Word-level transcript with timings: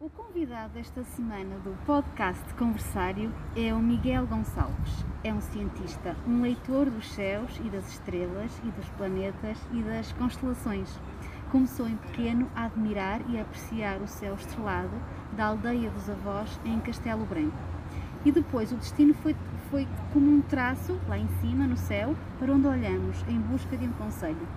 O 0.00 0.08
convidado 0.08 0.72
desta 0.72 1.04
semana 1.04 1.58
do 1.58 1.76
podcast 1.84 2.54
Conversário 2.54 3.30
é 3.54 3.74
o 3.74 3.78
Miguel 3.78 4.26
Gonçalves. 4.26 5.04
É 5.22 5.30
um 5.30 5.42
cientista, 5.42 6.16
um 6.26 6.40
leitor 6.40 6.88
dos 6.88 7.06
céus 7.12 7.60
e 7.62 7.68
das 7.68 7.86
estrelas 7.86 8.50
e 8.64 8.70
dos 8.70 8.88
planetas 8.96 9.58
e 9.70 9.82
das 9.82 10.10
constelações. 10.12 10.98
Começou 11.52 11.86
em 11.86 11.98
pequeno 11.98 12.50
a 12.56 12.64
admirar 12.64 13.20
e 13.28 13.38
a 13.38 13.42
apreciar 13.42 14.00
o 14.00 14.08
céu 14.08 14.36
estrelado 14.36 14.96
da 15.36 15.48
aldeia 15.48 15.90
dos 15.90 16.08
avós 16.08 16.58
em 16.64 16.80
Castelo 16.80 17.26
Branco. 17.26 17.58
E 18.24 18.32
depois 18.32 18.72
o 18.72 18.76
destino 18.76 19.12
foi, 19.12 19.36
foi 19.70 19.86
como 20.14 20.30
um 20.30 20.40
traço 20.40 20.98
lá 21.08 21.18
em 21.18 21.28
cima 21.42 21.66
no 21.66 21.76
céu 21.76 22.16
para 22.38 22.50
onde 22.50 22.66
olhamos 22.66 23.22
em 23.28 23.38
busca 23.38 23.76
de 23.76 23.84
um 23.84 23.92
conselho. 23.92 24.48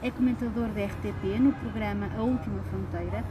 É 0.00 0.12
comentador 0.12 0.68
da 0.68 0.84
RTP 0.84 1.40
no 1.40 1.52
programa 1.54 2.08
A 2.16 2.22
Última 2.22 2.62
Fronteira 2.62 3.24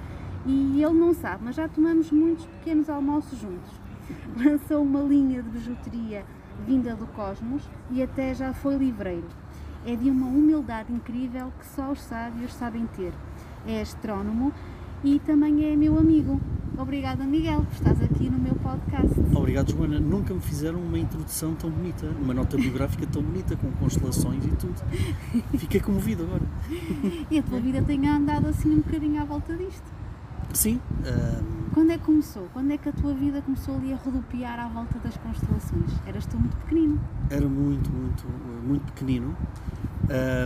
e 0.45 0.83
ele 0.83 0.93
não 0.93 1.13
sabe, 1.13 1.43
mas 1.45 1.55
já 1.55 1.67
tomamos 1.67 2.11
muitos 2.11 2.45
pequenos 2.45 2.89
almoços 2.89 3.39
juntos. 3.39 3.71
Lançou 4.37 4.83
uma 4.83 5.01
linha 5.01 5.41
de 5.41 5.49
bijuteria 5.49 6.23
vinda 6.65 6.95
do 6.95 7.07
cosmos 7.07 7.63
e 7.91 8.01
até 8.01 8.33
já 8.33 8.53
foi 8.53 8.75
livreiro. 8.75 9.27
É 9.85 9.95
de 9.95 10.09
uma 10.09 10.27
humildade 10.27 10.91
incrível 10.93 11.51
que 11.59 11.65
só 11.65 11.91
os 11.91 11.99
sábios 11.99 12.53
sabem 12.53 12.87
ter. 12.95 13.13
É 13.67 13.81
astrónomo 13.81 14.53
e 15.03 15.19
também 15.19 15.71
é 15.71 15.75
meu 15.75 15.97
amigo. 15.97 16.39
Obrigada, 16.77 17.23
Miguel, 17.23 17.61
por 17.61 17.73
estás 17.73 18.01
aqui 18.01 18.29
no 18.29 18.37
meu 18.37 18.55
podcast. 18.55 19.19
Obrigado, 19.33 19.71
Joana. 19.71 19.99
Nunca 19.99 20.33
me 20.33 20.41
fizeram 20.41 20.79
uma 20.79 20.99
introdução 20.99 21.55
tão 21.55 21.69
bonita, 21.69 22.05
uma 22.21 22.33
nota 22.33 22.57
biográfica 22.57 23.07
tão 23.07 23.21
bonita, 23.21 23.55
com 23.55 23.71
constelações 23.73 24.43
e 24.43 24.49
tudo. 24.49 24.75
Fiquei 25.57 25.79
comovido 25.79 26.23
agora. 26.23 26.43
E 27.31 27.39
a 27.39 27.43
tua 27.43 27.59
vida 27.61 27.81
tem 27.81 28.05
andado 28.07 28.47
assim 28.47 28.71
um 28.71 28.81
bocadinho 28.81 29.21
à 29.21 29.25
volta 29.25 29.55
disto. 29.55 29.94
Sim. 30.55 30.79
Quando 31.73 31.91
é 31.91 31.97
que 31.97 32.05
começou? 32.05 32.47
Quando 32.53 32.71
é 32.71 32.77
que 32.77 32.87
a 32.87 32.93
tua 32.93 33.13
vida 33.13 33.41
começou 33.41 33.75
ali 33.75 33.91
a 33.91 33.97
rodopiar 33.97 34.57
à 34.57 34.69
volta 34.69 34.97
das 34.99 35.17
constelações? 35.17 35.91
Eras 36.07 36.25
tu 36.25 36.37
muito 36.37 36.55
pequenino? 36.57 36.99
Era 37.29 37.47
muito, 37.47 37.91
muito, 37.91 38.25
muito 38.65 38.85
pequenino. 38.93 39.35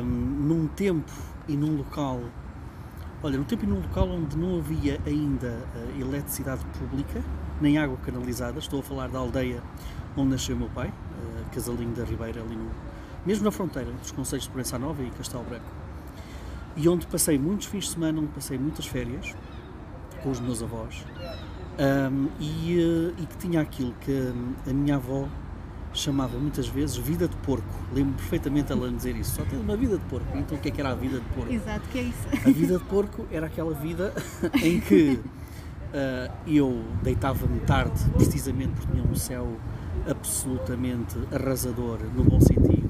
num 0.03 0.67
tempo 0.67 1.11
e 1.47 1.55
num 1.55 1.77
local, 1.77 2.19
olha, 3.21 3.37
num 3.37 3.43
tempo 3.43 3.65
e 3.65 3.67
num 3.67 3.81
local 3.81 4.09
onde 4.09 4.35
não 4.35 4.57
havia 4.57 4.99
ainda 5.05 5.47
uh, 5.75 6.02
eletricidade 6.02 6.65
pública, 6.80 7.23
nem 7.61 7.77
água 7.77 7.97
canalizada, 7.97 8.57
estou 8.57 8.80
a 8.80 8.83
falar 8.83 9.09
da 9.09 9.19
aldeia 9.19 9.61
onde 10.17 10.30
nasceu 10.31 10.55
meu 10.55 10.69
pai, 10.69 10.87
uh, 10.87 11.49
Casalinho 11.52 11.93
da 11.93 12.03
Ribeira, 12.03 12.41
ali 12.41 12.55
no, 12.55 12.69
mesmo 13.25 13.45
na 13.45 13.52
fronteira 13.52 13.91
dos 13.91 14.11
Conselhos 14.11 14.45
de 14.45 14.52
Proença 14.52 14.80
Nova 14.80 15.03
e 15.03 15.09
Castelo 15.11 15.43
Branco. 15.43 15.71
E 16.75 16.87
onde 16.87 17.05
passei 17.07 17.37
muitos 17.37 17.67
fins 17.67 17.85
de 17.85 17.91
semana, 17.91 18.19
onde 18.19 18.30
passei 18.30 18.57
muitas 18.57 18.85
férias, 18.85 19.35
com 20.21 20.31
os 20.31 20.39
meus 20.39 20.61
avós 20.61 21.05
um, 21.79 22.27
e, 22.39 22.77
eh, 22.77 23.21
e, 23.21 23.25
que 23.25 23.37
tinha 23.37 23.61
aquilo 23.61 23.93
que 24.01 24.33
a 24.69 24.73
minha 24.73 24.95
avó 24.95 25.27
chamava 25.93 26.37
muitas 26.37 26.67
vezes 26.67 26.97
vida 26.97 27.27
de 27.27 27.35
porco. 27.37 27.65
Lembro 27.93 28.13
perfeitamente 28.15 28.71
ela 28.71 28.91
dizer 28.91 29.15
isso. 29.15 29.35
Só 29.35 29.43
tem 29.43 29.57
uma 29.57 29.75
vida 29.75 29.97
de 29.97 30.03
porco. 30.05 30.37
Então 30.37 30.57
o 30.57 30.61
que 30.61 30.67
é 30.67 30.71
que 30.71 30.81
era 30.81 30.91
a 30.91 30.95
vida 30.95 31.19
de 31.19 31.25
porco? 31.29 31.51
Exato, 31.51 31.87
que 31.89 31.99
é 31.99 32.01
isso. 32.03 32.27
A 32.45 32.51
vida 32.51 32.77
de 32.77 32.83
porco 32.83 33.25
era 33.31 33.47
aquela 33.47 33.73
vida 33.73 34.13
em 34.61 34.79
que 34.79 35.19
uh, 35.93 36.31
eu 36.45 36.83
deitava-me 37.01 37.59
tarde, 37.61 37.99
precisamente 38.13 38.73
porque 38.73 38.91
tinha 38.91 39.03
um 39.03 39.15
céu 39.15 39.47
absolutamente 40.07 41.17
arrasador, 41.31 41.99
no 42.15 42.23
bom 42.23 42.39
sentido, 42.39 42.89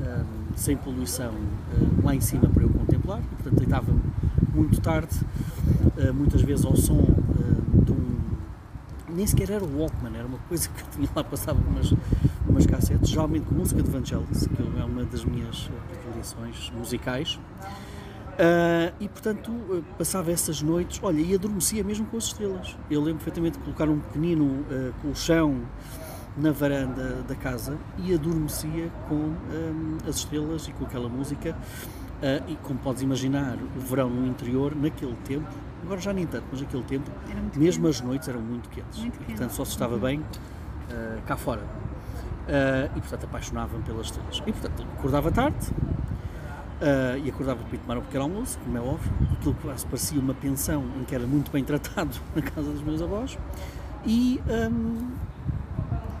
um, 0.00 0.56
sem 0.56 0.76
poluição, 0.76 1.32
uh, 1.32 2.04
lá 2.04 2.14
em 2.14 2.20
cima 2.20 2.48
para 2.48 2.62
eu 2.62 2.70
contemplar. 2.70 3.20
E, 3.20 3.34
portanto, 3.36 3.58
deitava-me 3.58 4.00
muito 4.54 4.80
tarde 4.80 5.18
muitas 6.14 6.42
vezes 6.42 6.64
ao 6.64 6.76
som 6.76 6.98
uh, 6.98 7.84
de 7.84 7.92
um. 7.92 8.18
Nem 9.08 9.26
sequer 9.26 9.50
era 9.50 9.64
o 9.64 9.78
Walkman, 9.78 10.16
era 10.16 10.26
uma 10.26 10.38
coisa 10.48 10.68
que 10.68 10.80
eu 10.80 10.86
tinha 10.90 11.08
lá, 11.14 11.22
passava 11.22 11.58
umas, 11.60 11.92
umas 12.48 12.66
cassetes, 12.66 13.10
geralmente 13.10 13.46
com 13.46 13.54
música 13.54 13.82
de 13.82 13.90
Vangelis, 13.90 14.46
que 14.46 14.80
é 14.80 14.84
uma 14.84 15.04
das 15.04 15.24
minhas 15.24 15.70
predileções 15.90 16.70
musicais. 16.76 17.38
Uh, 18.32 18.94
e 18.98 19.08
portanto 19.08 19.84
passava 19.98 20.32
essas 20.32 20.62
noites, 20.62 20.98
olha, 21.02 21.20
e 21.20 21.34
adormecia 21.34 21.84
mesmo 21.84 22.06
com 22.06 22.16
as 22.16 22.24
estrelas. 22.24 22.76
Eu 22.90 23.00
lembro 23.00 23.16
perfeitamente 23.16 23.58
de 23.58 23.64
colocar 23.64 23.88
um 23.90 23.98
pequenino 23.98 24.44
uh, 24.44 24.94
colchão 25.02 25.60
na 26.36 26.50
varanda 26.50 27.22
da 27.28 27.34
casa 27.34 27.76
e 27.98 28.14
adormecia 28.14 28.90
com 29.08 29.14
um, 29.16 29.98
as 30.08 30.16
estrelas 30.16 30.66
e 30.66 30.72
com 30.72 30.84
aquela 30.84 31.08
música. 31.08 31.56
Uh, 32.22 32.50
e 32.50 32.56
como 32.62 32.78
podes 32.78 33.02
imaginar, 33.02 33.58
o 33.76 33.80
verão 33.80 34.08
no 34.08 34.24
interior, 34.26 34.76
naquele 34.76 35.16
tempo, 35.24 35.48
Agora 35.82 36.00
já 36.00 36.12
nem 36.12 36.26
tanto, 36.26 36.44
mas 36.50 36.60
naquele 36.60 36.82
tempo, 36.84 37.10
mesmo 37.56 37.84
quente. 37.84 37.96
as 37.96 38.00
noites 38.00 38.28
eram 38.28 38.40
muito 38.40 38.68
quentes. 38.68 39.00
Muito 39.00 39.18
quente. 39.18 39.30
Portanto, 39.30 39.50
só 39.50 39.64
se 39.64 39.72
estava 39.72 39.94
uhum. 39.94 40.00
bem 40.00 40.20
uh, 40.20 41.22
cá 41.26 41.36
fora. 41.36 41.60
Uh, 41.62 42.96
e, 42.96 43.00
portanto, 43.00 43.24
apaixonavam 43.24 43.82
pelas 43.82 44.06
estrelas. 44.06 44.42
E, 44.46 44.52
portanto, 44.52 44.86
acordava 44.98 45.30
tarde 45.30 45.70
e 47.24 47.30
acordava 47.30 47.62
para 47.62 47.76
ir 47.76 47.78
tomar 47.78 47.96
um 47.96 48.00
pequeno 48.00 48.24
almoço, 48.24 48.58
como 48.58 48.76
é 48.76 48.80
óbvio. 48.80 49.12
Aquilo 49.32 49.54
que 49.54 49.62
quase 49.62 49.86
parecia 49.86 50.20
uma 50.20 50.34
pensão 50.34 50.84
em 51.00 51.04
que 51.04 51.14
era 51.14 51.24
muito 51.24 51.52
bem 51.52 51.62
tratado 51.62 52.10
na 52.34 52.42
casa 52.42 52.72
dos 52.72 52.82
meus 52.82 53.00
avós. 53.00 53.38
E, 54.04 54.40
um, 54.48 55.10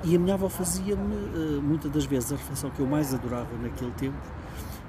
e 0.04 0.14
a 0.14 0.18
minha 0.20 0.34
avó 0.34 0.48
fazia-me, 0.48 1.60
muitas 1.60 1.90
das 1.90 2.04
vezes, 2.04 2.32
a 2.32 2.36
refeição 2.36 2.70
que 2.70 2.78
eu 2.78 2.86
mais 2.86 3.12
adorava 3.12 3.48
naquele 3.60 3.90
tempo, 3.92 4.16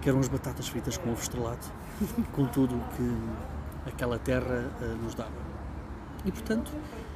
que 0.04 0.10
eram 0.10 0.20
as 0.20 0.28
batatas 0.28 0.68
fritas 0.68 0.98
com 0.98 1.12
ovo 1.12 1.22
estrelado, 1.22 1.66
com 2.34 2.46
tudo 2.48 2.76
que 2.96 3.90
aquela 3.90 4.20
terra 4.20 4.70
uh, 4.82 5.04
nos 5.04 5.16
dava. 5.16 5.32
E 6.26 6.32
portanto, 6.32 6.72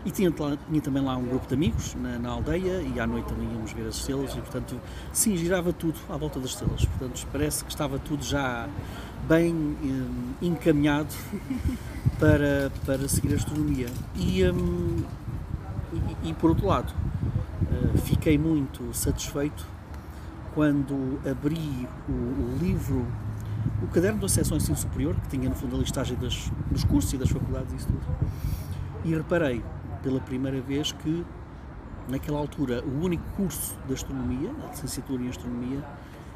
e 0.05 0.11
tinha, 0.11 0.31
tinha, 0.31 0.81
também 0.81 1.03
lá 1.03 1.17
um 1.17 1.25
grupo 1.25 1.47
de 1.47 1.53
amigos 1.53 1.95
na, 1.95 2.17
na, 2.17 2.29
aldeia 2.29 2.81
e 2.81 2.99
à 2.99 3.05
noite 3.05 3.27
também 3.27 3.51
íamos 3.51 3.73
ver 3.73 3.87
as 3.87 3.95
estrelas 3.95 4.31
e 4.31 4.39
portanto, 4.39 4.79
sim, 5.11 5.35
girava 5.35 5.73
tudo 5.73 5.99
à 6.09 6.15
volta 6.15 6.39
das 6.39 6.51
estrelas. 6.51 6.85
Portanto, 6.85 7.27
parece 7.31 7.63
que 7.63 7.71
estava 7.71 7.99
tudo 7.99 8.23
já 8.23 8.69
bem 9.27 9.53
um, 9.53 10.33
encaminhado 10.41 11.13
para, 12.19 12.71
para 12.85 13.07
seguir 13.07 13.33
a 13.33 13.35
astronomia. 13.35 13.87
E, 14.15 14.43
um, 14.45 15.03
e, 16.23 16.29
e, 16.29 16.33
por 16.33 16.51
outro 16.51 16.67
lado, 16.67 16.93
uh, 16.93 17.97
fiquei 17.99 18.37
muito 18.37 18.93
satisfeito 18.93 19.76
quando 20.57 21.19
abri 21.23 21.88
o, 22.09 22.12
o 22.12 22.57
livro 22.59 23.06
o 23.79 23.88
caderno 23.90 24.19
da 24.19 24.28
seção 24.28 24.57
ensino 24.57 24.75
superior, 24.75 25.13
que 25.13 25.38
tinha 25.38 25.47
no 25.47 25.53
fundo 25.53 25.75
a 25.75 25.79
listagem 25.79 26.18
das, 26.18 26.51
dos 26.72 26.84
cursos 26.84 27.13
e 27.13 27.18
das 27.19 27.29
faculdades 27.29 27.73
e 27.73 27.75
isso 27.75 27.85
tudo. 27.85 28.01
E 29.06 29.13
reparei 29.13 29.63
pela 30.01 30.19
primeira 30.19 30.59
vez 30.59 30.91
que, 30.91 31.23
naquela 32.09 32.40
altura, 32.40 32.84
o 32.84 33.06
único 33.06 33.23
curso 33.35 33.78
de 33.85 33.94
astronomia, 33.94 34.50
a 34.63 34.72
licenciatura 34.72 35.22
em 35.22 35.29
astronomia, 35.29 35.84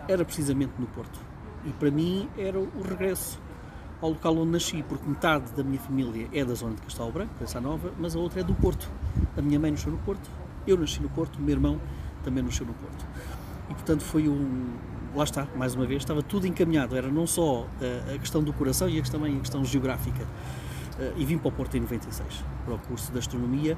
era 0.08 0.24
precisamente 0.24 0.74
no 0.78 0.86
Porto. 0.86 1.20
E 1.66 1.72
para 1.72 1.90
mim 1.90 2.30
era 2.38 2.60
o 2.60 2.84
regresso 2.88 3.40
ao 4.00 4.10
local 4.10 4.38
onde 4.38 4.52
nasci, 4.52 4.84
porque 4.88 5.10
metade 5.10 5.52
da 5.54 5.64
minha 5.64 5.80
família 5.80 6.30
é 6.32 6.46
da 6.46 6.54
zona 6.54 6.76
de 6.76 6.82
Castelo 6.84 7.12
Branco, 7.12 7.34
Pensa 7.40 7.60
Nova, 7.60 7.92
mas 7.98 8.16
a 8.16 8.20
outra 8.20 8.42
é 8.42 8.44
do 8.44 8.54
Porto. 8.54 8.88
A 9.36 9.42
minha 9.42 9.60
mãe 9.60 9.72
nasceu 9.72 9.92
no 9.92 9.98
Porto, 9.98 10.30
eu 10.68 10.78
nasci 10.78 11.02
no 11.02 11.10
Porto, 11.10 11.38
o 11.38 11.42
meu 11.42 11.56
irmão 11.56 11.82
também 12.24 12.44
nasceu 12.44 12.68
no 12.68 12.74
Porto. 12.74 13.04
E 13.72 13.74
portanto 13.74 14.04
foi 14.04 14.28
um, 14.28 14.68
lá 15.16 15.24
está, 15.24 15.48
mais 15.56 15.74
uma 15.76 15.86
vez, 15.86 16.02
estava 16.02 16.22
tudo 16.22 16.46
encaminhado. 16.46 16.96
Era 16.96 17.08
não 17.08 17.26
só 17.26 17.62
uh, 17.62 17.68
a 18.14 18.18
questão 18.18 18.44
do 18.44 18.52
coração 18.52 18.90
e 18.90 18.98
a 18.98 19.02
questão, 19.02 19.22
também 19.22 19.38
a 19.38 19.40
questão 19.40 19.64
geográfica. 19.64 20.24
Uh, 20.24 21.14
e 21.18 21.24
vim 21.24 21.38
para 21.38 21.48
o 21.48 21.52
Porto 21.54 21.78
em 21.78 21.80
96, 21.80 22.44
para 22.66 22.76
o 22.76 22.80
curso 22.80 23.14
de 23.14 23.18
Astronomia, 23.18 23.78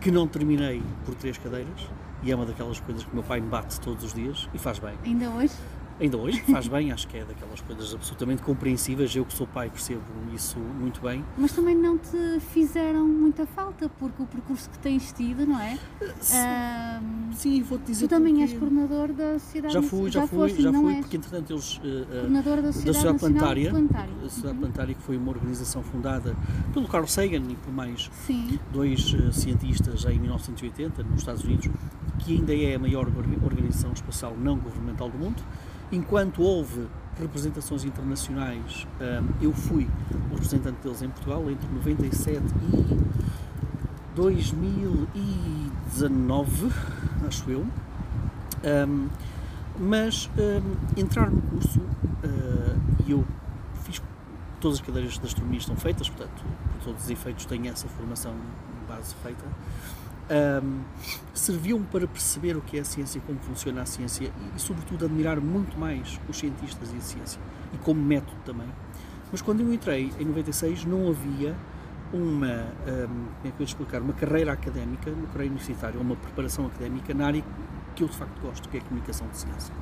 que 0.00 0.12
não 0.12 0.28
terminei 0.28 0.80
por 1.04 1.16
três 1.16 1.36
cadeiras, 1.36 1.88
e 2.22 2.30
é 2.30 2.36
uma 2.36 2.46
daquelas 2.46 2.78
coisas 2.78 3.02
que 3.02 3.10
o 3.10 3.14
meu 3.14 3.24
pai 3.24 3.40
me 3.40 3.48
bate 3.48 3.80
todos 3.80 4.04
os 4.04 4.14
dias, 4.14 4.48
e 4.54 4.58
faz 4.58 4.78
bem. 4.78 4.94
Ainda 5.04 5.28
hoje? 5.30 5.54
Ainda 6.00 6.16
hoje 6.16 6.40
faz 6.50 6.68
bem, 6.68 6.92
acho 6.92 7.06
que 7.08 7.16
é 7.16 7.24
daquelas 7.24 7.60
coisas 7.60 7.94
absolutamente 7.94 8.42
compreensíveis. 8.42 9.14
Eu 9.14 9.24
que 9.24 9.34
sou 9.34 9.46
pai 9.46 9.70
percebo 9.70 10.02
isso 10.32 10.58
muito 10.58 11.00
bem. 11.00 11.24
Mas 11.36 11.52
também 11.52 11.74
não 11.74 11.98
te 11.98 12.40
fizeram 12.52 13.06
muita 13.06 13.46
falta, 13.46 13.88
porque 13.88 14.22
o 14.22 14.26
percurso 14.26 14.68
que 14.70 14.78
tens 14.78 15.12
tido, 15.12 15.46
não 15.46 15.60
é? 15.60 15.78
Sim, 16.20 16.36
um, 16.38 17.32
sim 17.32 17.62
vou-te 17.62 17.86
dizer. 17.86 18.06
Tu 18.06 18.10
também 18.10 18.42
és 18.42 18.52
coordenador 18.52 19.12
da 19.12 19.38
Sociedade 19.38 19.74
Já 19.74 19.82
fui, 19.82 20.10
já, 20.10 20.20
já 20.20 20.26
fui, 20.26 20.38
foste, 20.38 20.62
já 20.62 20.72
fui, 20.72 20.94
porque 20.96 21.16
entretanto 21.16 21.52
eles. 21.52 21.76
Uh, 21.76 22.06
coordenador 22.10 22.62
da 22.62 22.72
Sociedade, 22.72 22.84
da 22.84 22.92
Sociedade 22.92 23.18
Planetária, 23.18 23.70
Planetária. 23.70 24.14
A 24.14 24.22
Sociedade 24.22 24.54
uhum. 24.54 24.60
Planetária, 24.60 24.94
que 24.94 25.02
foi 25.02 25.16
uma 25.16 25.30
organização 25.30 25.82
fundada 25.82 26.36
pelo 26.72 26.88
Carl 26.88 27.06
Sagan 27.06 27.42
e 27.48 27.56
por 27.56 27.72
mais 27.72 28.10
sim. 28.26 28.58
dois 28.72 29.12
uh, 29.14 29.32
cientistas 29.32 30.04
em 30.04 30.18
1980, 30.18 31.02
nos 31.04 31.20
Estados 31.20 31.44
Unidos, 31.44 31.68
que 32.18 32.34
ainda 32.34 32.54
é 32.54 32.74
a 32.74 32.78
maior 32.78 33.06
organização 33.42 33.92
espacial 33.92 34.36
não 34.36 34.58
governamental 34.58 35.08
do 35.08 35.18
mundo 35.18 35.42
enquanto 35.94 36.42
houve 36.42 36.88
representações 37.18 37.84
internacionais, 37.84 38.86
hum, 39.00 39.28
eu 39.40 39.52
fui 39.52 39.88
o 40.30 40.34
representante 40.34 40.82
deles 40.82 41.00
em 41.02 41.08
Portugal 41.08 41.48
entre 41.50 41.66
97 41.68 42.42
e 42.72 43.04
2019, 44.14 46.70
acho 47.26 47.50
eu. 47.50 47.66
Um, 48.64 49.08
mas 49.78 50.30
um, 50.38 50.76
entrar 51.00 51.30
no 51.30 51.42
curso, 51.42 51.80
e 53.06 53.10
eu 53.10 53.22
fiz 53.82 54.00
todas 54.60 54.78
as 54.78 54.86
cadeiras 54.86 55.18
de 55.18 55.26
astronomia 55.26 55.58
estão 55.58 55.76
feitas, 55.76 56.08
portanto, 56.08 56.42
por 56.72 56.84
todos 56.84 57.04
os 57.04 57.10
efeitos, 57.10 57.44
tenho 57.44 57.68
essa 57.68 57.86
formação 57.88 58.32
base 58.88 59.14
feita. 59.22 59.44
Um, 60.30 60.80
serviu-me 61.34 61.84
para 61.84 62.06
perceber 62.06 62.56
o 62.56 62.62
que 62.62 62.78
é 62.78 62.80
a 62.80 62.84
ciência, 62.84 63.20
como 63.26 63.38
funciona 63.40 63.82
a 63.82 63.86
ciência 63.86 64.24
e, 64.24 64.56
e, 64.56 64.60
sobretudo, 64.60 65.04
admirar 65.04 65.40
muito 65.40 65.78
mais 65.78 66.18
os 66.28 66.38
cientistas 66.38 66.92
e 66.94 66.96
a 66.96 67.00
ciência, 67.00 67.40
e 67.72 67.78
como 67.78 68.00
método 68.00 68.38
também. 68.44 68.68
Mas 69.30 69.42
quando 69.42 69.60
eu 69.60 69.72
entrei, 69.72 70.12
em 70.18 70.24
96, 70.24 70.84
não 70.84 71.08
havia 71.08 71.54
uma, 72.12 72.46
um, 72.46 73.06
como 73.06 73.28
é 73.44 73.50
que 73.50 73.62
explicar, 73.64 74.00
uma 74.00 74.12
carreira 74.12 74.52
académica, 74.52 75.10
uma 75.10 75.26
carreira 75.26 75.52
universitária, 75.52 76.00
uma 76.00 76.16
preparação 76.16 76.66
académica 76.66 77.12
na 77.12 77.26
área 77.26 77.44
que 77.94 78.02
eu 78.02 78.08
de 78.08 78.16
facto 78.16 78.40
gosto, 78.40 78.68
que 78.68 78.76
é 78.76 78.80
a 78.80 78.82
comunicação 78.84 79.26
de 79.28 79.36
ciência. 79.36 79.74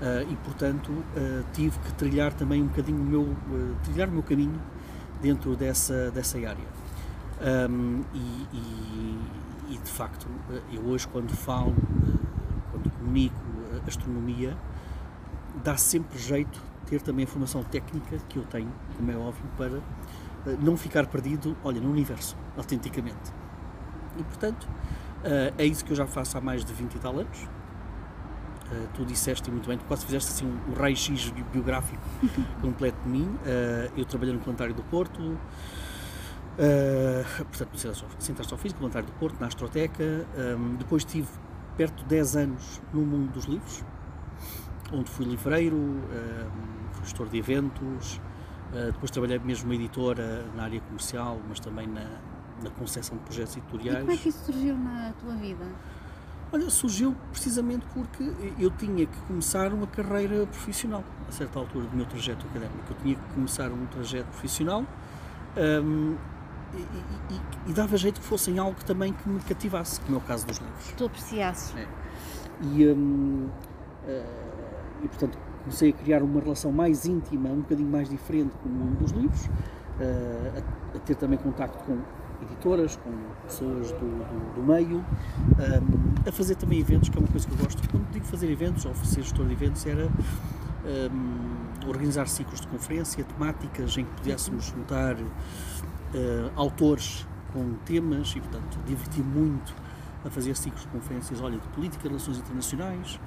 Uh, 0.00 0.32
e 0.32 0.36
portanto 0.36 0.90
uh, 0.90 1.44
tive 1.52 1.78
que 1.80 1.92
trilhar 1.92 2.32
também 2.32 2.62
um 2.62 2.68
bocadinho 2.68 2.98
o 2.98 3.04
meu, 3.04 3.22
uh, 3.22 3.76
trilhar 3.84 4.08
o 4.08 4.12
meu 4.12 4.22
caminho 4.22 4.58
dentro 5.20 5.54
dessa, 5.54 6.10
dessa 6.10 6.38
área. 6.38 6.56
Um, 7.70 8.02
e, 8.14 8.46
e, 9.70 9.78
de 9.78 9.90
facto, 9.90 10.26
eu 10.72 10.82
hoje 10.82 11.06
quando 11.08 11.30
falo, 11.30 11.74
quando 12.70 12.90
comunico 12.90 13.36
astronomia, 13.86 14.56
dá 15.62 15.76
sempre 15.76 16.18
jeito 16.18 16.60
ter 16.86 17.00
também 17.00 17.24
a 17.24 17.28
formação 17.28 17.62
técnica 17.62 18.18
que 18.28 18.36
eu 18.36 18.44
tenho, 18.44 18.72
como 18.96 19.10
é 19.10 19.16
óbvio, 19.16 19.44
para 19.56 19.80
não 20.60 20.76
ficar 20.76 21.06
perdido, 21.06 21.56
olha, 21.62 21.80
no 21.80 21.90
universo, 21.90 22.36
autenticamente. 22.56 23.32
E 24.18 24.22
portanto, 24.24 24.68
é 25.56 25.64
isso 25.64 25.84
que 25.84 25.92
eu 25.92 25.96
já 25.96 26.06
faço 26.06 26.36
há 26.36 26.40
mais 26.40 26.64
de 26.64 26.72
20 26.72 26.94
e 26.94 26.98
tal 26.98 27.18
anos. 27.18 27.48
Tu 28.94 29.04
disseste 29.04 29.50
muito 29.50 29.68
bem, 29.68 29.78
tu 29.78 29.84
quase 29.84 30.04
fizeste 30.04 30.30
assim 30.30 30.46
um, 30.46 30.74
raio-x 30.74 31.32
biográfico 31.52 32.02
completo 32.62 32.98
de 33.04 33.08
mim. 33.08 33.28
Eu 33.96 34.04
trabalhei 34.04 34.34
no 34.34 34.40
Planetário 34.40 34.74
do 34.74 34.82
Porto, 34.82 35.38
uh, 36.60 37.44
portanto, 37.44 37.70
no 37.72 37.78
Centro 38.22 38.42
Astrofísico, 38.42 38.82
no 38.82 38.90
Planetário 38.90 39.08
do 39.08 39.18
Porto, 39.18 39.40
na 39.40 39.46
Astroteca. 39.46 40.04
Um, 40.36 40.76
depois 40.76 41.04
tive 41.04 41.28
perto 41.76 42.02
de 42.02 42.04
10 42.04 42.36
anos 42.36 42.82
no 42.92 43.00
mundo 43.02 43.32
dos 43.32 43.44
livros, 43.46 43.84
onde 44.92 45.10
fui 45.10 45.24
livreiro, 45.24 45.76
um, 45.76 46.92
fui 46.92 47.04
gestor 47.04 47.28
de 47.28 47.38
eventos. 47.38 48.20
depois 48.92 49.10
trabalhei 49.10 49.38
mesmo 49.38 49.66
uma 49.66 49.74
editora 49.74 50.44
na 50.54 50.64
área 50.64 50.80
comercial, 50.80 51.40
mas 51.48 51.58
também 51.60 51.86
na, 51.86 52.04
na 52.62 52.70
concepção 52.70 53.16
de 53.16 53.24
projetos 53.24 53.56
editoriais. 53.56 53.98
E 53.98 54.00
como 54.00 54.12
é 54.12 54.16
que 54.16 54.28
isso 54.28 54.44
surgiu 54.44 54.76
na 54.76 55.12
tua 55.18 55.34
vida? 55.34 55.64
Olha, 56.52 56.68
surgiu 56.68 57.16
precisamente 57.30 57.86
porque 57.94 58.32
eu 58.58 58.70
tinha 58.72 59.06
que 59.06 59.18
começar 59.20 59.72
uma 59.72 59.86
carreira 59.86 60.44
profissional 60.46 61.04
a 61.28 61.32
certa 61.32 61.60
altura 61.60 61.86
do 61.86 61.96
meu 61.96 62.06
trajeto 62.06 62.44
académico. 62.46 62.82
Eu 62.90 62.96
tinha 62.96 63.14
que 63.14 63.34
começar 63.34 63.70
um 63.70 63.86
trajeto 63.86 64.28
profissional 64.30 64.84
um, 65.56 66.16
e, 66.74 67.34
e, 67.34 67.70
e, 67.70 67.72
dava 67.72 67.96
jeito 67.96 68.20
que 68.20 68.26
fossem 68.26 68.58
algo 68.58 68.82
também 68.84 69.12
que 69.12 69.28
me 69.28 69.40
cativasse, 69.40 70.00
como 70.00 70.16
é 70.16 70.18
o 70.18 70.22
caso 70.22 70.46
dos 70.46 70.58
livros. 70.58 70.94
Tu 70.96 71.04
apreciasses. 71.04 71.76
É. 71.76 71.86
E, 72.62 72.86
um, 72.86 73.48
uh, 74.06 75.04
e, 75.04 75.08
portanto, 75.08 75.38
comecei 75.64 75.90
a 75.90 75.92
criar 75.92 76.22
uma 76.22 76.40
relação 76.40 76.72
mais 76.72 77.06
íntima, 77.06 77.48
um 77.48 77.60
bocadinho 77.60 77.90
mais 77.90 78.08
diferente 78.08 78.52
com 78.62 78.68
o 78.68 78.72
mundo 78.72 78.98
dos 78.98 79.10
livros, 79.12 79.46
uh, 79.46 80.62
a, 80.94 80.96
a 80.96 81.00
ter 81.00 81.16
também 81.16 81.38
contacto 81.38 81.82
com 81.84 81.98
editoras, 82.42 82.96
com 82.96 83.10
pessoas 83.44 83.92
do, 83.92 83.98
do, 83.98 84.54
do 84.54 84.62
meio, 84.62 84.98
um, 84.98 86.28
a 86.28 86.32
fazer 86.32 86.54
também 86.54 86.78
eventos, 86.78 87.08
que 87.08 87.18
é 87.18 87.20
uma 87.20 87.28
coisa 87.28 87.46
que 87.46 87.52
eu 87.52 87.58
gosto. 87.58 87.88
Quando 87.90 88.10
digo 88.10 88.24
fazer 88.24 88.50
eventos, 88.50 88.84
ou 88.84 88.94
ser 88.94 89.22
gestor 89.22 89.46
de 89.46 89.52
eventos, 89.52 89.84
era 89.86 90.08
um, 90.84 91.88
organizar 91.88 92.28
ciclos 92.28 92.60
de 92.60 92.68
conferência, 92.68 93.24
temáticas 93.24 93.96
em 93.96 94.04
que 94.04 94.10
pudéssemos 94.12 94.66
juntar 94.66 95.16
uh, 95.16 95.26
autores 96.56 97.26
com 97.52 97.74
temas 97.84 98.34
e, 98.36 98.40
portanto, 98.40 98.78
diverti 98.86 99.20
muito 99.22 99.74
a 100.24 100.30
fazer 100.30 100.56
ciclos 100.56 100.82
de 100.82 100.88
conferências, 100.88 101.40
olha, 101.40 101.58
de 101.58 101.68
política, 101.68 102.08
relações 102.08 102.38
internacionais, 102.38 103.18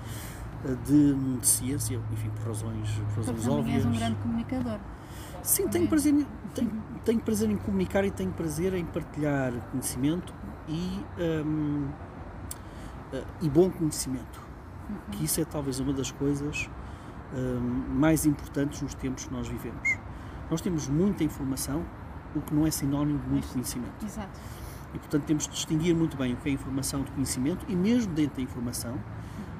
de, 0.86 1.14
de 1.40 1.48
ciência, 1.48 2.00
enfim, 2.12 2.30
por 2.30 2.48
razões, 2.48 2.90
por 3.14 3.26
razões 3.26 3.48
óbvias. 3.48 3.78
és 3.78 3.86
um 3.86 3.92
grande 3.92 4.16
comunicador. 4.16 4.80
Sim, 5.42 5.68
tenho 5.68 5.88
prazer, 5.90 6.14
em, 6.14 6.26
tenho, 6.56 6.72
tenho, 7.04 7.20
prazer 7.20 7.50
em 7.50 7.58
comunicar 7.58 8.06
e 8.06 8.12
tenho 8.12 8.32
prazer 8.32 8.74
em 8.74 8.86
partilhar 8.86 9.52
conhecimento 9.72 10.34
e, 10.70 11.04
um, 11.46 11.90
uh, 13.12 13.26
e 13.42 13.50
bom 13.50 13.70
conhecimento. 13.70 14.42
Uhum. 14.90 14.96
Que 15.12 15.26
isso 15.26 15.42
é 15.42 15.46
talvez 15.46 15.82
uma 15.82 15.92
das 15.92 16.12
coisas 16.12 16.70
mais 17.90 18.26
importantes 18.26 18.82
nos 18.82 18.94
tempos 18.94 19.26
que 19.26 19.34
nós 19.34 19.48
vivemos. 19.48 19.98
Nós 20.50 20.62
temos 20.62 20.88
muita 20.88 21.24
informação, 21.24 21.84
o 22.36 22.42
que 22.42 22.54
não 22.54 22.68
é 22.68 22.72
sinónimo 22.72 23.20
de 23.20 23.30
muito 23.30 23.48
conhecimento. 23.48 24.06
Exato. 24.06 24.40
E 24.94 25.00
portanto 25.00 25.24
temos 25.24 25.48
de 25.48 25.54
distinguir 25.54 25.96
muito 25.96 26.16
bem 26.16 26.34
o 26.34 26.38
que 26.38 26.50
é 26.50 26.52
informação 26.52 27.02
de 27.02 27.12
conhecimento 27.12 27.66
e 27.68 27.76
mesmo 27.76 28.14
dentro 28.14 28.36
da 28.36 28.42
informação 28.44 29.00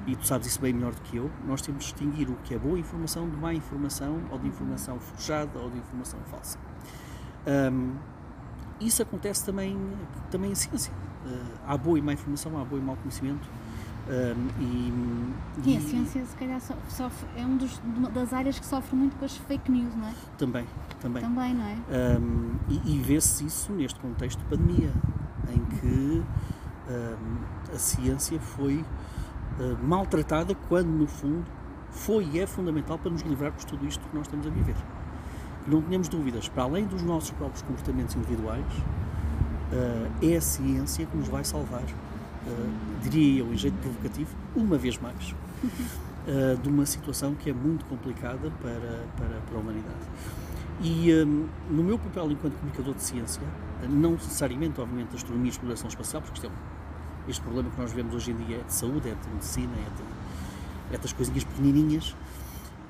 e 0.06 0.14
tu 0.14 0.26
sabes 0.26 0.46
isso 0.48 0.60
bem 0.60 0.72
melhor 0.72 0.94
do 0.94 1.00
que 1.00 1.16
eu, 1.16 1.30
nós 1.46 1.62
temos 1.62 1.84
de 1.84 1.92
distinguir 1.92 2.28
o 2.28 2.34
que 2.44 2.54
é 2.54 2.58
boa 2.58 2.78
informação 2.78 3.28
de 3.28 3.36
má 3.36 3.54
informação, 3.54 4.20
ou 4.30 4.38
de 4.38 4.48
informação 4.48 5.00
forjada, 5.00 5.58
ou 5.58 5.70
de 5.70 5.78
informação 5.78 6.20
falsa. 6.26 6.58
Um, 7.46 7.94
isso 8.80 9.02
acontece 9.02 9.46
também, 9.46 9.78
também 10.30 10.52
em 10.52 10.54
ciência. 10.54 10.92
Uh, 11.24 11.58
há 11.66 11.76
boa 11.76 11.98
e 11.98 12.02
má 12.02 12.12
informação, 12.12 12.60
há 12.60 12.64
boa 12.64 12.80
e 12.80 12.84
mau 12.84 12.96
conhecimento. 12.96 13.48
Um, 14.06 14.48
e, 14.60 15.70
e, 15.70 15.76
a 15.78 15.80
ciência, 15.80 16.24
se 16.26 16.36
calhar, 16.36 16.60
sofre, 16.88 17.26
é 17.36 17.44
uma 17.44 18.10
das 18.10 18.34
áreas 18.34 18.58
que 18.58 18.66
sofre 18.66 18.94
muito 18.94 19.16
com 19.16 19.24
as 19.24 19.36
fake 19.36 19.70
news, 19.70 19.94
não 19.94 20.06
é? 20.06 20.12
Também, 20.36 20.66
também. 21.00 21.22
Também, 21.22 21.54
não 21.54 21.64
é? 21.64 21.76
Um, 22.18 22.56
e, 22.68 22.96
e 22.96 22.98
vê-se 22.98 23.46
isso 23.46 23.72
neste 23.72 23.98
contexto 23.98 24.38
de 24.40 24.44
pandemia, 24.44 24.92
em 25.48 25.64
que 25.76 26.22
a 27.74 27.78
ciência 27.78 28.38
foi 28.38 28.84
uh, 29.58 29.84
maltratada, 29.84 30.54
quando 30.68 30.88
no 30.88 31.06
fundo 31.06 31.44
foi 31.90 32.24
e 32.32 32.40
é 32.40 32.46
fundamental 32.46 32.98
para 32.98 33.10
nos 33.10 33.22
livrarmos 33.22 33.60
de 33.60 33.66
tudo 33.66 33.86
isto 33.86 34.06
que 34.08 34.16
nós 34.16 34.26
estamos 34.26 34.46
a 34.46 34.50
viver. 34.50 34.76
Não 35.66 35.80
tenhamos 35.80 36.08
dúvidas, 36.08 36.48
para 36.48 36.64
além 36.64 36.86
dos 36.86 37.02
nossos 37.02 37.30
próprios 37.30 37.62
comportamentos 37.62 38.14
individuais, 38.16 38.64
uh, 39.72 40.10
é 40.22 40.36
a 40.36 40.40
ciência 40.40 41.06
que 41.06 41.16
nos 41.16 41.28
vai 41.28 41.44
salvar, 41.44 41.82
uh, 42.46 43.02
diria 43.02 43.40
eu, 43.40 43.52
em 43.52 43.56
jeito 43.56 43.76
provocativo, 43.78 44.30
uma 44.54 44.76
vez 44.76 44.98
mais, 44.98 45.34
de 46.62 46.68
uma 46.70 46.86
situação 46.86 47.34
que 47.34 47.50
é 47.50 47.52
muito 47.52 47.84
complicada 47.84 48.50
para, 48.62 49.04
para, 49.14 49.40
para 49.46 49.56
a 49.56 49.60
humanidade. 49.60 49.94
E 50.80 51.12
um, 51.12 51.46
no 51.70 51.84
meu 51.84 51.98
papel 51.98 52.30
enquanto 52.32 52.54
comunicador 52.54 52.94
de 52.94 53.02
ciência, 53.02 53.42
não 53.88 54.12
necessariamente, 54.12 54.80
obviamente, 54.80 55.10
da 55.10 55.16
astronomia 55.16 55.48
e 55.48 55.50
exploração 55.50 55.88
espacial, 55.88 56.22
porque 56.22 56.38
isto 56.38 56.46
é 56.46 56.50
este 57.28 57.42
problema 57.42 57.70
que 57.70 57.80
nós 57.80 57.92
vemos 57.92 58.14
hoje 58.14 58.32
em 58.32 58.36
dia 58.36 58.58
é 58.58 58.62
de 58.62 58.72
saúde, 58.72 59.08
é 59.08 59.14
de 59.14 59.28
medicina, 59.30 59.72
é 59.72 59.90
de, 59.96 60.96
é 60.96 60.98
das 60.98 61.12
coisinhas 61.12 61.44
pequenininhas. 61.44 62.14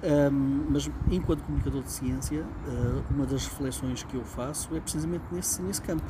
Um, 0.02 0.66
mas 0.70 0.90
enquanto 1.10 1.42
comunicador 1.44 1.82
de 1.82 1.90
ciência, 1.90 2.42
uh, 2.42 3.04
uma 3.10 3.24
das 3.24 3.46
reflexões 3.46 4.02
que 4.02 4.16
eu 4.16 4.24
faço 4.24 4.74
é 4.76 4.80
precisamente 4.80 5.24
nesse, 5.32 5.62
nesse 5.62 5.80
campo. 5.80 6.04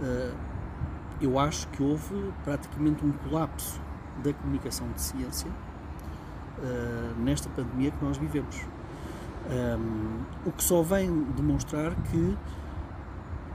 Uh, 0.00 0.34
eu 1.20 1.38
acho 1.38 1.66
que 1.68 1.82
houve 1.82 2.32
praticamente 2.44 3.04
um 3.04 3.12
colapso 3.12 3.80
da 4.22 4.32
comunicação 4.32 4.88
de 4.92 5.00
ciência 5.00 5.50
uh, 6.58 7.20
nesta 7.20 7.48
pandemia 7.50 7.90
que 7.90 8.04
nós 8.04 8.16
vivemos. 8.16 8.56
Um, 9.50 10.24
o 10.46 10.52
que 10.52 10.62
só 10.62 10.82
vem 10.82 11.24
demonstrar 11.36 11.94
que 12.10 12.36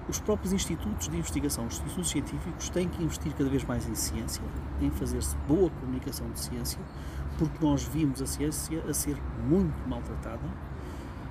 os 0.10 0.20
próprios 0.20 0.51
institutos 0.51 1.08
de 1.08 1.17
investigação, 1.17 1.65
os 1.65 1.75
institutos 1.75 2.10
científicos, 2.10 2.70
têm 2.70 2.89
que 2.89 3.03
investir 3.03 3.34
cada 3.34 3.50
vez 3.50 3.63
mais 3.63 3.88
em 3.88 3.96
ciência, 3.96 4.43
em 4.82 4.89
fazer-se 4.91 5.36
boa 5.48 5.70
comunicação 5.70 6.29
de 6.32 6.39
ciência, 6.39 6.79
porque 7.38 7.63
nós 7.65 7.84
vimos 7.84 8.22
a 8.22 8.25
ciência 8.25 8.84
a 8.89 8.93
ser 8.93 9.17
muito 9.48 9.88
maltratada, 9.88 10.43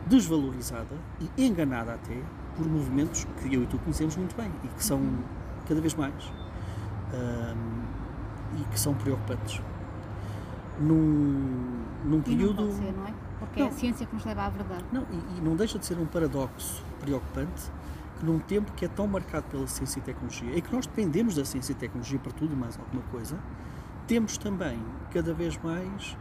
desvalorizada 0.06 0.96
e 1.36 1.46
enganada 1.46 1.94
até 1.94 2.16
por 2.56 2.66
movimentos 2.66 3.26
que 3.40 3.54
eu 3.54 3.62
e 3.62 3.66
tu 3.66 3.78
conhecemos 3.78 4.16
muito 4.16 4.36
bem 4.36 4.50
e 4.64 4.68
que 4.68 4.84
são 4.84 5.00
cada 5.66 5.80
vez 5.80 5.94
mais 5.94 6.32
um, 7.12 8.60
e 8.60 8.64
que 8.64 8.78
são 8.78 8.94
preocupantes. 8.94 9.60
Num, 10.80 11.84
num 12.04 12.20
período. 12.22 12.62
Não 12.62 12.72
ser, 12.72 12.92
não 12.92 13.06
é? 13.06 13.14
Porque 13.38 13.60
não, 13.60 13.66
é 13.66 13.70
a 13.70 13.72
ciência 13.72 14.06
que 14.06 14.14
nos 14.14 14.24
leva 14.24 14.42
à 14.42 14.48
verdade. 14.48 14.84
Não, 14.92 15.02
e, 15.02 15.38
e 15.38 15.40
não 15.42 15.54
deixa 15.54 15.78
de 15.78 15.86
ser 15.86 15.98
um 15.98 16.06
paradoxo 16.06 16.82
preocupante 17.00 17.70
num 18.22 18.38
tempo 18.38 18.72
que 18.72 18.84
é 18.84 18.88
tão 18.88 19.06
marcado 19.06 19.46
pela 19.50 19.66
ciência 19.66 19.98
e 19.98 20.02
tecnologia 20.02 20.56
e 20.56 20.62
que 20.62 20.72
nós 20.72 20.86
dependemos 20.86 21.34
da 21.34 21.44
ciência 21.44 21.72
e 21.72 21.74
tecnologia 21.74 22.18
para 22.18 22.32
tudo 22.32 22.52
e 22.52 22.56
mais 22.56 22.78
alguma 22.78 23.02
coisa, 23.10 23.36
temos 24.06 24.38
também 24.38 24.78
cada 25.12 25.34
vez 25.34 25.58
mais 25.58 26.16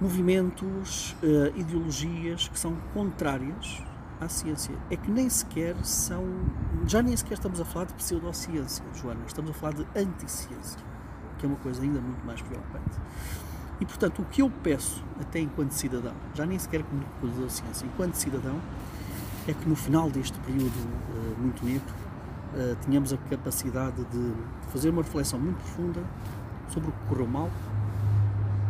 movimentos, 0.00 1.16
uh, 1.22 1.58
ideologias 1.58 2.48
que 2.48 2.58
são 2.58 2.76
contrárias 2.92 3.82
à 4.20 4.28
ciência. 4.28 4.74
É 4.90 4.96
que 4.96 5.10
nem 5.10 5.28
sequer 5.28 5.76
são. 5.84 6.24
Já 6.86 7.02
nem 7.02 7.16
sequer 7.16 7.34
estamos 7.34 7.60
a 7.60 7.64
falar 7.64 7.86
de 7.86 7.94
pseudociência, 7.94 8.84
Joana, 8.94 9.20
estamos 9.26 9.50
a 9.50 9.54
falar 9.54 9.74
de 9.74 9.86
anticiência, 9.96 10.78
que 11.38 11.46
é 11.46 11.48
uma 11.48 11.58
coisa 11.58 11.82
ainda 11.82 12.00
muito 12.00 12.24
mais 12.24 12.40
preocupante. 12.40 12.98
E 13.80 13.84
portanto, 13.84 14.22
o 14.22 14.24
que 14.24 14.40
eu 14.40 14.50
peço, 14.62 15.04
até 15.20 15.38
enquanto 15.38 15.72
cidadão, 15.72 16.14
já 16.34 16.46
nem 16.46 16.58
sequer 16.58 16.82
como 16.84 17.02
da 17.42 17.48
ciência, 17.50 17.86
enquanto 17.86 18.14
cidadão, 18.14 18.58
é 19.46 19.52
que 19.52 19.68
no 19.68 19.76
final 19.76 20.10
deste 20.10 20.38
período 20.40 20.72
uh, 20.72 21.40
muito 21.40 21.64
negro 21.64 21.94
uh, 22.54 22.76
tínhamos 22.84 23.12
a 23.12 23.16
capacidade 23.16 24.02
de 24.04 24.32
fazer 24.70 24.90
uma 24.90 25.02
reflexão 25.02 25.38
muito 25.38 25.56
profunda 25.58 26.02
sobre 26.68 26.88
o 26.88 26.92
que 26.92 26.98
correu 27.08 27.26
mal 27.26 27.50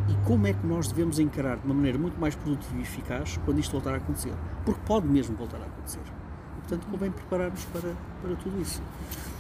e 0.09 0.15
como 0.27 0.47
é 0.47 0.53
que 0.53 0.67
nós 0.67 0.89
devemos 0.89 1.19
encarar 1.19 1.57
de 1.57 1.65
uma 1.65 1.75
maneira 1.75 1.99
muito 1.99 2.19
mais 2.21 2.35
produtiva 2.35 2.77
e 2.77 2.83
eficaz 2.83 3.39
quando 3.45 3.59
isto 3.59 3.73
voltar 3.73 3.95
a 3.95 3.97
acontecer. 3.97 4.33
Porque 4.65 4.81
pode 4.87 5.07
mesmo 5.07 5.37
voltar 5.37 5.59
a 5.59 5.67
acontecer. 5.67 6.01
E, 6.01 6.61
portanto, 6.61 6.87
convém 6.91 7.11
preparar-nos 7.11 7.65
para, 7.67 7.93
para 8.23 8.37
tudo 8.37 8.61
isso. 8.61 8.81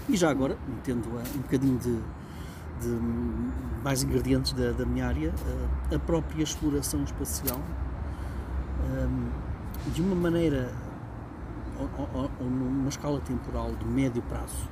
E 0.08 0.16
já 0.16 0.30
agora, 0.30 0.56
metendo 0.68 1.08
um 1.08 1.40
bocadinho 1.40 1.78
de, 1.78 1.99
de 2.80 3.00
mais 3.82 4.02
ingredientes 4.02 4.52
da, 4.52 4.73
da, 4.73 4.85
minha 4.85 5.06
área, 5.06 5.32
a 5.94 5.99
própria 5.99 6.42
exploração 6.42 7.02
espacial, 7.04 7.61
de 9.92 10.02
uma 10.02 10.14
maneira, 10.14 10.73
ou, 11.78 12.30
ou 12.40 12.46
numa 12.50 12.88
escala 12.88 13.20
temporal 13.20 13.73
de 13.75 13.85
médio 13.85 14.23
prazo, 14.23 14.68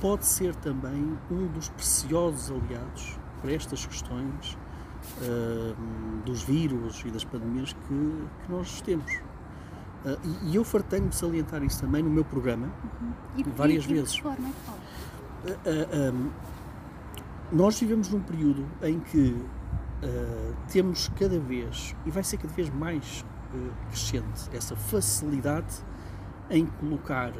pode 0.00 0.26
ser 0.26 0.54
também 0.56 1.16
um 1.30 1.46
dos 1.48 1.68
preciosos 1.68 2.50
aliados 2.50 3.19
para 3.40 3.52
estas 3.52 3.84
questões 3.86 4.56
uh, 5.20 6.22
dos 6.24 6.42
vírus 6.42 7.02
e 7.04 7.10
das 7.10 7.24
pandemias 7.24 7.72
que, 7.72 7.88
que 7.88 8.52
nós 8.52 8.80
temos. 8.82 9.12
Uh, 9.12 10.18
e, 10.44 10.50
e, 10.50 10.56
eu 10.56 10.64
fartei-me 10.64 11.08
de 11.08 11.16
salientar 11.16 11.62
isso 11.62 11.80
também 11.80 12.02
no 12.02 12.10
meu 12.10 12.24
programa, 12.24 12.66
uhum. 12.66 13.12
e, 13.36 13.42
várias 13.42 13.84
e, 13.84 13.88
vezes. 13.88 14.16
Forma, 14.16 14.48
uh, 14.48 16.14
um, 16.14 16.30
nós 17.52 17.78
vivemos 17.80 18.08
num 18.08 18.20
período 18.20 18.66
em 18.82 19.00
que 19.00 19.36
temos 20.68 21.10
cada 21.18 21.38
vez, 21.38 21.94
e 22.06 22.10
vai 22.10 22.22
ser 22.22 22.38
cada 22.38 22.54
vez 22.54 22.70
mais 22.70 23.22
crescente, 23.88 24.48
essa 24.50 24.74
facilidade 24.74 25.84
em 26.48 26.64
colocar 26.64 27.32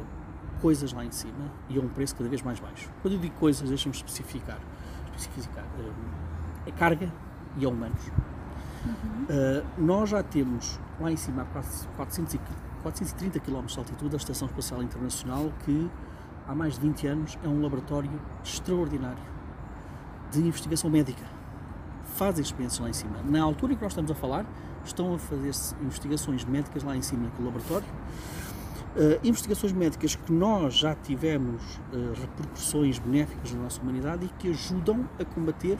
coisas 0.61 0.93
lá 0.93 1.03
em 1.03 1.09
cima 1.09 1.51
e 1.69 1.79
a 1.79 1.81
um 1.81 1.87
preço 1.87 2.15
cada 2.15 2.29
vez 2.29 2.43
mais 2.43 2.59
baixo. 2.59 2.87
Quando 3.01 3.15
eu 3.15 3.19
digo 3.19 3.33
coisas, 3.35 3.67
deixa-me 3.67 3.95
especificar 3.95 4.59
uh, 5.27 5.93
a 6.67 6.71
carga 6.71 7.11
e 7.57 7.65
a 7.65 7.69
humanos. 7.69 8.01
Uhum. 8.85 9.23
Uh, 9.23 9.65
nós 9.77 10.09
já 10.09 10.23
temos 10.23 10.79
lá 10.99 11.11
em 11.11 11.17
cima, 11.17 11.43
a 11.43 11.45
400 11.95 12.39
430 12.81 13.39
km 13.39 13.65
de 13.65 13.77
altitude, 13.77 14.15
a 14.15 14.17
Estação 14.17 14.47
Espacial 14.47 14.81
Internacional, 14.81 15.51
que 15.63 15.89
há 16.47 16.55
mais 16.55 16.75
de 16.75 16.81
20 16.81 17.07
anos 17.07 17.39
é 17.43 17.47
um 17.47 17.61
laboratório 17.61 18.11
extraordinário 18.43 19.21
de 20.31 20.39
investigação 20.39 20.89
médica. 20.89 21.23
Fazem 22.15 22.43
experiências 22.43 22.79
lá 22.79 22.89
em 22.89 22.93
cima. 22.93 23.17
Na 23.23 23.41
altura 23.41 23.73
em 23.73 23.75
que 23.75 23.83
nós 23.83 23.91
estamos 23.91 24.11
a 24.11 24.15
falar, 24.15 24.45
estão 24.83 25.13
a 25.13 25.19
fazer 25.19 25.51
investigações 25.81 26.43
médicas 26.43 26.83
lá 26.83 26.95
em 26.95 27.01
cima 27.01 27.23
naquele 27.25 27.45
laboratório 27.45 27.87
Uh, 28.93 29.25
investigações 29.25 29.71
médicas 29.71 30.15
que 30.15 30.33
nós 30.33 30.73
já 30.73 30.93
tivemos 30.93 31.63
uh, 31.93 32.13
repercussões 32.19 32.99
benéficas 32.99 33.53
na 33.53 33.61
nossa 33.61 33.81
humanidade 33.81 34.25
e 34.25 34.29
que 34.37 34.49
ajudam 34.49 35.07
a 35.17 35.23
combater 35.23 35.77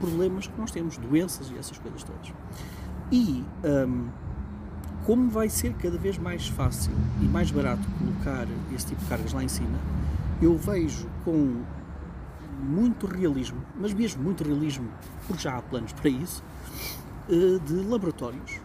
problemas 0.00 0.48
que 0.48 0.58
nós 0.58 0.72
temos, 0.72 0.96
doenças 0.96 1.50
e 1.50 1.56
essas 1.56 1.78
coisas 1.78 2.02
todas. 2.02 2.32
E 3.12 3.44
um, 3.86 4.08
como 5.04 5.28
vai 5.30 5.48
ser 5.48 5.74
cada 5.74 5.96
vez 5.98 6.18
mais 6.18 6.48
fácil 6.48 6.92
e 7.20 7.24
mais 7.24 7.50
barato 7.50 7.82
colocar 7.98 8.46
esse 8.74 8.86
tipo 8.86 9.00
de 9.02 9.08
cargas 9.08 9.32
lá 9.32 9.44
em 9.44 9.48
cima, 9.48 9.78
eu 10.40 10.56
vejo 10.56 11.08
com 11.24 11.62
muito 12.60 13.06
realismo, 13.06 13.60
mas 13.80 13.92
mesmo 13.92 14.22
muito 14.22 14.42
realismo, 14.42 14.88
porque 15.26 15.42
já 15.42 15.58
há 15.58 15.62
planos 15.62 15.92
para 15.92 16.08
isso, 16.08 16.42
uh, 17.28 17.60
de 17.60 17.74
laboratórios 17.84 18.60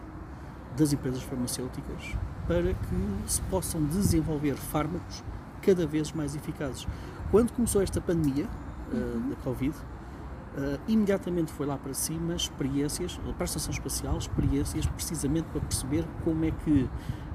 das 0.78 0.92
empresas 0.92 1.22
farmacêuticas 1.22 2.16
para 2.46 2.72
que 2.72 3.22
se 3.26 3.42
possam 3.42 3.84
desenvolver 3.84 4.54
fármacos 4.54 5.22
cada 5.60 5.86
vez 5.86 6.12
mais 6.12 6.34
eficazes. 6.34 6.86
Quando 7.30 7.52
começou 7.52 7.82
esta 7.82 8.00
pandemia 8.00 8.46
uh, 8.46 9.30
da 9.30 9.36
Covid, 9.36 9.76
uh, 9.76 10.80
imediatamente 10.88 11.52
foi 11.52 11.66
lá 11.66 11.76
para 11.76 11.92
cima 11.92 12.34
experiências, 12.34 13.20
para 13.36 13.44
a 13.44 13.44
Estação 13.44 13.70
Espacial, 13.70 14.16
experiências 14.16 14.86
precisamente 14.86 15.46
para 15.52 15.60
perceber 15.60 16.06
como 16.24 16.44
é 16.44 16.50
que 16.50 16.88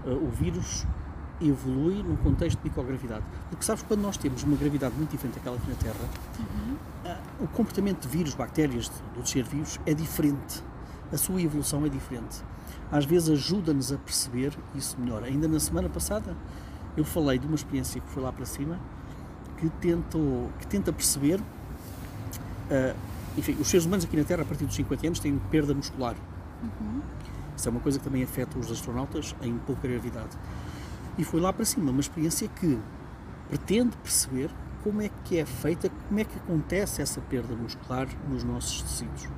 uh, 0.06 0.12
o 0.12 0.30
vírus 0.30 0.88
evolui 1.42 2.02
num 2.02 2.16
contexto 2.16 2.58
de 2.58 2.70
microgravidade. 2.70 3.24
Porque 3.50 3.66
sabes, 3.66 3.84
quando 3.84 4.02
nós 4.02 4.18
temos 4.18 4.44
uma 4.44 4.56
gravidade 4.56 4.96
muito 4.96 5.12
diferente 5.12 5.36
daquela 5.36 5.58
aqui 5.58 5.70
na 5.70 5.76
Terra, 5.76 6.10
uhum. 6.40 6.76
o 7.42 7.48
comportamento 7.48 8.02
de 8.02 8.08
vírus, 8.08 8.34
bactérias, 8.34 8.90
dos 9.16 9.30
seres 9.30 9.50
vivos 9.50 9.80
é 9.86 9.94
diferente. 9.94 10.64
A 11.12 11.18
sua 11.18 11.42
evolução 11.42 11.86
é 11.86 11.90
diferente 11.90 12.42
às 12.92 13.06
vezes 13.06 13.30
ajuda-nos 13.30 13.92
a 13.92 13.98
perceber 13.98 14.54
isso 14.75 15.00
melhor. 15.00 15.24
Ainda 15.24 15.48
na 15.48 15.60
semana 15.60 15.90
passada 15.90 16.36
eu 16.96 17.04
falei 17.04 17.40
de 17.40 17.48
uma 17.48 17.56
experiência 17.56 18.00
que 18.00 18.10
foi 18.10 18.22
lá 18.22 18.32
para 18.32 18.46
cima 18.46 18.80
que, 19.58 19.70
tentou, 19.70 20.50
que 20.60 20.68
tenta 20.68 20.92
perceber. 20.92 21.40
Uh, 21.40 22.96
enfim, 23.38 23.58
os 23.60 23.68
seres 23.68 23.86
humanos 23.86 24.06
aqui 24.06 24.16
na 24.16 24.24
Terra, 24.24 24.44
a 24.44 24.46
partir 24.46 24.66
dos 24.66 24.75
50 24.75 25.08
anos, 25.08 25.20
têm 25.20 25.38
perda 25.50 25.74
muscular. 25.74 26.16
Uhum. 26.62 27.02
Isso 27.56 27.68
é 27.68 27.72
uma 27.72 27.80
coisa 27.80 27.98
que 27.98 28.04
também 28.04 28.24
afeta 28.24 28.58
os 28.60 28.72
astronautas 28.72 29.36
em 29.42 29.58
pouca 29.60 29.88
gravidade. 29.88 30.38
E 31.18 31.24
foi 31.24 31.40
lá 31.40 31.52
para 31.54 31.66
cima 31.66 31.92
uma 31.92 32.02
experiência 32.02 32.48
que 32.48 32.80
pretende 33.50 33.96
perceber 33.98 34.50
como 34.84 35.02
é 35.02 35.10
que 35.24 35.38
é 35.38 35.46
feita, 35.46 35.90
como 36.08 36.20
é 36.20 36.24
que 36.24 36.38
acontece 36.38 37.02
essa 37.02 37.22
perda 37.22 37.56
muscular 37.56 38.08
nos 38.30 38.44
nossos 38.44 38.82
tecidos. 38.82 39.30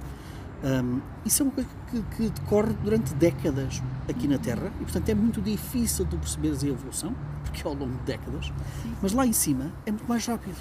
Um, 0.64 1.02
isso 1.26 1.44
é 1.44 1.46
uma 1.46 1.52
coisa 1.52 1.70
que, 1.92 2.02
que, 2.16 2.30
decorre 2.30 2.74
durante 2.84 3.14
décadas 3.16 3.84
aqui 4.10 4.28
na 4.28 4.38
Terra 4.38 4.72
e, 4.80 4.84
portanto, 4.84 5.10
é 5.10 5.14
muito 5.14 5.42
difícil 5.42 6.06
de 6.06 6.18
perceberes 6.18 6.64
a 6.64 6.68
evolução, 6.68 7.14
porque 7.44 7.62
é 7.62 7.70
ao 7.70 7.76
longo 7.76 7.94
de 7.98 8.04
décadas, 8.04 8.46
Sim. 8.82 8.96
mas 9.02 9.12
lá 9.12 9.26
em 9.26 9.34
cima 9.34 9.72
é 9.86 9.92
muito 9.92 10.08
mais 10.08 10.26
rápido. 10.26 10.58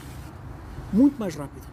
Muito 0.92 1.18
mais 1.18 1.34
rápido. 1.34 1.66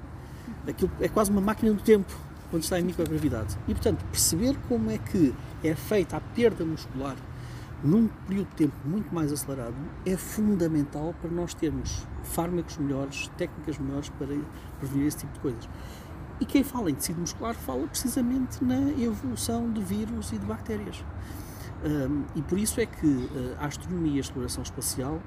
Aquilo 0.68 0.92
é 1.00 1.08
quase 1.08 1.32
uma 1.32 1.42
máquina 1.42 1.74
do 1.74 1.82
tempo 1.82 2.12
quando 2.50 2.64
está 2.64 2.80
em 2.80 2.84
microgravidade. 2.84 3.58
E, 3.68 3.74
portanto, 3.74 4.04
perceber 4.12 4.56
como 4.68 4.92
é 4.92 4.98
que 4.98 5.34
é 5.64 5.74
feita 5.74 6.18
a 6.18 6.22
perda 6.22 6.64
muscular 6.64 7.16
num 7.84 8.08
período 8.28 8.50
de 8.50 8.56
tempo 8.56 8.76
muito 8.86 9.14
mais 9.14 9.32
acelerado 9.32 9.74
é 10.06 10.16
fundamental 10.16 11.16
para 11.20 11.32
nós 11.32 11.54
termos 11.54 12.06
fármacos 12.24 12.78
melhores, 12.78 13.28
técnicas 13.38 13.80
melhores 13.80 14.10
para 14.10 14.28
prevenir 14.80 15.08
esse 15.08 15.18
tipo 15.18 15.34
de 15.34 15.40
coisas. 15.40 15.70
E 16.42 16.46
quem 16.46 16.64
fala 16.64 16.90
em 16.90 16.96
tecido 16.96 17.22
muscular 17.22 17.54
fala 17.54 17.88
precisamente 17.88 18.64
na 18.64 18.90
evolução 19.00 19.72
de 19.72 19.80
vírus 19.84 20.34
e 20.34 20.40
de 20.40 20.46
bactérias. 20.46 21.06
Um, 21.86 22.24
e 22.36 22.42
por 22.42 22.58
isso 22.58 22.82
é 22.82 22.86
que 22.88 23.06
uh, 23.06 23.58
a 23.60 23.68
astronomia 23.68 24.14
e 24.14 24.18
a 24.18 24.22
exploração 24.22 24.64
espacial 24.64 25.22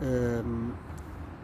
um, 0.00 0.70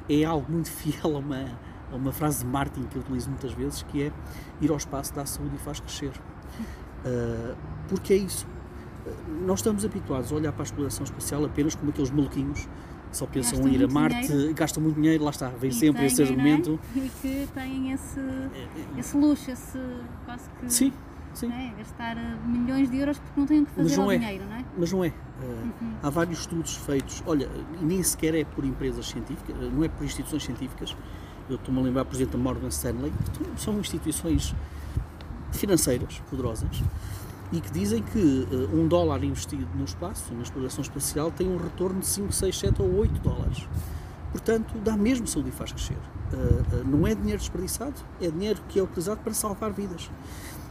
é 0.09 0.25
algo 0.25 0.51
muito 0.51 0.71
fiel 0.73 1.17
a 1.17 1.19
uma, 1.19 1.59
a 1.91 1.97
uma 1.97 2.13
frase 2.13 2.45
de 2.45 2.47
Martin 2.47 2.85
que 2.85 2.97
eu 2.97 3.03
utilizo 3.03 3.29
muitas 3.29 3.53
vezes, 3.53 3.83
que 3.83 4.05
é 4.05 4.13
ir 4.61 4.71
ao 4.71 4.77
espaço 4.77 5.13
dá 5.13 5.27
saúde 5.27 5.57
e 5.57 5.59
faz 5.59 5.81
crescer. 5.81 6.13
Uh, 7.05 7.57
porque 7.89 8.13
é 8.13 8.17
isso. 8.17 8.47
Nós 9.45 9.59
estamos 9.59 9.85
habituados 9.85 10.31
a 10.31 10.37
olhar 10.37 10.53
para 10.53 10.63
a 10.63 10.67
exploração 10.67 11.03
espacial 11.03 11.45
apenas 11.45 11.75
como 11.75 11.91
aqueles 11.91 12.13
maluquinhos 12.13 12.69
só 13.13 13.27
pensam 13.27 13.59
gastam 13.59 13.69
em 13.69 13.75
ir 13.75 13.85
a 13.85 13.89
Marte, 13.89 14.27
dinheiro. 14.27 14.55
gastam 14.55 14.83
muito 14.83 14.97
dinheiro, 14.97 15.25
lá 15.25 15.31
está, 15.31 15.49
vem 15.49 15.71
e 15.71 15.73
sempre 15.73 16.07
esse 16.07 16.23
argumento. 16.23 16.81
É? 16.97 16.99
E 16.99 17.11
que 17.21 17.49
têm 17.55 17.93
esse, 17.93 18.21
esse 18.99 19.17
luxo, 19.17 19.51
esse 19.51 19.79
quase 20.25 20.49
que. 20.59 20.73
Sim, 20.73 20.93
sim. 21.35 21.53
É? 21.53 21.73
Gastar 21.79 22.17
eh, 22.17 22.37
milhões 22.47 22.91
de 22.91 22.97
euros 22.97 23.19
porque 23.19 23.41
não 23.41 23.47
têm 23.47 23.63
o 23.63 23.67
que 23.67 23.73
fazer 23.73 24.01
ao 24.01 24.13
é. 24.13 24.19
dinheiro, 24.19 24.45
não 24.49 24.57
é? 24.57 24.65
Mas 24.79 24.93
não 24.93 25.05
é. 25.05 25.09
Uh, 25.09 25.13
uhum. 25.43 25.93
Há 26.03 26.11
vários 26.11 26.41
estudos 26.41 26.77
feitos, 26.77 27.23
olha, 27.27 27.49
nem 27.81 28.03
sequer 28.03 28.35
é 28.35 28.45
por 28.45 28.65
empresas 28.65 29.07
científicas, 29.07 29.55
eh, 29.57 29.71
não 29.73 29.85
é 29.85 29.89
por 29.89 30.05
instituições 30.05 30.45
científicas. 30.45 30.97
Eu 31.49 31.57
estou-me 31.57 31.81
a 31.81 31.83
lembrar, 31.83 32.05
por 32.05 32.15
exemplo, 32.15 32.39
da 32.39 32.43
Morgan 32.43 32.69
Stanley, 32.69 33.13
que 33.55 33.61
são 33.61 33.79
instituições 33.79 34.55
financeiras 35.53 36.23
poderosas 36.31 36.83
e 37.53 37.61
que 37.61 37.71
dizem 37.71 38.03
que 38.03 38.19
uh, 38.19 38.75
um 38.75 38.89
dólar 38.89 39.23
investido 39.23 39.69
no 39.75 39.85
espaço, 39.85 40.33
na 40.35 40.43
exploração 40.43 40.81
espacial, 40.81 41.31
tem 41.31 41.47
um 41.47 41.59
retorno 41.59 42.01
de 42.01 42.07
5, 42.07 42.33
6, 42.33 42.59
7 42.59 42.83
ou 42.83 42.95
8 42.97 43.21
dólares. 43.21 43.69
Portanto, 44.31 44.75
dá 44.83 44.97
mesmo 44.97 45.27
saúde 45.27 45.51
e 45.51 45.53
faz 45.53 45.71
crescer. 45.71 45.99
Uh, 46.33 46.89
não 46.89 47.07
é 47.07 47.15
dinheiro 47.15 47.39
desperdiçado, 47.39 47.95
é 48.21 48.31
dinheiro 48.31 48.61
que 48.69 48.79
é 48.79 48.83
utilizado 48.83 49.21
para 49.21 49.35
salvar 49.35 49.71
vidas. 49.71 50.11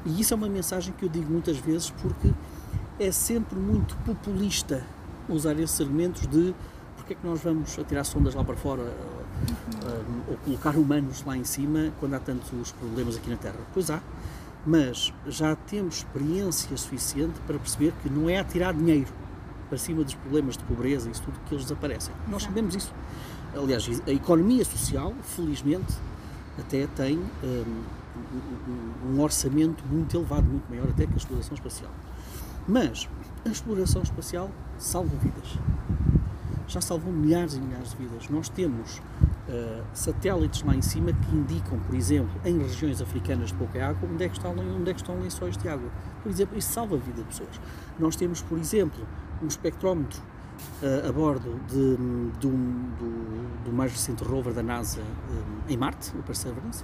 E 0.04 0.20
isso 0.20 0.34
é 0.34 0.38
uma 0.38 0.50
mensagem 0.50 0.92
que 0.98 1.06
eu 1.06 1.10
digo 1.10 1.32
muitas 1.32 1.58
vezes 1.58 1.92
porque 2.02 2.32
é 3.00 3.12
sempre 3.12 3.60
muito 3.60 3.96
populista 3.98 4.84
usar 5.30 5.58
esses 5.60 5.80
argumentos 5.80 6.26
de 6.26 6.56
porque 6.98 7.14
é 7.14 7.16
que 7.16 7.26
nós 7.26 7.42
vamos 7.42 7.78
atirar 7.78 8.04
sondas 8.04 8.34
lá 8.34 8.44
para 8.44 8.56
fora 8.56 8.84
ou 10.28 10.38
colocar 10.38 10.76
humanos 10.76 11.24
lá 11.26 11.38
em 11.38 11.44
cima 11.44 11.92
quando 12.00 12.14
há 12.16 12.20
tantos 12.20 12.72
problemas 12.74 13.18
aqui 13.18 13.30
na 13.30 13.38
Terra. 13.38 13.58
Pois 13.74 13.90
há, 13.90 14.02
mas 14.66 15.14
já 15.28 15.56
temos 15.56 15.98
experiência 15.98 16.76
suficiente 16.78 17.40
para 17.48 17.58
perceber 17.58 17.94
que 18.02 18.10
não 18.10 18.30
é 18.30 18.38
atirar 18.38 18.74
dinheiro 18.74 19.12
para 19.70 19.78
cima 19.78 20.04
dos 20.04 20.14
problemas 20.16 20.58
de 20.58 20.64
pobreza 20.66 21.08
e 21.08 21.12
isso 21.12 21.24
tudo 21.24 21.40
que 21.48 21.56
eles 21.56 21.64
desaparecem. 21.64 22.14
Nós 22.28 22.44
sabemos 22.44 22.76
isso. 22.76 22.94
Aliás, 23.56 24.02
a 24.06 24.12
economia 24.12 24.64
social, 24.64 25.14
felizmente, 25.24 25.94
até 26.60 26.88
tem 26.88 27.20
um, 27.44 29.14
um, 29.14 29.22
orçamento 29.22 29.84
muito 29.90 30.16
elevado, 30.16 30.48
muito 30.48 30.70
maior 30.70 30.90
até 30.90 31.06
que 31.06 31.14
a 31.14 31.18
exploração 31.18 31.54
espacial. 31.54 31.92
Mas 32.68 33.10
a 33.46 33.50
exploração 33.50 34.02
espacial 34.02 34.52
salva 34.78 35.16
vidas. 35.18 35.58
Já 36.68 36.82
salvou 36.82 37.12
milhares 37.12 37.56
e 37.56 37.60
milhares 37.60 37.92
de 37.92 37.98
vidas. 37.98 38.30
Nós 38.30 38.50
temos 38.50 38.98
uh, 38.98 39.84
satélites 39.94 40.64
lá 40.64 40.76
em 40.76 40.82
cima 40.82 41.12
que 41.14 41.36
indicam, 41.36 41.80
por 41.80 41.96
exemplo, 41.96 42.32
em 42.46 42.58
regiões 42.60 43.02
africanas 43.02 43.50
de 43.50 43.56
pouca 43.56 43.86
água, 43.86 44.10
onde 44.12 44.24
é 44.24 44.30
que 44.30 44.38
estão, 44.38 44.52
onde 44.52 44.90
é 44.90 44.94
que 44.94 45.02
estão 45.02 45.20
lençóis 45.20 45.58
de 45.58 45.68
água. 45.68 45.90
Por 46.24 46.30
exemplo, 46.30 46.58
isso 46.58 46.72
salva 46.72 46.96
a 46.96 47.00
vida 47.00 47.22
de 47.22 47.28
pessoas. 47.28 47.60
Nós 48.00 48.16
temos, 48.16 48.42
por 48.42 48.58
exemplo, 48.58 49.06
um 49.42 49.48
espectrómetro 49.48 50.22
uh, 50.82 51.10
a 51.10 51.12
bordo 51.12 51.60
de, 51.68 51.78
um, 51.78 52.32
do, 52.40 53.64
do, 53.66 53.74
mais 53.74 53.92
recente 53.92 54.24
rover 54.24 54.54
da 54.54 54.64
NASA 54.64 55.02
um, 55.02 55.72
em 55.72 55.78
Marte, 55.78 56.12
o 56.18 56.24
Perseverance, 56.24 56.84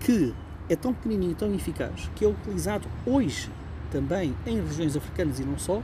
que 0.00 0.34
é 0.68 0.76
tão 0.76 0.94
pequenininho, 0.94 1.34
tão 1.34 1.52
eficaz, 1.54 2.10
que 2.14 2.24
é 2.24 2.28
utilizado 2.28 2.86
hoje 3.04 3.50
também 3.90 4.34
em 4.46 4.60
regiões 4.60 4.96
africanas 4.96 5.40
e 5.40 5.44
não 5.44 5.58
só, 5.58 5.82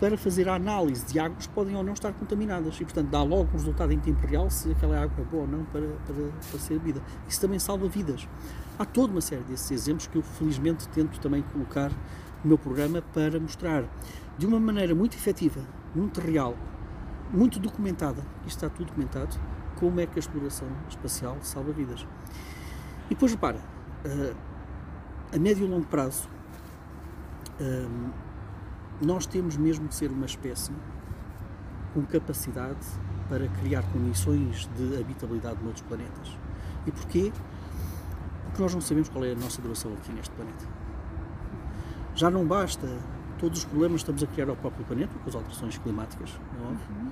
para 0.00 0.16
fazer 0.16 0.48
a 0.48 0.54
análise 0.54 1.06
de 1.06 1.18
águas 1.18 1.46
que 1.46 1.52
podem 1.52 1.76
ou 1.76 1.82
não 1.82 1.92
estar 1.92 2.12
contaminadas 2.12 2.76
e, 2.80 2.84
portanto, 2.84 3.08
dá 3.08 3.22
logo 3.22 3.48
um 3.50 3.52
resultado 3.52 3.92
em 3.92 3.98
tempo 3.98 4.26
real 4.26 4.50
se 4.50 4.70
aquela 4.72 5.00
água 5.00 5.14
é 5.18 5.24
boa 5.24 5.42
ou 5.42 5.48
não 5.48 5.64
para, 5.66 5.86
para, 6.06 6.14
para 6.50 6.58
ser 6.58 6.78
bebida. 6.78 7.02
Isso 7.28 7.40
também 7.40 7.58
salva 7.58 7.88
vidas. 7.88 8.28
Há 8.78 8.84
toda 8.84 9.12
uma 9.12 9.20
série 9.20 9.42
desses 9.44 9.70
exemplos 9.70 10.06
que 10.06 10.16
eu, 10.16 10.22
felizmente, 10.22 10.88
tento 10.88 11.20
também 11.20 11.42
colocar 11.42 11.90
no 12.42 12.48
meu 12.48 12.58
programa 12.58 13.02
para 13.12 13.38
mostrar 13.38 13.84
de 14.36 14.46
uma 14.46 14.58
maneira 14.58 14.94
muito 14.94 15.16
efetiva, 15.16 15.60
muito 15.94 16.20
real, 16.20 16.56
muito 17.32 17.58
documentada, 17.58 18.22
isto 18.46 18.64
está 18.64 18.68
tudo 18.68 18.86
documentado, 18.86 19.38
como 19.76 20.00
é 20.00 20.06
que 20.06 20.18
a 20.18 20.20
exploração 20.20 20.68
espacial 20.88 21.36
salva 21.40 21.72
vidas. 21.72 22.06
E 23.06 23.10
depois 23.10 23.32
repara, 23.32 23.58
uh, 24.04 24.36
a 25.32 25.38
médio 25.38 25.66
e 25.66 25.70
longo 25.70 25.86
prazo, 25.86 26.28
uh, 27.60 28.23
nós 29.02 29.26
temos 29.26 29.56
mesmo 29.56 29.88
de 29.88 29.94
ser 29.94 30.10
uma 30.10 30.26
espécie 30.26 30.72
com 31.92 32.02
capacidade 32.04 32.86
para 33.28 33.48
criar 33.48 33.82
condições 33.92 34.68
de 34.76 35.00
habitabilidade 35.00 35.62
noutros 35.62 35.84
planetas. 35.86 36.36
E 36.86 36.90
porquê? 36.90 37.32
Porque 38.44 38.62
nós 38.62 38.74
não 38.74 38.80
sabemos 38.80 39.08
qual 39.08 39.24
é 39.24 39.32
a 39.32 39.34
nossa 39.34 39.60
duração 39.62 39.92
aqui 39.94 40.12
neste 40.12 40.30
planeta. 40.34 40.66
Já 42.14 42.30
não 42.30 42.46
basta 42.46 42.86
todos 43.38 43.60
os 43.60 43.64
problemas 43.64 44.02
que 44.02 44.10
estamos 44.10 44.22
a 44.22 44.26
criar 44.26 44.48
ao 44.48 44.56
próprio 44.56 44.84
planeta, 44.84 45.12
com 45.22 45.28
as 45.28 45.34
alterações 45.34 45.78
climáticas, 45.78 46.30
é 46.30 46.62
óbvio. 46.62 46.86
Uhum. 46.90 47.10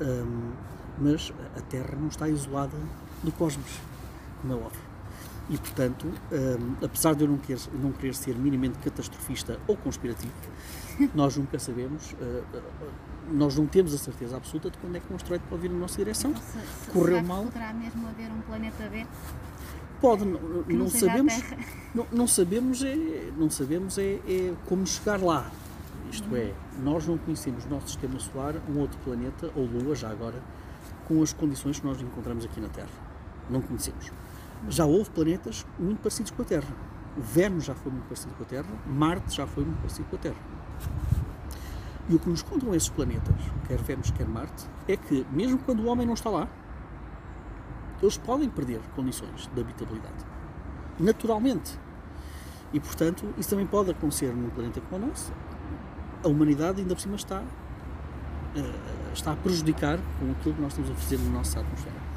Um, 0.00 0.52
mas 1.00 1.32
a 1.56 1.60
Terra 1.62 1.94
não 1.98 2.08
está 2.08 2.28
isolada 2.28 2.76
do 3.22 3.30
cosmos, 3.32 3.80
como 4.40 4.54
é 4.54 4.56
óbvio. 4.56 4.87
E, 5.48 5.56
portanto, 5.56 6.06
um, 6.06 6.84
apesar 6.84 7.14
de 7.14 7.24
eu 7.24 7.28
não 7.28 7.38
querer, 7.38 7.60
não 7.80 7.92
querer 7.92 8.14
ser 8.14 8.34
minimamente 8.36 8.78
catastrofista 8.78 9.58
ou 9.66 9.76
conspirativo, 9.76 10.32
nós 11.14 11.36
nunca 11.36 11.58
sabemos, 11.58 12.12
uh, 12.12 12.44
nós 13.32 13.56
não 13.56 13.66
temos 13.66 13.94
a 13.94 13.98
certeza 13.98 14.36
absoluta 14.36 14.70
de 14.70 14.78
quando 14.78 14.96
é 14.96 15.00
que 15.00 15.10
um 15.12 15.16
asteroide 15.16 15.44
pode 15.48 15.62
vir 15.62 15.70
na 15.70 15.78
nossa 15.78 15.96
direção. 15.96 16.34
Se, 16.36 16.90
Correu 16.90 17.22
mal. 17.22 17.44
Poderá 17.44 17.72
mesmo 17.72 18.06
haver 18.08 18.30
um 18.30 18.40
planeta 18.42 18.88
B? 18.90 19.06
Pode, 20.00 20.24
não, 20.24 20.38
não 20.68 20.88
sabemos, 20.88 21.34
não, 21.94 22.06
não, 22.12 22.26
sabemos, 22.26 22.84
é, 22.84 23.32
não 23.36 23.50
sabemos 23.50 23.98
é, 23.98 24.20
é 24.28 24.54
como 24.66 24.86
chegar 24.86 25.20
lá. 25.20 25.50
Isto 26.10 26.36
é, 26.36 26.54
nós 26.82 27.06
não 27.06 27.18
conhecemos 27.18 27.64
no 27.64 27.72
nosso 27.72 27.88
sistema 27.88 28.18
solar 28.20 28.54
um 28.68 28.78
outro 28.78 28.98
planeta, 29.00 29.50
ou 29.56 29.64
Lua, 29.64 29.94
já 29.94 30.08
agora, 30.08 30.40
com 31.06 31.22
as 31.22 31.32
condições 31.32 31.80
que 31.80 31.86
nós 31.86 32.00
encontramos 32.00 32.44
aqui 32.44 32.60
na 32.60 32.68
Terra. 32.68 32.88
Não 33.50 33.60
conhecemos. 33.60 34.12
Já 34.68 34.84
houve 34.84 35.10
planetas 35.10 35.66
muito 35.78 35.98
parecidos 35.98 36.30
com 36.30 36.42
a 36.42 36.44
Terra. 36.44 36.68
Vênus 37.16 37.64
já 37.64 37.74
foi 37.74 37.90
muito 37.90 38.04
parecido 38.04 38.34
com 38.34 38.42
a 38.42 38.46
Terra, 38.46 38.68
Marte 38.86 39.36
já 39.36 39.46
foi 39.46 39.64
muito 39.64 39.78
parecido 39.78 40.08
com 40.08 40.16
a 40.16 40.18
Terra. 40.18 40.36
E 42.08 42.14
o 42.14 42.18
que 42.18 42.28
nos 42.28 42.42
contam 42.42 42.74
esses 42.74 42.88
planetas, 42.88 43.34
quer 43.66 43.78
Vênus, 43.78 44.10
quer 44.10 44.26
Marte, 44.26 44.66
é 44.86 44.96
que, 44.96 45.26
mesmo 45.30 45.58
quando 45.58 45.80
o 45.80 45.86
homem 45.86 46.06
não 46.06 46.14
está 46.14 46.30
lá, 46.30 46.48
eles 48.00 48.16
podem 48.16 48.48
perder 48.48 48.80
condições 48.94 49.48
de 49.52 49.60
habitabilidade. 49.60 50.24
Naturalmente. 50.98 51.78
E, 52.72 52.80
portanto, 52.80 53.26
isso 53.36 53.50
também 53.50 53.66
pode 53.66 53.90
acontecer 53.90 54.32
num 54.32 54.50
planeta 54.50 54.80
como 54.88 55.04
o 55.04 55.08
nosso, 55.08 55.32
a 56.22 56.28
humanidade 56.28 56.80
ainda 56.80 56.94
por 56.94 57.00
cima 57.00 57.16
está, 57.16 57.40
uh, 57.40 59.12
está 59.12 59.32
a 59.32 59.36
prejudicar 59.36 59.98
com 60.18 60.30
aquilo 60.32 60.54
que 60.54 60.60
nós 60.60 60.72
estamos 60.72 60.90
a 60.90 60.94
fazer 60.94 61.18
na 61.18 61.30
nossa 61.30 61.60
atmosfera. 61.60 62.07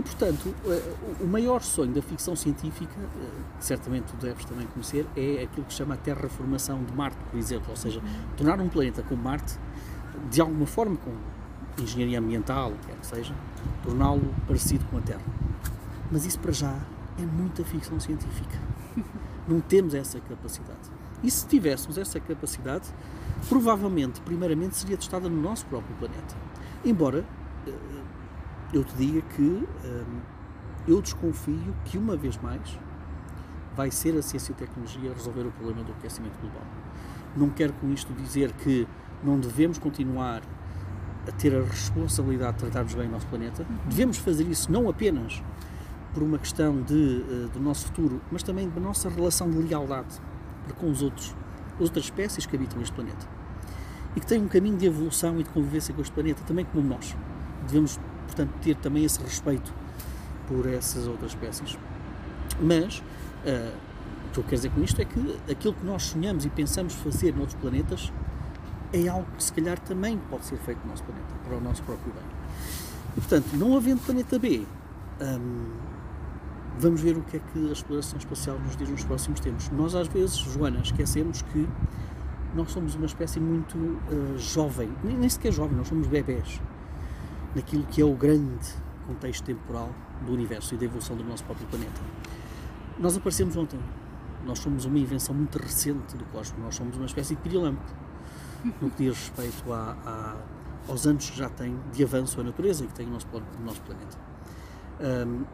E, 0.00 0.02
portanto, 0.02 0.54
uh, 0.64 1.22
o 1.22 1.26
maior 1.26 1.60
sonho 1.60 1.92
da 1.92 2.00
ficção 2.00 2.34
científica, 2.34 2.98
uh, 2.98 3.58
que 3.58 3.66
certamente 3.66 4.04
tu 4.04 4.16
deves 4.16 4.46
também 4.46 4.66
conhecer, 4.68 5.06
é 5.14 5.42
aquilo 5.42 5.66
que 5.66 5.74
se 5.74 5.76
chama 5.76 5.92
a 5.92 5.98
terraformação 5.98 6.82
de 6.82 6.90
Marte, 6.94 7.18
por 7.30 7.38
exemplo, 7.38 7.66
ou 7.68 7.76
seja, 7.76 8.00
tornar 8.34 8.58
um 8.62 8.68
planeta 8.70 9.02
como 9.02 9.22
Marte, 9.22 9.58
de 10.30 10.40
alguma 10.40 10.64
forma, 10.64 10.96
com 10.96 11.12
engenharia 11.82 12.18
ambiental, 12.18 12.72
quer 12.86 12.96
que 12.96 13.06
seja, 13.06 13.34
torná-lo 13.82 14.34
parecido 14.46 14.86
com 14.86 14.96
a 14.96 15.02
Terra. 15.02 15.20
Mas 16.10 16.24
isso 16.24 16.38
para 16.38 16.52
já 16.52 16.74
é 17.18 17.22
muita 17.22 17.62
ficção 17.62 18.00
científica. 18.00 18.58
Não 19.46 19.60
temos 19.60 19.92
essa 19.92 20.18
capacidade. 20.18 20.90
E 21.22 21.30
se 21.30 21.46
tivéssemos 21.46 21.98
essa 21.98 22.18
capacidade, 22.20 22.88
provavelmente, 23.50 24.18
primeiramente, 24.22 24.78
seria 24.78 24.96
testada 24.96 25.28
no 25.28 25.42
nosso 25.42 25.66
próprio 25.66 25.94
planeta. 25.96 26.34
Embora 26.86 27.22
eh, 27.66 27.72
eu 28.72 28.84
te 28.84 28.94
diga 28.96 29.20
que 29.22 29.66
eh, 29.84 30.04
eu 30.86 31.00
desconfio 31.02 31.74
que, 31.84 31.98
uma 31.98 32.16
vez 32.16 32.36
mais, 32.38 32.78
vai 33.76 33.90
ser 33.90 34.16
a 34.16 34.22
ciência 34.22 34.52
e 34.52 34.54
a 34.54 34.58
tecnologia 34.58 35.10
a 35.10 35.14
resolver 35.14 35.46
o 35.46 35.50
problema 35.52 35.82
do 35.82 35.92
aquecimento 35.92 36.38
global. 36.40 36.62
Não 37.36 37.48
quero 37.50 37.72
com 37.74 37.90
isto 37.90 38.12
dizer 38.14 38.52
que 38.52 38.86
não 39.22 39.38
devemos 39.38 39.78
continuar 39.78 40.42
a 41.28 41.32
ter 41.32 41.54
a 41.54 41.62
responsabilidade 41.62 42.54
de 42.54 42.58
tratarmos 42.60 42.94
bem 42.94 43.06
o 43.06 43.10
nosso 43.10 43.26
planeta. 43.26 43.66
Devemos 43.86 44.18
fazer 44.18 44.44
isso 44.44 44.70
não 44.72 44.88
apenas 44.88 45.42
por 46.12 46.22
uma 46.22 46.38
questão 46.38 46.82
de, 46.82 46.94
uh, 46.94 47.48
do 47.52 47.60
nosso 47.60 47.86
futuro, 47.86 48.20
mas 48.32 48.42
também 48.42 48.68
da 48.68 48.80
nossa 48.80 49.08
relação 49.08 49.50
de 49.50 49.58
lealdade 49.58 50.20
para 50.64 50.74
com 50.74 50.90
os 50.90 51.02
outros, 51.02 51.34
as 51.76 51.82
outras 51.82 52.06
espécies 52.06 52.46
que 52.46 52.56
habitam 52.56 52.80
este 52.80 52.94
planeta. 52.94 53.26
E 54.16 54.20
que 54.20 54.26
têm 54.26 54.42
um 54.42 54.48
caminho 54.48 54.76
de 54.76 54.86
evolução 54.86 55.38
e 55.38 55.44
de 55.44 55.50
convivência 55.50 55.94
com 55.94 56.02
este 56.02 56.12
planeta, 56.12 56.42
também 56.44 56.64
como 56.64 56.88
nós. 56.88 57.16
Devemos, 57.66 58.00
portanto, 58.30 58.52
ter 58.62 58.76
também 58.76 59.04
esse 59.04 59.20
respeito 59.20 59.72
por 60.46 60.66
essas 60.66 61.06
outras 61.06 61.32
espécies. 61.32 61.76
Mas, 62.60 62.98
uh, 62.98 63.76
o 64.28 64.32
que 64.32 64.38
eu 64.38 64.44
quero 64.44 64.56
dizer 64.56 64.70
com 64.70 64.82
isto 64.82 65.00
é 65.00 65.04
que 65.04 65.38
aquilo 65.50 65.74
que 65.74 65.84
nós 65.84 66.04
sonhamos 66.04 66.44
e 66.44 66.48
pensamos 66.48 66.94
fazer 66.94 67.34
noutros 67.34 67.58
planetas 67.60 68.12
é 68.92 69.08
algo 69.08 69.26
que 69.36 69.42
se 69.42 69.52
calhar 69.52 69.78
também 69.80 70.18
pode 70.30 70.44
ser 70.46 70.56
feito 70.58 70.80
no 70.84 70.90
nosso 70.90 71.04
planeta, 71.04 71.34
para 71.46 71.56
o 71.56 71.60
nosso 71.60 71.82
próprio 71.82 72.12
bem. 72.12 72.22
E, 73.16 73.20
portanto, 73.20 73.46
não 73.54 73.76
havendo 73.76 74.00
planeta 74.00 74.38
B, 74.38 74.66
hum, 75.20 75.72
vamos 76.78 77.00
ver 77.00 77.16
o 77.16 77.22
que 77.22 77.36
é 77.36 77.40
que 77.52 77.68
a 77.68 77.72
exploração 77.72 78.18
espacial 78.18 78.58
nos 78.58 78.76
diz 78.76 78.88
nos 78.88 79.04
próximos 79.04 79.40
tempos. 79.40 79.68
Nós, 79.70 79.94
às 79.94 80.08
vezes, 80.08 80.36
Joana, 80.36 80.80
esquecemos 80.80 81.42
que 81.42 81.68
nós 82.54 82.70
somos 82.70 82.94
uma 82.96 83.06
espécie 83.06 83.38
muito 83.38 83.76
uh, 83.76 84.38
jovem, 84.38 84.90
nem, 85.04 85.16
nem 85.16 85.28
sequer 85.28 85.52
jovem, 85.52 85.76
nós 85.76 85.88
somos 85.88 86.08
bebés 86.08 86.60
naquilo 87.54 87.84
que 87.84 88.00
é 88.00 88.04
o 88.04 88.14
grande 88.14 88.68
contexto 89.06 89.44
temporal 89.44 89.90
do 90.24 90.32
universo 90.32 90.74
e 90.74 90.78
da 90.78 90.84
evolução 90.84 91.16
do 91.16 91.24
nosso 91.24 91.44
próprio 91.44 91.66
planeta. 91.66 92.00
Nós 92.98 93.16
aparecemos 93.16 93.56
ontem. 93.56 93.80
Nós 94.44 94.58
somos 94.58 94.84
uma 94.84 94.98
invenção 94.98 95.34
muito 95.34 95.58
recente 95.58 96.16
do 96.16 96.24
cosmos. 96.26 96.58
Nós 96.62 96.74
somos 96.74 96.96
uma 96.96 97.06
espécie 97.06 97.34
de 97.34 97.42
pirilampo 97.42 97.82
no 98.80 98.90
que 98.90 99.04
diz 99.04 99.16
respeito 99.16 99.72
a, 99.72 99.96
a, 100.04 100.36
aos 100.88 101.06
anos 101.06 101.30
que 101.30 101.36
já 101.36 101.48
tem 101.48 101.78
de 101.92 102.04
avanço 102.04 102.40
a 102.40 102.44
natureza 102.44 102.84
e 102.84 102.86
que 102.86 102.94
tem 102.94 103.06
o 103.06 103.10
nosso, 103.10 103.26
o 103.32 103.64
nosso 103.64 103.80
planeta. 103.82 104.18
Um, 105.00 105.44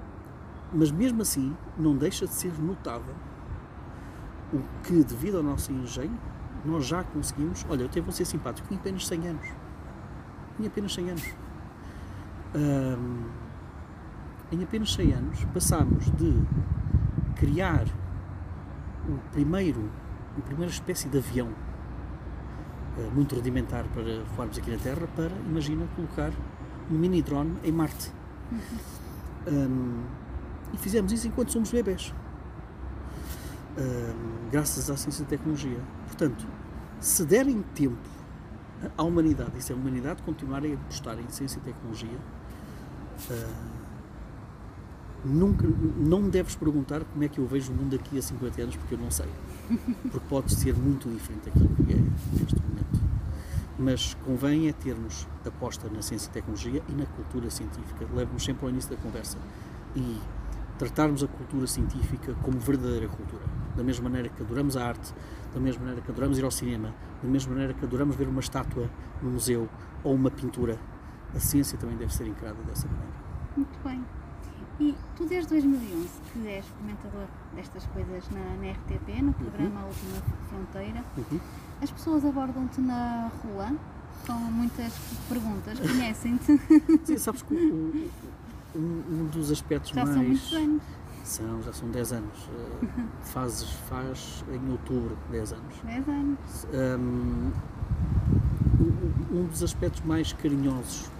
mas 0.73 0.91
mesmo 0.91 1.23
assim, 1.23 1.57
não 1.79 1.97
deixa 1.97 2.27
de 2.27 2.35
ser 2.35 2.53
notável 2.61 3.15
o 4.53 4.61
que, 4.83 5.05
devido 5.05 5.39
ao 5.39 5.43
nosso 5.43 5.73
engenho, 5.73 6.19
nós 6.65 6.87
já 6.87 7.05
conseguimos. 7.05 7.65
Olha, 7.69 7.83
eu 7.83 7.87
até 7.87 8.01
vou 8.01 8.13
ser 8.13 8.25
simpático, 8.25 8.73
em 8.73 8.77
apenas 8.77 9.07
100 9.07 9.29
anos. 9.29 9.49
Em 10.59 10.67
apenas 10.67 10.95
100 10.95 11.11
anos. 11.11 11.46
Um, 12.57 13.25
em 14.51 14.63
apenas 14.63 14.95
100 14.95 15.13
anos, 15.13 15.45
passámos 15.53 16.05
de 16.13 16.35
criar 17.35 17.85
o 19.09 19.19
primeiro, 19.33 19.91
a 20.39 20.41
primeira 20.41 20.73
espécie 20.73 21.09
de 21.09 21.19
avião 21.19 21.53
eh, 22.99 23.11
muito 23.15 23.35
rudimentar 23.35 23.85
para 23.93 24.23
voarmos 24.35 24.57
aqui 24.57 24.71
na 24.71 24.79
Terra, 24.79 25.07
para, 25.15 25.31
imagina, 25.47 25.87
colocar 25.95 26.33
um 26.91 26.95
mini 26.95 27.21
drone 27.21 27.57
em 27.63 27.73
Marte. 27.73 28.11
Uhum. 28.51 28.59
Um, 29.49 30.05
e 30.73 30.79
fizemos 30.79 31.13
isso 31.13 31.29
enquanto 31.29 31.53
somos 31.53 31.71
bebés. 31.71 32.15
Um, 33.77 34.51
graças 34.51 34.89
à 34.91 34.97
ciência 34.97 35.23
e 35.23 35.27
tecnologia. 35.27 35.81
Portanto, 36.07 36.47
se 36.99 37.25
derem 37.27 37.63
tempo 37.75 38.09
à 38.97 39.03
humanidade, 39.03 39.53
e 39.59 39.63
se 39.63 39.73
a 39.73 39.77
humanidade 39.77 40.23
continuarem 40.23 40.73
a 40.73 40.77
apostar 40.77 41.19
em 41.19 41.29
ciência 41.29 41.59
e 41.59 41.63
tecnologia, 41.63 42.19
uh, 43.31 43.77
nunca, 45.25 45.67
não 45.97 46.23
me 46.23 46.31
deves 46.31 46.55
perguntar 46.55 47.05
como 47.05 47.25
é 47.25 47.29
que 47.29 47.39
eu 47.39 47.47
vejo 47.47 47.73
o 47.73 47.75
mundo 47.75 47.97
daqui 47.97 48.19
a 48.19 48.23
50 48.23 48.63
anos, 48.63 48.77
porque 48.77 48.95
eu 48.95 48.99
não 48.99 49.11
sei. 49.11 49.27
Porque 50.11 50.27
pode 50.29 50.55
ser 50.55 50.75
muito 50.75 51.09
diferente 51.09 51.47
daquilo 51.47 51.69
que 51.85 51.93
é 51.93 51.97
neste 52.39 52.61
momento. 52.61 53.01
mas 53.79 54.15
convém 54.25 54.69
é 54.69 54.73
termos 54.73 55.27
aposta 55.45 55.89
na 55.91 56.03
ciência 56.03 56.29
e 56.29 56.33
tecnologia 56.33 56.83
e 56.89 56.93
na 56.93 57.07
cultura 57.07 57.51
científica. 57.51 58.07
Levo-nos 58.15 58.45
sempre 58.45 58.65
ao 58.65 58.71
início 58.71 58.91
da 58.91 58.97
conversa. 58.97 59.39
E 59.95 60.21
tratarmos 60.79 61.23
a 61.23 61.27
cultura 61.27 61.67
científica 61.67 62.35
como 62.43 62.59
verdadeira 62.59 63.09
cultura. 63.09 63.43
Da 63.77 63.83
mesma 63.83 64.09
maneira 64.09 64.29
que 64.29 64.43
adoramos 64.43 64.77
a 64.77 64.87
arte, 64.87 65.13
da 65.53 65.61
mesma 65.61 65.81
maneira 65.81 66.03
que 66.03 66.11
adoramos 66.11 66.39
ir 66.39 66.45
ao 66.45 66.51
cinema, 66.51 66.95
da 67.23 67.29
mesma 67.29 67.53
maneira 67.53 67.75
que 67.75 67.85
adoramos 67.85 68.17
ver 68.17 68.29
uma 68.29 68.41
estátua 68.41 68.91
no 69.23 69.31
museu 69.31 69.69
ou 70.05 70.15
uma 70.15 70.31
pintura, 70.31 70.79
a 71.35 71.41
ciência 71.41 71.79
também 71.79 71.97
deve 71.97 72.15
ser 72.15 72.27
encarada 72.27 72.63
dessa 72.65 72.87
maneira. 72.87 73.15
Muito 73.57 73.79
bem. 73.85 74.05
E 74.79 74.95
tu 75.17 75.25
desde 75.25 75.49
2011 75.51 76.09
que 76.33 76.47
és 76.49 76.65
comentador 76.79 77.27
destas 77.55 77.87
coisas 77.87 78.29
na, 78.31 78.41
na 78.41 78.73
RTP, 78.73 79.23
no 79.23 79.33
programa 79.33 79.81
uhum. 79.81 79.87
Última 79.87 80.23
Fronteira, 80.49 81.05
uhum. 81.17 81.41
as 81.83 81.91
pessoas 81.91 82.25
abordam-te 82.25 82.81
na 82.83 83.31
rua 83.43 83.75
com 84.27 84.33
muitas 84.33 84.93
perguntas, 85.29 85.79
conhecem-te? 85.81 86.61
Sim, 87.05 87.19
sabes 87.19 87.43
que 87.43 87.55
um, 87.55 88.11
um, 88.75 89.27
dos 89.33 89.51
aspectos 89.51 89.93
já 89.93 90.05
mais... 90.05 90.09
Já 90.09 90.15
são 90.15 90.29
muitos 90.29 90.53
anos. 90.53 90.83
São, 91.25 91.63
já 91.63 91.73
são 91.73 91.91
10 91.91 92.13
anos. 92.13 92.45
Uh, 92.45 92.87
fazes, 93.23 93.71
faz 93.89 94.45
em 94.49 94.71
outubro 94.71 95.17
10 95.31 95.53
anos. 95.55 95.77
10 95.85 96.09
anos. 96.09 96.67
Um, 96.73 97.53
um 99.33 99.45
dos 99.47 99.63
aspectos 99.63 100.03
mais 100.03 100.33
carinhosos 100.35 101.11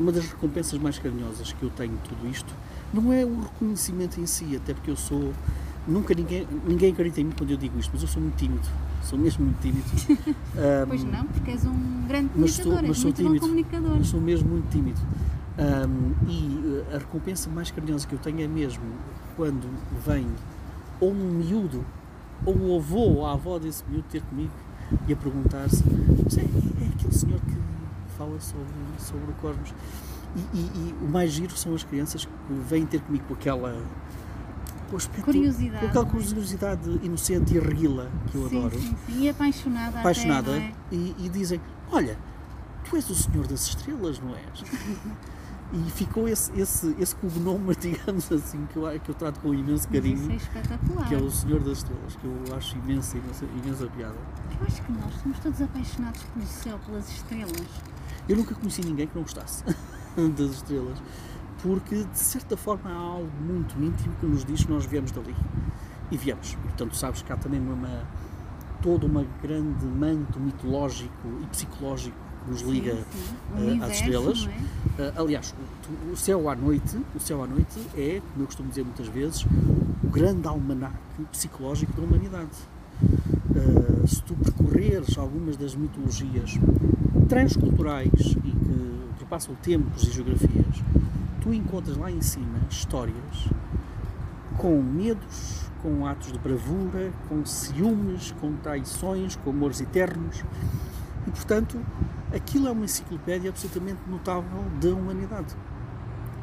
uma 0.00 0.10
das 0.12 0.26
recompensas 0.28 0.78
mais 0.78 0.98
carinhosas 0.98 1.52
que 1.52 1.62
eu 1.62 1.70
tenho 1.70 1.92
de 1.92 2.08
tudo 2.08 2.28
isto 2.28 2.52
não 2.92 3.12
é 3.12 3.24
o 3.24 3.40
reconhecimento 3.40 4.20
em 4.20 4.26
si, 4.26 4.56
até 4.56 4.74
porque 4.74 4.90
eu 4.90 4.96
sou. 4.96 5.32
Nunca 5.86 6.14
ninguém, 6.14 6.46
ninguém 6.66 6.92
acredita 6.92 7.20
em 7.20 7.24
mim 7.24 7.32
quando 7.36 7.50
eu 7.50 7.56
digo 7.56 7.78
isto, 7.78 7.90
mas 7.92 8.02
eu 8.02 8.08
sou 8.08 8.20
muito 8.20 8.36
tímido. 8.36 8.66
Sou 9.02 9.18
mesmo 9.18 9.44
muito 9.44 9.60
tímido. 9.60 9.86
um, 10.28 10.88
pois 10.88 11.04
não, 11.04 11.24
porque 11.26 11.50
és 11.50 11.64
um 11.64 12.06
grande 12.06 12.28
comunicador, 12.28 12.38
mas 12.38 12.52
sou, 12.52 12.88
mas 12.88 12.98
sou 12.98 13.12
tímido, 13.12 13.40
comunicador. 13.40 13.96
Mas 13.96 14.08
sou 14.08 14.20
mesmo 14.20 14.48
muito 14.48 14.68
tímido. 14.70 15.00
Um, 15.58 16.28
e 16.28 16.84
eh, 16.90 16.96
a 16.96 16.98
recompensa 16.98 17.50
mais 17.50 17.70
carinhosa 17.70 18.06
que 18.06 18.14
eu 18.14 18.18
tenho 18.18 18.40
é 18.40 18.48
mesmo 18.48 18.84
quando 19.36 19.68
vem 20.04 20.26
ou 21.00 21.12
um 21.12 21.14
miúdo, 21.14 21.84
ou 22.44 22.56
o 22.56 22.76
avô 22.76 23.00
ou 23.00 23.26
a 23.26 23.32
avó 23.32 23.58
desse 23.58 23.82
miúdo 23.88 24.04
ter 24.10 24.22
comigo 24.22 24.52
e 25.08 25.12
a 25.12 25.16
perguntar-se: 25.16 25.82
é, 26.38 26.84
é 26.84 26.88
aquele 26.88 27.12
senhor 27.12 27.40
que 27.40 27.56
fala 28.20 28.38
sobre, 28.38 28.66
sobre 28.98 29.30
o 29.30 29.34
Cosmos. 29.34 29.72
E, 30.36 30.56
e, 30.56 30.60
e, 30.60 30.94
o 31.00 31.08
mais 31.08 31.32
giro 31.32 31.56
são 31.56 31.74
as 31.74 31.82
crianças 31.82 32.26
que 32.26 32.54
vêm 32.68 32.84
ter 32.84 33.00
comigo 33.00 33.24
com 33.26 33.34
aquela 33.34 33.82
com 34.90 34.96
aspecto, 34.96 35.24
curiosidade, 35.24 35.80
com 35.80 35.86
aquela 35.86 36.06
é? 36.06 36.10
curiosidade 36.10 36.90
inocente 37.02 37.54
e 37.54 37.58
rila 37.58 38.10
que 38.30 38.36
eu 38.36 38.48
sim, 38.48 38.58
adoro. 38.58 38.78
Sim, 38.78 38.96
sim. 39.06 39.22
E 39.22 39.28
apaixonada. 39.28 40.00
Apaixonada. 40.00 40.56
Até, 40.56 40.64
é? 40.66 40.74
e, 40.92 41.16
e, 41.18 41.28
dizem: 41.30 41.60
Olha, 41.90 42.18
tu 42.84 42.96
és 42.96 43.08
o 43.08 43.14
Senhor 43.14 43.46
das 43.46 43.66
Estrelas, 43.66 44.20
não 44.20 44.34
és? 44.36 44.64
e 45.72 45.90
ficou 45.90 46.28
esse, 46.28 46.52
esse, 46.60 46.94
esse 46.98 47.14
cognome, 47.16 47.74
digamos 47.80 48.30
assim, 48.30 48.66
que 48.72 48.76
eu, 48.76 49.00
que 49.00 49.10
eu 49.10 49.14
trato 49.14 49.40
com 49.40 49.54
imenso 49.54 49.88
carinho. 49.88 50.30
é 50.30 50.36
espetacular. 50.36 51.08
Que 51.08 51.14
é 51.14 51.18
o 51.18 51.30
Senhor 51.30 51.60
das 51.60 51.78
Estrelas, 51.78 52.16
que 52.16 52.24
eu 52.24 52.56
acho 52.56 52.76
imensa, 52.78 53.16
imensa, 53.16 53.44
imensa 53.64 53.86
piada. 53.86 54.18
Eu 54.60 54.66
acho 54.66 54.82
que 54.82 54.92
nós 54.92 55.14
somos 55.22 55.38
todos 55.38 55.62
apaixonados 55.62 56.22
pelo 56.22 56.46
céu, 56.46 56.78
pelas 56.86 57.08
estrelas. 57.10 57.89
Eu 58.30 58.36
nunca 58.36 58.54
conheci 58.54 58.80
ninguém 58.82 59.08
que 59.08 59.16
não 59.16 59.22
gostasse 59.22 59.64
das 60.38 60.52
estrelas, 60.52 60.96
porque 61.60 62.04
de 62.04 62.18
certa 62.18 62.56
forma 62.56 62.88
há 62.88 62.94
algo 62.94 63.28
muito 63.44 63.76
íntimo 63.82 64.14
que 64.20 64.26
nos 64.26 64.44
diz 64.44 64.62
que 64.62 64.70
nós 64.70 64.86
viemos 64.86 65.10
dali. 65.10 65.34
E 66.12 66.16
viemos. 66.16 66.54
portanto, 66.54 66.96
sabes 66.96 67.22
que 67.22 67.32
há 67.32 67.36
também 67.36 67.58
uma, 67.58 68.04
todo 68.80 69.08
uma 69.08 69.26
grande 69.42 69.84
manto 69.84 70.38
mitológico 70.38 71.28
e 71.42 71.46
psicológico 71.46 72.16
que 72.44 72.50
nos 72.52 72.60
liga 72.60 72.94
sim, 72.94 73.34
sim. 73.56 73.80
Uh, 73.80 73.82
às 73.82 73.92
estrelas. 73.94 74.48
É? 74.98 75.02
Uh, 75.02 75.22
aliás, 75.22 75.52
o, 76.08 76.12
o, 76.12 76.16
céu 76.16 76.48
à 76.48 76.54
noite, 76.54 76.98
o 77.12 77.18
céu 77.18 77.42
à 77.42 77.48
noite 77.48 77.80
é, 77.96 78.22
como 78.30 78.44
eu 78.44 78.46
costumo 78.46 78.68
dizer 78.68 78.84
muitas 78.84 79.08
vezes, 79.08 79.44
o 80.04 80.08
grande 80.08 80.46
almanaque 80.46 80.96
psicológico 81.32 81.92
da 81.94 82.02
humanidade. 82.02 82.50
Uh, 83.02 84.06
se 84.06 84.22
tu 84.22 84.36
algumas 85.18 85.56
das 85.56 85.74
mitologias 85.74 86.58
transculturais 87.28 88.10
e 88.44 88.50
que 88.50 89.00
ultrapassam 89.10 89.54
tempos 89.56 90.04
e 90.04 90.10
geografias, 90.10 90.82
tu 91.40 91.52
encontras 91.52 91.96
lá 91.96 92.10
em 92.10 92.20
cima 92.20 92.58
histórias 92.68 93.48
com 94.56 94.82
medos, 94.82 95.70
com 95.82 96.06
atos 96.06 96.32
de 96.32 96.38
bravura, 96.38 97.12
com 97.28 97.44
ciúmes, 97.46 98.32
com 98.40 98.54
traições, 98.56 99.36
com 99.36 99.50
amores 99.50 99.80
eternos. 99.80 100.44
E, 101.26 101.30
portanto, 101.30 101.80
aquilo 102.34 102.68
é 102.68 102.70
uma 102.70 102.84
enciclopédia 102.84 103.50
absolutamente 103.50 104.00
notável 104.06 104.64
da 104.80 104.90
humanidade. 104.90 105.56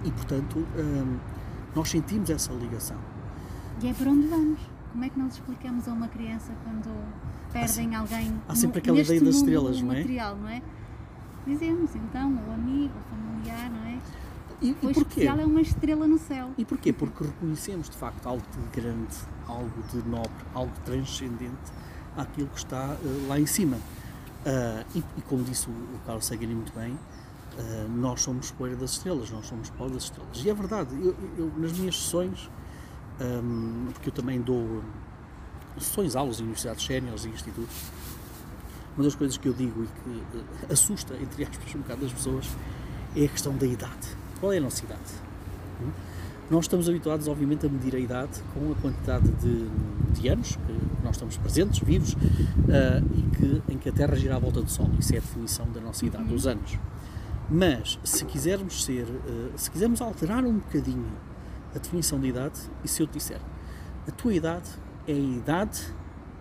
E, 0.03 0.11
portanto, 0.11 0.67
hum, 0.77 1.17
nós 1.75 1.89
sentimos 1.89 2.29
essa 2.29 2.51
ligação. 2.53 2.97
E 3.81 3.87
é 3.87 3.93
para 3.93 4.09
onde 4.09 4.27
vamos? 4.27 4.59
Como 4.91 5.03
é 5.03 5.09
que 5.09 5.19
nós 5.19 5.33
explicamos 5.33 5.87
a 5.87 5.91
uma 5.91 6.07
criança 6.07 6.51
quando 6.63 6.89
perdem 7.51 7.95
há, 7.95 7.99
alguém 7.99 8.41
há 8.47 8.55
sempre 8.55 8.79
aquela 8.79 8.99
ideia 8.99 9.21
das 9.21 9.35
estrelas, 9.35 9.81
não 9.81 9.93
é? 9.93 9.97
Material, 9.99 10.35
não 10.35 10.49
é? 10.49 10.61
Dizemos 11.45 11.95
então, 11.95 12.33
o 12.47 12.53
amigo, 12.53 12.93
o 12.97 13.15
familiar, 13.15 13.69
não 13.69 13.85
é? 13.85 13.99
E, 14.61 14.71
o 14.71 14.89
e 14.89 14.93
porquê? 14.93 15.25
é 15.25 15.45
uma 15.45 15.61
estrela 15.61 16.07
no 16.07 16.17
céu. 16.17 16.51
E 16.57 16.65
porquê? 16.65 16.91
Porque 16.91 17.23
reconhecemos 17.23 17.89
de 17.89 17.95
facto 17.95 18.25
algo 18.25 18.43
de 18.51 18.81
grande, 18.81 19.15
algo 19.47 19.83
de 19.91 20.07
nobre, 20.09 20.31
algo 20.53 20.73
transcendente 20.83 21.71
àquilo 22.15 22.47
que 22.47 22.57
está 22.57 22.95
uh, 22.95 23.27
lá 23.27 23.39
em 23.39 23.45
cima. 23.45 23.77
Uh, 23.77 24.85
e, 24.95 25.03
e, 25.17 25.21
como 25.23 25.43
disse 25.43 25.67
o, 25.69 25.71
o 25.71 25.99
Carlos 26.05 26.25
Sagan 26.25 26.47
muito 26.47 26.73
bem, 26.73 26.93
uh, 26.93 27.89
nós 27.95 28.21
somos 28.21 28.49
poeira 28.51 28.75
das 28.75 28.91
estrelas, 28.93 29.29
nós 29.29 29.45
somos 29.45 29.69
pó 29.69 29.87
das 29.87 30.03
estrelas. 30.03 30.43
E 30.43 30.49
é 30.49 30.53
verdade, 30.53 30.89
eu, 31.01 31.15
eu 31.37 31.51
nas 31.57 31.71
minhas 31.73 31.95
sessões, 31.95 32.49
um, 33.21 33.87
porque 33.93 34.09
eu 34.09 34.13
também 34.13 34.41
dou 34.41 34.81
sessões, 35.79 36.15
aulas 36.15 36.39
em 36.39 36.43
universidades 36.43 36.85
séniores 36.85 37.25
e 37.25 37.29
institutos, 37.29 37.75
uma 38.97 39.03
das 39.03 39.15
coisas 39.15 39.37
que 39.37 39.47
eu 39.47 39.53
digo 39.53 39.83
e 39.83 39.87
que 39.87 40.37
uh, 40.37 40.43
assusta, 40.71 41.15
entre 41.21 41.43
aspas, 41.43 41.75
um 41.75 41.79
bocado 41.79 42.05
as 42.05 42.11
pessoas 42.11 42.47
é 43.15 43.25
a 43.25 43.27
questão 43.27 43.55
da 43.55 43.65
idade. 43.65 44.07
Qual 44.39 44.51
é 44.51 44.57
a 44.57 44.61
nossa 44.61 44.83
idade? 44.83 45.11
Hum? 45.81 45.91
Nós 46.49 46.65
estamos 46.65 46.87
habituados, 46.87 47.27
obviamente, 47.27 47.65
a 47.65 47.69
medir 47.69 47.95
a 47.95 47.99
idade 47.99 48.41
com 48.53 48.71
a 48.71 48.75
quantidade 48.75 49.29
de, 49.33 49.67
de 50.13 50.29
anos 50.29 50.55
que 50.55 51.03
nós 51.03 51.15
estamos 51.15 51.37
presentes, 51.37 51.79
vivos, 51.79 52.13
uh, 52.13 52.17
e 53.15 53.35
que, 53.35 53.73
em 53.73 53.77
que 53.77 53.89
a 53.89 53.91
Terra 53.91 54.15
gira 54.15 54.35
à 54.35 54.39
volta 54.39 54.61
do 54.61 54.69
Sol. 54.69 54.89
Isso 54.97 55.13
é 55.13 55.17
a 55.17 55.21
definição 55.21 55.69
da 55.71 55.81
nossa 55.81 56.05
idade, 56.05 56.33
os 56.33 56.47
anos. 56.47 56.79
Mas, 57.49 57.99
se 58.03 58.25
quisermos 58.25 58.83
ser, 58.83 59.03
uh, 59.03 59.51
se 59.57 59.69
quisermos 59.69 60.01
alterar 60.01 60.43
um 60.43 60.53
bocadinho 60.53 61.05
a 61.75 61.79
definição 61.79 62.19
de 62.19 62.27
idade, 62.27 62.59
e 62.83 62.87
se 62.87 63.03
eu 63.03 63.07
te 63.07 63.13
disser, 63.13 63.41
a 64.07 64.11
tua 64.11 64.33
idade 64.33 64.69
é 65.07 65.13
a 65.13 65.15
idade 65.15 65.81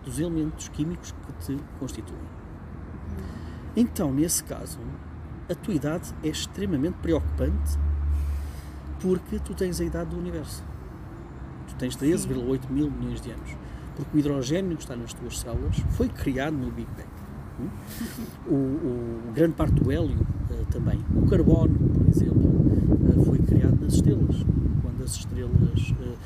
dos 0.03 0.19
elementos 0.19 0.67
químicos 0.69 1.11
que 1.11 1.33
te 1.33 1.63
constituem. 1.79 2.19
Então, 3.75 4.13
nesse 4.13 4.43
caso, 4.43 4.79
a 5.49 5.55
tua 5.55 5.73
idade 5.73 6.13
é 6.23 6.27
extremamente 6.27 6.95
preocupante 6.95 7.77
porque 8.99 9.39
tu 9.39 9.53
tens 9.53 9.79
a 9.79 9.85
idade 9.85 10.09
do 10.09 10.17
universo. 10.17 10.63
Tu 11.67 11.75
tens 11.75 11.95
13,8 11.95 12.69
mil 12.69 12.89
milhões 12.89 13.21
de 13.21 13.31
anos. 13.31 13.55
Porque 13.95 14.17
o 14.17 14.19
hidrogênio 14.19 14.75
que 14.75 14.83
está 14.83 14.95
nas 14.95 15.13
tuas 15.13 15.39
células 15.39 15.77
foi 15.91 16.07
criado 16.07 16.55
no 16.55 16.71
Big 16.71 16.87
Bang. 16.95 17.71
O, 18.47 18.53
o, 18.53 19.31
grande 19.33 19.53
parte 19.53 19.73
do 19.73 19.91
hélio 19.91 20.15
uh, 20.15 20.65
também. 20.71 21.03
O 21.15 21.25
carbono, 21.27 21.77
por 21.77 22.07
exemplo, 22.07 22.41
uh, 22.41 23.25
foi 23.25 23.39
criado 23.39 23.79
nas 23.81 23.93
estrelas. 23.93 24.45
Quando 24.81 25.03
as 25.03 25.11
estrelas 25.11 25.89
uh, 25.91 26.17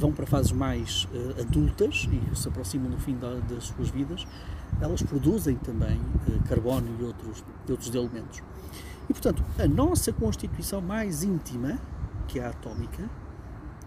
vão 0.00 0.12
para 0.12 0.26
fases 0.26 0.50
mais 0.50 1.06
adultas 1.38 2.08
e 2.10 2.36
se 2.36 2.48
aproximam 2.48 2.90
do 2.90 2.98
fim 2.98 3.16
da, 3.16 3.34
das 3.34 3.64
suas 3.64 3.90
vidas, 3.90 4.26
elas 4.80 5.02
produzem 5.02 5.56
também 5.56 5.98
uh, 5.98 6.48
carbono 6.48 6.88
e 6.98 7.04
outros, 7.04 7.44
outros 7.68 7.94
elementos. 7.94 8.42
E, 9.08 9.12
portanto, 9.12 9.44
a 9.58 9.68
nossa 9.68 10.12
constituição 10.12 10.80
mais 10.80 11.22
íntima, 11.22 11.78
que 12.26 12.38
é 12.38 12.46
a 12.46 12.50
atómica, 12.50 13.10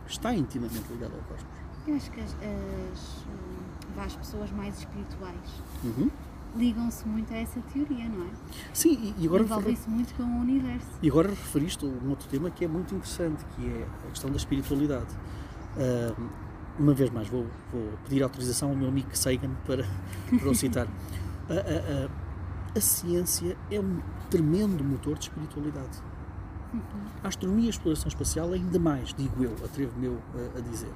está 0.06 0.36
intimamente 0.36 0.84
ligada 0.92 1.16
ao 1.16 1.22
cosmos. 1.22 1.50
Eu 1.88 1.96
acho 1.96 2.12
que 2.12 2.22
as, 2.22 2.36
as, 2.36 4.06
as 4.06 4.16
pessoas 4.16 4.52
mais 4.52 4.78
espirituais 4.80 5.64
uhum. 5.84 6.12
ligam-se 6.56 7.08
muito 7.08 7.34
a 7.34 7.38
essa 7.38 7.60
teoria, 7.74 8.08
não 8.10 8.26
é? 8.26 8.30
Sim, 8.74 9.16
e 9.18 9.26
agora... 9.26 9.44
Envolvem-se 9.44 9.90
muito 9.90 10.14
com 10.14 10.24
o 10.24 10.42
universo. 10.42 10.88
E 11.02 11.10
agora 11.10 11.30
referiste 11.30 11.86
um 11.86 12.10
outro 12.10 12.28
tema 12.28 12.52
que 12.52 12.66
é 12.66 12.68
muito 12.68 12.94
interessante, 12.94 13.44
que 13.56 13.66
é 13.66 13.88
a 14.08 14.10
questão 14.10 14.30
da 14.30 14.38
espiritualidade. 14.38 15.16
Uh, 15.76 16.30
uma 16.78 16.94
vez 16.94 17.10
mais, 17.10 17.28
vou, 17.28 17.46
vou, 17.72 17.94
pedir 18.04 18.24
autorização 18.24 18.70
ao 18.70 18.76
meu 18.76 18.88
amigo 18.88 19.10
Sagan 19.14 19.52
para, 19.66 19.86
para 20.40 20.50
o 20.50 20.56
citar. 20.56 20.88
A, 21.50 21.54
a, 21.54 22.06
a, 22.06 22.78
a, 22.78 22.82
ciência 22.82 23.56
é 23.70 23.80
um 23.80 24.00
tremendo 24.30 24.84
motor 24.84 25.18
de 25.18 25.26
espiritualidade. 25.26 26.02
A 27.24 27.28
astronomia 27.28 27.66
e 27.66 27.68
a 27.68 27.70
exploração 27.70 28.08
espacial, 28.08 28.52
ainda 28.52 28.80
mais, 28.80 29.14
digo 29.14 29.44
eu, 29.44 29.54
atrevo-me 29.64 30.18
a, 30.58 30.62
dizer. 30.62 30.92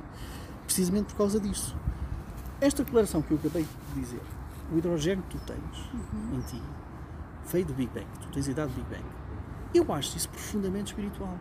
Precisamente 0.65 1.07
por 1.13 1.17
causa 1.17 1.39
disso. 1.39 1.75
Esta 2.59 2.83
declaração 2.83 3.21
que 3.21 3.31
eu 3.31 3.37
acabei 3.37 3.63
de 3.93 4.01
dizer, 4.01 4.21
o 4.73 4.77
hidrogênio 4.77 5.23
que 5.29 5.37
tu 5.37 5.45
tens 5.45 5.89
uhum. 5.93 6.37
em 6.37 6.41
ti, 6.41 6.61
veio 7.51 7.65
do 7.65 7.73
Big 7.73 7.91
Bang, 7.93 8.07
tu 8.21 8.29
tens 8.29 8.47
a 8.47 8.51
idade 8.51 8.73
do 8.73 8.75
Big 8.75 8.89
Bang. 8.89 9.05
Eu 9.73 9.93
acho 9.93 10.17
isso 10.17 10.27
profundamente 10.29 10.91
espiritual. 10.91 11.37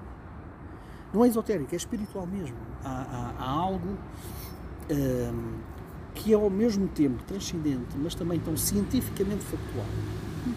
Não 1.17 1.25
é 1.25 1.29
esotérico, 1.29 1.75
é 1.75 1.77
espiritual 1.77 2.27
mesmo. 2.27 2.55
Há, 2.85 2.91
há, 2.91 3.43
há 3.43 3.49
algo 3.51 3.89
hum, 4.91 5.55
que 6.15 6.31
é 6.31 6.37
ao 6.37 6.51
mesmo 6.51 6.87
tempo 6.89 7.23
transcendente, 7.23 7.97
mas 7.97 8.15
também 8.15 8.39
tão 8.39 8.55
cientificamente 8.55 9.43
factual. 9.45 9.87
Uhum. 10.47 10.53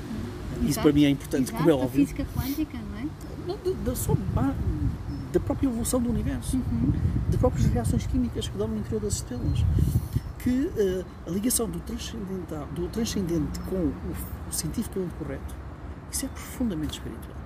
Isso 0.63 0.71
Exato. 0.71 0.81
para 0.81 0.91
mim 0.93 1.05
é 1.05 1.09
importante, 1.09 1.43
Exato, 1.43 1.57
como 1.59 1.69
é 1.69 1.73
da 1.77 1.79
óbvio. 1.85 2.05
física 2.05 2.25
quântica, 2.35 2.77
não 2.91 2.97
é? 2.99 3.05
Da, 3.47 3.91
da, 3.91 3.95
só 3.95 4.13
da 5.31 5.39
própria 5.39 5.67
evolução 5.67 6.01
do 6.01 6.09
universo, 6.09 6.57
Uhum. 6.57 6.91
das 7.27 7.35
próprias 7.37 7.65
reações 7.67 8.05
químicas 8.05 8.49
que 8.49 8.57
dão 8.57 8.67
no 8.67 8.77
interior 8.77 8.99
das 8.99 9.13
estrelas. 9.13 9.63
Que 10.39 10.69
eh, 10.77 11.05
a 11.25 11.29
ligação 11.29 11.69
do, 11.69 11.79
transcendental, 11.81 12.67
do 12.75 12.87
transcendente 12.89 13.59
com 13.61 13.75
o, 13.77 13.93
o 14.49 14.51
cientificamente 14.53 15.13
correto, 15.15 15.55
isso 16.11 16.25
é 16.25 16.29
profundamente 16.29 16.93
espiritual. 16.93 17.38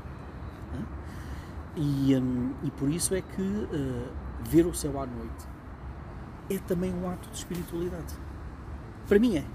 E, 1.75 2.15
hum, 2.15 2.53
e 2.63 2.71
por 2.71 2.89
isso 2.89 3.15
é 3.15 3.21
que 3.21 3.67
eh, 3.73 4.09
ver 4.43 4.65
o 4.65 4.73
céu 4.73 4.99
à 5.01 5.05
noite 5.05 5.47
é 6.49 6.57
também 6.59 6.93
um 6.93 7.09
ato 7.09 7.29
de 7.29 7.38
espiritualidade. 7.38 8.13
Para 9.07 9.17
mim 9.19 9.38
é. 9.38 9.45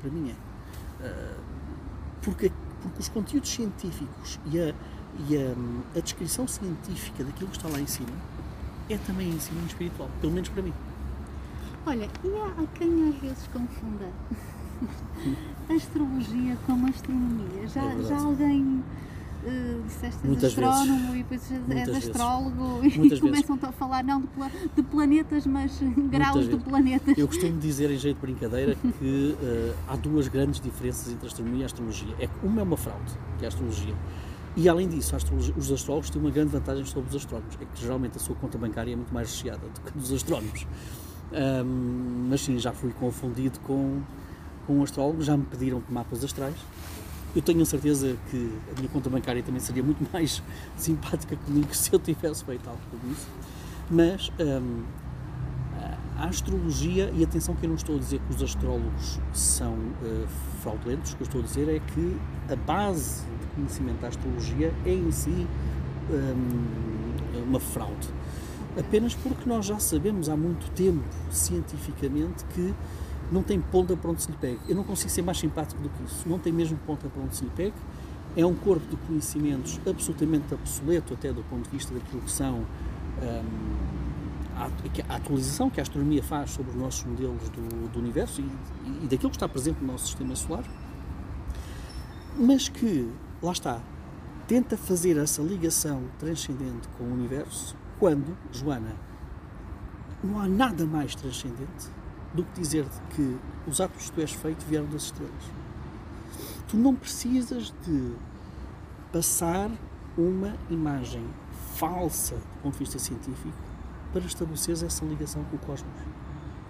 Para 0.00 0.10
mim 0.10 0.30
é. 0.30 1.04
Eh, 1.04 1.36
porque, 2.22 2.52
porque 2.82 3.00
os 3.00 3.08
conteúdos 3.08 3.50
científicos 3.50 4.38
e, 4.46 4.60
a, 4.60 4.74
e 5.28 5.36
a, 5.36 5.98
a 5.98 6.00
descrição 6.00 6.46
científica 6.46 7.24
daquilo 7.24 7.50
que 7.50 7.56
está 7.56 7.68
lá 7.68 7.80
em 7.80 7.86
cima 7.86 8.12
é 8.88 8.96
também 8.98 9.28
ensino 9.28 9.64
espiritual, 9.66 10.08
pelo 10.20 10.32
menos 10.32 10.48
para 10.48 10.62
mim. 10.62 10.72
Olha, 11.86 12.08
e 12.24 12.28
há, 12.28 12.66
quem 12.74 13.08
às 13.08 13.14
vezes 13.16 13.48
confunda 13.48 14.10
a 15.68 15.72
astrologia 15.74 16.56
com 16.66 16.86
a 16.86 16.88
astronomia. 16.88 17.66
Já, 17.68 17.84
É 17.84 18.02
já 18.02 18.18
alguém 18.18 18.84
uh, 19.44 19.82
disseste 19.86 20.18
és 20.18 20.24
Muitas 20.24 20.44
astrónomo 20.44 21.14
e 21.14 21.18
depois 21.18 21.50
és 21.50 21.60
Muitas 21.60 21.86
vezes. 21.86 22.08
astrólogo 22.10 22.80
Muitas 22.96 23.18
e 23.18 23.20
começam 23.20 23.58
a 23.62 23.72
falar 23.72 24.04
não 24.04 24.20
de, 24.20 24.28
de 24.76 24.82
planetas, 24.82 25.46
mas 25.46 25.78
graus 26.10 26.44
de 26.44 26.50
vezes. 26.50 26.62
planetas. 26.62 27.18
Eu 27.18 27.26
costumo 27.26 27.58
dizer, 27.58 27.90
em 27.90 27.98
jeito 27.98 28.16
de 28.16 28.22
brincadeira, 28.22 28.74
que 28.74 29.36
eh, 29.42 29.74
há 29.88 29.96
duas 29.96 30.28
grandes 30.28 30.60
diferenças 30.60 31.12
entre 31.12 31.26
a 31.26 31.28
astronomia 31.28 31.60
e 31.60 31.62
a 31.62 31.66
astrologia. 31.66 32.14
É 32.18 32.26
que 32.26 32.46
uma 32.46 32.60
é 32.60 32.64
uma 32.64 32.76
fraude, 32.76 33.12
que 33.38 33.44
é 33.44 33.46
a 33.46 33.48
astrologia. 33.48 33.94
E 34.56 34.68
além 34.68 34.88
disso, 34.88 35.14
os 35.56 35.70
astrólogos 35.70 36.10
têm 36.10 36.20
uma 36.20 36.30
grande 36.30 36.50
vantagem 36.50 36.84
sobre 36.84 37.10
os 37.10 37.16
astrónomos, 37.16 37.54
é 37.60 37.64
que 37.64 37.80
geralmente 37.80 38.16
a 38.16 38.20
sua 38.20 38.34
conta 38.34 38.58
bancária 38.58 38.92
é 38.92 38.96
muito 38.96 39.14
mais 39.14 39.30
recheada 39.30 39.60
do 39.68 39.80
que 39.80 39.96
a 39.96 40.00
dos 40.00 40.12
astrónomos. 40.12 40.66
Ahm, 41.32 42.28
mas 42.28 42.40
sim, 42.40 42.58
já 42.58 42.72
fui 42.72 42.90
confundido 42.92 43.60
com, 43.60 44.00
com 44.66 44.78
um 44.78 44.82
astrólogo, 44.82 45.22
já 45.22 45.36
me 45.36 45.44
pediram 45.44 45.82
mapas 45.88 46.24
astrais. 46.24 46.56
Eu 47.36 47.42
tenho 47.42 47.62
a 47.62 47.66
certeza 47.66 48.16
que 48.30 48.52
a 48.70 48.78
minha 48.78 48.88
conta 48.88 49.10
bancária 49.10 49.42
também 49.42 49.60
seria 49.60 49.82
muito 49.82 50.06
mais 50.12 50.42
simpática 50.76 51.36
comigo 51.36 51.74
se 51.74 51.92
eu 51.92 51.98
tivesse 51.98 52.44
feito 52.44 52.68
algo 52.68 52.80
como 52.90 53.12
isso. 53.12 53.28
Mas 53.90 54.30
ahm, 54.38 54.82
a 56.18 56.26
astrologia, 56.26 57.12
e 57.14 57.22
atenção 57.22 57.54
que 57.54 57.64
eu 57.64 57.68
não 57.68 57.76
estou 57.76 57.94
a 57.94 57.98
dizer 57.98 58.18
que 58.18 58.34
os 58.34 58.42
astrólogos 58.42 59.20
são 59.32 59.76
eh, 60.02 60.26
fraudulentos, 60.60 61.12
o 61.12 61.16
que 61.16 61.22
eu 61.22 61.26
estou 61.26 61.40
a 61.40 61.44
dizer 61.44 61.68
é 61.68 61.78
que 61.78 62.16
a 62.52 62.56
base 62.56 63.22
de 63.22 63.46
conhecimento 63.54 64.00
da 64.00 64.08
astrologia 64.08 64.74
é 64.84 64.92
em 64.92 65.12
si 65.12 65.46
hum, 66.10 67.44
uma 67.46 67.60
fraude. 67.60 68.08
Apenas 68.76 69.14
porque 69.14 69.48
nós 69.48 69.64
já 69.64 69.78
sabemos 69.78 70.28
há 70.28 70.36
muito 70.36 70.68
tempo, 70.72 71.04
cientificamente, 71.30 72.44
que 72.46 72.74
não 73.30 73.42
tem 73.42 73.60
ponta 73.60 73.96
para 73.96 74.10
onde 74.10 74.22
se 74.22 74.30
lhe 74.30 74.36
pegue. 74.36 74.58
Eu 74.68 74.76
não 74.76 74.84
consigo 74.84 75.10
ser 75.10 75.22
mais 75.22 75.38
simpático 75.38 75.80
do 75.82 75.88
que 75.88 76.02
isso. 76.04 76.28
Não 76.28 76.38
tem 76.38 76.52
mesmo 76.52 76.78
ponta 76.86 77.08
para 77.08 77.22
onde 77.22 77.36
se 77.36 77.44
lhe 77.44 77.50
pegue. 77.50 77.74
É 78.36 78.44
um 78.44 78.54
corpo 78.54 78.86
de 78.88 78.96
conhecimentos 78.96 79.80
absolutamente 79.86 80.52
obsoleto, 80.54 81.14
até 81.14 81.32
do 81.32 81.42
ponto 81.44 81.64
de 81.64 81.70
vista 81.70 81.92
que 81.94 82.30
são 82.30 82.58
hum, 82.58 83.98
a 85.08 85.16
atualização 85.16 85.70
que 85.70 85.80
a 85.80 85.82
astronomia 85.82 86.22
faz 86.22 86.50
sobre 86.50 86.72
os 86.72 86.76
nossos 86.76 87.04
modelos 87.04 87.48
do, 87.50 87.88
do 87.88 87.98
universo 87.98 88.40
e, 88.40 89.04
e 89.04 89.06
daquilo 89.06 89.30
que 89.30 89.36
está 89.36 89.48
presente 89.48 89.80
no 89.80 89.92
nosso 89.92 90.06
sistema 90.06 90.34
solar, 90.34 90.64
mas 92.36 92.68
que, 92.68 93.08
lá 93.42 93.52
está, 93.52 93.80
tenta 94.46 94.76
fazer 94.76 95.16
essa 95.16 95.42
ligação 95.42 96.02
transcendente 96.18 96.88
com 96.96 97.04
o 97.04 97.12
universo 97.12 97.76
quando, 97.98 98.36
Joana, 98.52 98.94
não 100.22 100.40
há 100.40 100.48
nada 100.48 100.84
mais 100.86 101.14
transcendente 101.14 101.88
do 102.34 102.44
que 102.44 102.60
dizer-te 102.60 103.00
que 103.14 103.36
os 103.66 103.80
atos 103.80 104.06
que 104.10 104.12
tu 104.12 104.20
és 104.20 104.32
feito 104.32 104.64
vieram 104.66 104.86
das 104.86 105.04
estrelas. 105.04 105.44
Tu 106.68 106.76
não 106.76 106.94
precisas 106.94 107.72
de 107.86 108.14
passar 109.12 109.70
uma 110.16 110.54
imagem 110.68 111.24
falsa 111.76 112.34
do 112.36 112.62
ponto 112.62 112.72
de 112.74 112.78
vista 112.80 112.98
científico 112.98 113.56
para 114.12 114.22
estabeleceres 114.24 114.82
essa 114.82 115.04
ligação 115.04 115.42
com 115.44 115.56
o 115.56 115.58
cosmos. 115.60 115.92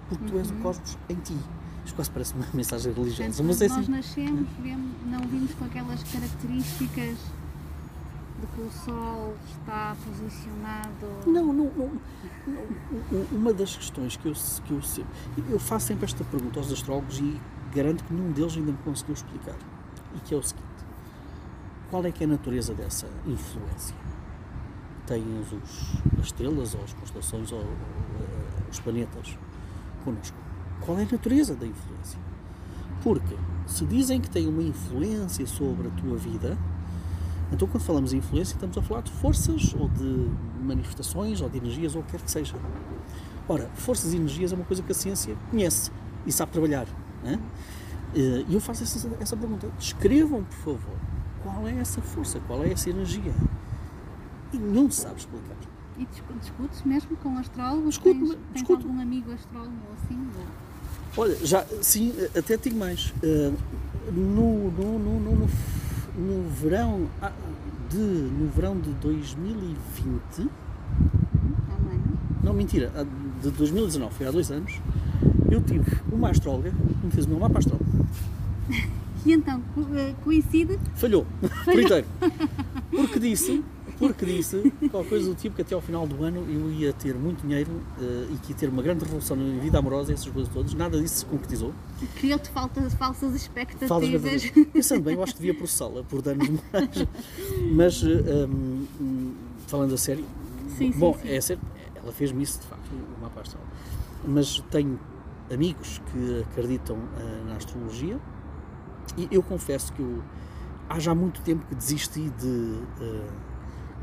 Porque 0.09 0.25
tu 0.27 0.39
és 0.39 0.51
o 0.51 0.55
cosmos 0.55 0.97
em 1.09 1.17
ti. 1.17 1.37
Isto 1.85 1.97
quase 1.97 2.11
parece 2.11 2.35
uma 2.35 2.47
mensagem 2.55 2.93
religiosa, 2.93 3.43
Portanto, 3.43 3.47
mas 3.47 3.63
é 3.63 3.69
nós 3.69 3.79
assim. 3.79 3.91
nascemos, 3.91 4.49
vemos, 4.63 4.91
não 5.07 5.21
vimos 5.27 5.55
com 5.55 5.65
aquelas 5.65 6.03
características 6.05 7.19
de 8.41 8.47
que 8.47 8.61
o 8.61 8.71
Sol 8.71 9.35
está 9.51 9.97
posicionado. 10.05 11.07
Não, 11.27 11.53
não, 11.53 11.71
não, 11.77 12.01
não. 12.47 13.27
Uma 13.33 13.53
das 13.53 13.77
questões 13.77 14.17
que 14.17 14.29
eu, 14.29 14.33
que 14.65 14.73
eu 14.73 14.83
sempre. 14.83 15.13
Eu 15.49 15.59
faço 15.59 15.87
sempre 15.89 16.05
esta 16.05 16.25
pergunta 16.25 16.59
aos 16.61 16.73
astrólogos 16.73 17.19
e 17.19 17.41
garanto 17.75 18.05
que 18.05 18.13
nenhum 18.13 18.33
deles 18.33 18.57
ainda 18.57 18.73
me 18.73 18.79
conseguiu 18.79 19.15
explicar. 19.15 19.57
E 20.15 20.21
que 20.21 20.35
é 20.35 20.37
o 20.37 20.43
seguinte: 20.43 20.67
qual 21.91 22.05
é 22.05 22.13
que 22.13 22.23
é 22.23 22.27
a 22.27 22.31
natureza 22.31 22.75
dessa 22.75 23.07
influência? 23.27 23.97
Têm 25.07 25.25
os, 25.41 25.53
as 26.19 26.27
estrelas, 26.27 26.75
ou 26.75 26.85
as 26.85 26.93
constelações, 26.93 27.51
ou, 27.51 27.59
ou, 27.59 27.65
eh, 27.65 28.71
os 28.71 28.79
planetas 28.79 29.39
connosco. 30.05 30.37
Qual 30.81 30.99
é 30.99 31.03
a 31.03 31.09
natureza 31.11 31.55
da 31.55 31.67
influência? 31.67 32.21
Porque 33.03 33.35
se 33.67 33.87
dizem 33.87 34.21
que 34.21 34.29
têm 34.29 34.47
uma 34.49 34.63
influência 34.63 35.47
sobre 35.47 35.89
a 35.89 35.91
tua 35.93 36.17
vida, 36.17 36.59
então, 37.53 37.67
quando 37.69 37.83
falamos 37.83 38.13
em 38.13 38.19
influência, 38.19 38.55
estamos 38.55 38.77
a 38.77 38.83
falar 38.83 39.01
de 39.03 39.11
forças 39.13 39.75
ou 39.79 39.89
de 39.89 40.29
manifestações 40.63 41.41
ou 41.41 41.49
de 41.49 41.59
energias 41.59 41.95
ou 41.95 42.03
o 42.03 42.05
que 42.05 42.13
quer 42.13 42.21
que 42.23 42.31
seja. 42.31 42.55
Ora, 43.49 43.69
forças 43.75 44.13
e 44.13 44.17
energias 44.17 44.53
é 44.53 44.55
uma 44.55 44.65
coisa 44.65 44.83
que 44.83 44.93
a 44.93 44.95
ciência 44.95 45.35
conhece 45.51 45.91
e 46.27 46.33
sabe 46.33 46.53
trabalhar. 46.53 46.87
né? 47.25 47.39
Eh, 48.15 48.45
E 48.49 48.55
eu 48.55 48.61
faço 48.61 48.83
essa, 48.83 49.09
essa 49.21 49.37
pergunta. 49.37 49.69
Descrevam, 49.79 50.45
por 50.45 50.57
favor, 50.75 50.97
qual 51.43 51.67
é 51.67 51.73
essa 51.79 52.01
força, 52.03 52.39
qual 52.47 52.63
é 52.65 52.73
essa 52.73 52.91
energia. 52.91 53.33
E 54.53 54.59
nenhum 54.59 54.91
sabe 54.91 55.19
explicar. 55.21 55.57
E 55.99 56.05
discu- 56.05 56.33
discutes 56.41 56.83
mesmo 56.85 57.17
com 57.17 57.37
astrólogos? 57.39 57.95
Discuto, 57.95 58.19
tens, 58.21 58.29
tens 58.31 58.39
discuto. 58.53 58.87
algum 58.87 59.01
amigo 59.01 59.33
astrólogo 59.33 59.73
ou 59.89 59.95
assim? 60.05 60.29
Olha, 61.17 61.35
já, 61.47 61.65
sim, 61.81 62.13
até 62.37 62.57
digo 62.59 62.77
mais. 62.79 63.13
Eh, 63.23 63.53
no, 64.13 64.71
no, 64.71 64.99
no, 64.99 65.21
no, 65.21 65.49
no, 66.19 66.49
verão 66.51 67.09
ah, 67.23 67.33
de, 67.89 67.97
no 67.97 68.49
verão 68.51 68.79
de 68.79 68.91
2020, 68.95 69.77
Há 70.41 71.75
um 71.75 71.91
ano? 71.91 72.19
Não, 72.43 72.53
mentira, 72.53 72.93
a 72.97 73.05
de 73.43 73.51
2019, 73.51 74.15
foi 74.15 74.27
há 74.27 74.31
dois 74.31 74.51
anos, 74.51 74.81
eu 75.51 75.63
tive 75.63 75.99
uma 76.11 76.31
astróloga 76.31 76.71
que 76.71 77.07
me 77.07 77.13
fez 77.13 77.27
o 77.27 77.29
meu 77.31 77.39
mapa 77.39 77.59
astral. 77.59 77.81
E 79.27 79.33
então, 79.33 79.61
eh, 79.97 80.15
coincide? 80.23 80.79
Falhou, 80.95 81.27
por 81.65 81.79
inteiro. 81.79 82.07
Porque 82.89 83.19
disse, 83.19 83.65
porque 83.99 84.25
disse 84.25 84.73
qualquer 84.91 85.09
coisa 85.09 85.29
do 85.29 85.35
tipo 85.35 85.57
que 85.57 85.63
até 85.63 85.75
ao 85.75 85.81
final 85.81 86.07
do 86.07 86.23
ano 86.23 86.45
eu 86.49 86.71
ia 86.71 86.93
ter 86.93 87.15
muito 87.15 87.43
dinheiro 87.43 87.71
eh, 88.01 88.29
e 88.33 88.37
que 88.39 88.53
ia 88.53 88.57
ter 88.59 88.69
uma 88.69 88.83
grande 88.83 89.05
revolução 89.05 89.37
na 89.37 89.43
minha 89.45 89.61
vida 89.61 89.79
amorosa, 89.79 90.13
essas 90.13 90.29
coisas 90.29 90.53
todas. 90.53 90.73
Nada 90.75 91.01
disso 91.01 91.17
se 91.17 91.27
concretizou. 91.27 91.73
Criou-te 92.17 92.49
faltas, 92.51 92.95
falsas 92.95 93.35
expectativas. 93.35 94.09
Verdadeiras. 94.09 94.51
Pensando 94.73 95.03
bem, 95.03 95.15
eu 95.15 95.23
acho 95.23 95.35
que 95.35 95.41
devia 95.41 95.55
processá-la 95.55 96.03
por 96.05 96.23
danos 96.23 96.49
morais. 96.49 97.07
Mas, 97.73 98.03
eh, 98.03 98.47
hum, 98.47 98.87
hum, 99.01 99.35
falando 99.67 99.95
a 99.95 99.99
sério, 99.99 100.25
Sim, 100.77 100.93
sim, 100.93 100.99
bom, 100.99 101.17
sim. 101.21 101.29
é 101.29 101.41
sério, 101.41 101.63
ela 101.95 102.13
fez-me 102.13 102.43
isso 102.43 102.61
de 102.61 102.67
facto, 102.67 102.89
o 102.93 103.21
mapa 103.21 103.41
astral. 103.41 103.63
Mas 104.27 104.63
tenho 104.71 104.99
amigos 105.53 106.01
que 106.13 106.45
acreditam 106.51 106.99
eh, 107.19 107.43
na 107.49 107.57
astrologia 107.57 108.19
e 109.17 109.27
eu 109.31 109.43
confesso 109.43 109.93
que 109.93 110.01
eu, 110.03 110.23
há 110.89 110.99
já 110.99 111.15
muito 111.15 111.41
tempo 111.43 111.67
que 111.67 111.75
desisti 111.75 112.31
de 112.31 112.75
eh, 113.01 113.27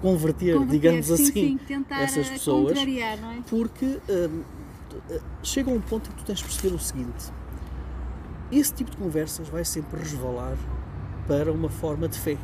converter, 0.05 0.53
Converter, 0.53 0.71
digamos 0.71 1.05
sim, 1.07 1.13
assim, 1.13 1.59
sim, 1.67 1.85
essas 1.89 2.27
eh, 2.27 2.31
pessoas, 2.31 2.77
é? 2.77 3.41
porque 3.49 3.99
hum, 4.09 4.43
eh, 5.09 5.21
chega 5.41 5.71
um 5.71 5.81
ponto 5.81 6.09
em 6.09 6.13
que 6.13 6.17
tu 6.19 6.25
tens 6.25 6.39
de 6.39 6.45
perceber 6.45 6.75
o 6.75 6.79
seguinte: 6.79 7.31
esse 8.51 8.73
tipo 8.73 8.91
de 8.91 8.97
conversas 8.97 9.49
vai 9.49 9.65
sempre 9.65 9.99
resvalar 9.99 10.57
para 11.27 11.51
uma 11.51 11.69
forma 11.69 12.07
de 12.07 12.19
fé, 12.19 12.37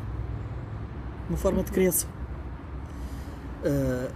uma 1.29 1.37
forma 1.37 1.63
de 1.63 1.71
crença. 1.71 2.07
Ah, 3.63 4.11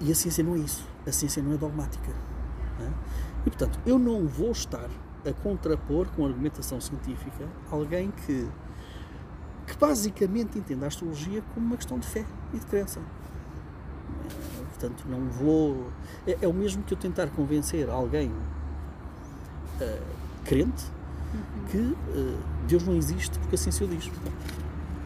e 0.00 0.10
a 0.10 0.14
ciência 0.14 0.44
não 0.44 0.54
é 0.54 0.58
isso. 0.58 0.86
A 1.06 1.12
ciência 1.12 1.42
não 1.42 1.52
é 1.52 1.56
dogmática. 1.56 2.12
não 2.78 2.86
é? 2.86 2.90
E 3.46 3.50
portanto, 3.50 3.78
eu 3.86 3.98
não 3.98 4.26
vou 4.26 4.50
estar 4.52 4.88
a 5.26 5.32
contrapor 5.32 6.08
com 6.08 6.26
argumentação 6.26 6.80
científica 6.80 7.48
alguém 7.70 8.10
que, 8.10 8.46
que 9.66 9.76
basicamente 9.76 10.58
entende 10.58 10.84
a 10.84 10.88
astrologia 10.88 11.42
como 11.54 11.66
uma 11.66 11.76
questão 11.76 11.98
de 11.98 12.06
fé 12.06 12.24
e 12.52 12.58
de 12.58 12.66
crença. 12.66 13.00
Uh, 13.00 14.64
portanto, 14.70 15.04
não 15.08 15.28
vou. 15.28 15.90
É, 16.26 16.38
é, 16.42 16.48
o 16.48 16.52
mesmo 16.52 16.82
que 16.82 16.94
eu 16.94 16.98
tentar 16.98 17.28
convencer 17.28 17.88
alguém 17.88 18.28
uh, 18.28 20.02
crente 20.44 20.84
uhum. 21.32 21.64
que 21.70 21.96
Deus 22.66 22.84
não 22.84 22.94
existe 22.94 23.38
porque 23.38 23.54
assim 23.54 23.70
se 23.70 23.82
o 23.84 23.88
diz. 23.88 24.10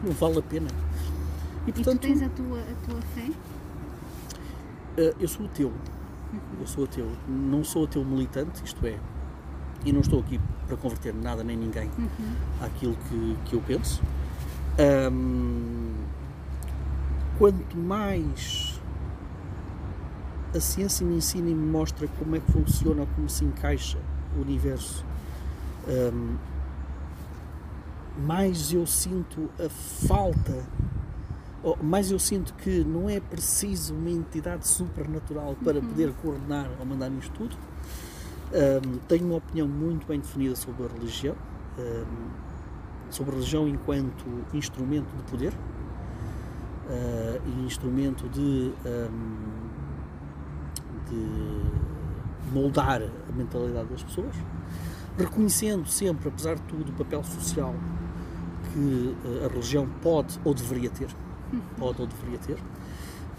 Não 0.03 0.11
vale 0.13 0.39
a 0.39 0.41
pena. 0.41 0.67
E, 1.67 1.73
portanto, 1.73 2.05
e 2.05 2.13
tu 2.13 2.19
tens 2.19 2.21
a 2.21 2.29
tua, 2.29 2.59
a 2.59 2.85
tua 2.85 3.01
fé? 3.13 3.29
eu 5.17 5.27
sou 5.29 5.45
ateu. 5.45 5.67
Uhum. 5.67 6.39
Eu 6.59 6.67
sou 6.67 6.83
ateu. 6.83 7.09
Não 7.27 7.63
sou 7.63 7.85
ateu 7.85 8.03
militante, 8.03 8.63
isto 8.65 8.85
é, 8.85 8.99
e 9.85 9.91
não 9.91 10.01
estou 10.01 10.19
aqui 10.19 10.39
para 10.67 10.77
converter 10.77 11.13
nada 11.13 11.43
nem 11.43 11.57
ninguém 11.57 11.89
uhum. 11.97 12.35
àquilo 12.61 12.97
que, 13.07 13.37
que 13.45 13.55
eu 13.55 13.61
penso. 13.61 14.01
Um, 14.79 15.93
quanto 17.37 17.77
mais 17.77 18.79
a 20.55 20.59
ciência 20.59 21.05
me 21.05 21.17
ensina 21.17 21.49
e 21.49 21.53
me 21.53 21.69
mostra 21.69 22.07
como 22.17 22.35
é 22.35 22.39
que 22.39 22.51
funciona, 22.51 23.05
como 23.15 23.29
se 23.29 23.43
encaixa 23.43 23.99
o 24.37 24.41
universo, 24.41 25.05
um, 25.87 26.37
mais 28.25 28.73
eu 28.73 28.85
sinto 28.85 29.49
a 29.59 29.69
falta, 29.69 30.65
mais 31.83 32.09
eu 32.09 32.19
sinto 32.19 32.53
que 32.53 32.83
não 32.83 33.09
é 33.09 33.19
preciso 33.19 33.93
uma 33.93 34.09
entidade 34.09 34.67
supernatural 34.67 35.55
para 35.63 35.79
uhum. 35.79 35.87
poder 35.87 36.13
coordenar 36.21 36.69
ou 36.79 36.85
mandar 36.85 37.11
isto 37.11 37.31
tudo 37.33 37.55
um, 38.51 38.97
tenho 39.07 39.25
uma 39.25 39.35
opinião 39.37 39.67
muito 39.67 40.07
bem 40.07 40.19
definida 40.19 40.55
sobre 40.55 40.85
a 40.85 40.87
religião, 40.87 41.35
um, 41.77 42.48
sobre 43.09 43.35
religião 43.35 43.67
enquanto 43.67 44.25
instrumento 44.53 45.15
de 45.15 45.23
poder 45.23 45.53
uh, 46.89 47.41
e 47.45 47.65
instrumento 47.65 48.27
de, 48.29 48.73
um, 48.85 49.35
de 51.09 52.51
moldar 52.51 53.01
a 53.01 53.31
mentalidade 53.31 53.89
das 53.89 54.03
pessoas, 54.03 54.35
reconhecendo 55.17 55.87
sempre, 55.87 56.29
apesar 56.29 56.55
de 56.55 56.61
tudo, 56.63 56.89
o 56.89 56.93
papel 56.93 57.23
social 57.23 57.75
que 58.73 59.15
uh, 59.25 59.45
a 59.45 59.47
religião 59.47 59.87
pode 60.01 60.39
ou 60.43 60.53
deveria 60.53 60.89
ter, 60.89 61.09
pode 61.77 62.01
ou 62.01 62.07
deveria 62.07 62.39
ter. 62.39 62.57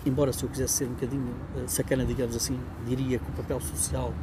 Embora 0.04 0.32
se 0.32 0.42
eu 0.42 0.48
quisesse 0.48 0.74
ser 0.74 0.84
um 0.86 0.94
bocadinho 0.94 1.34
uh, 1.56 1.68
sacana, 1.68 2.04
digamos 2.04 2.34
assim, 2.34 2.58
diria 2.86 3.18
que 3.18 3.30
o 3.30 3.32
papel 3.34 3.60
social 3.60 4.14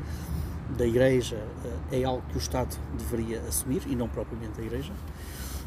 da 0.76 0.86
Igreja 0.86 1.38
eh, 1.92 2.02
é 2.02 2.04
algo 2.04 2.24
que 2.30 2.36
o 2.36 2.40
Estado 2.40 2.78
deveria 2.98 3.40
assumir 3.42 3.84
e 3.88 3.96
não 3.96 4.08
propriamente 4.10 4.60
a 4.60 4.64
Igreja, 4.64 4.92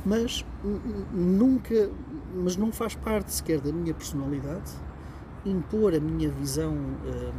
mas 0.05 0.45
nunca, 1.13 1.91
mas 2.35 2.57
não 2.57 2.73
faz 2.73 2.95
parte 2.95 3.33
sequer 3.33 3.61
da 3.61 3.73
minha 3.73 3.95
personalidade 3.95 4.71
impor 5.45 5.95
a 5.95 6.01
minha 6.01 6.31
visão 6.31 6.77
eh, 7.07 7.33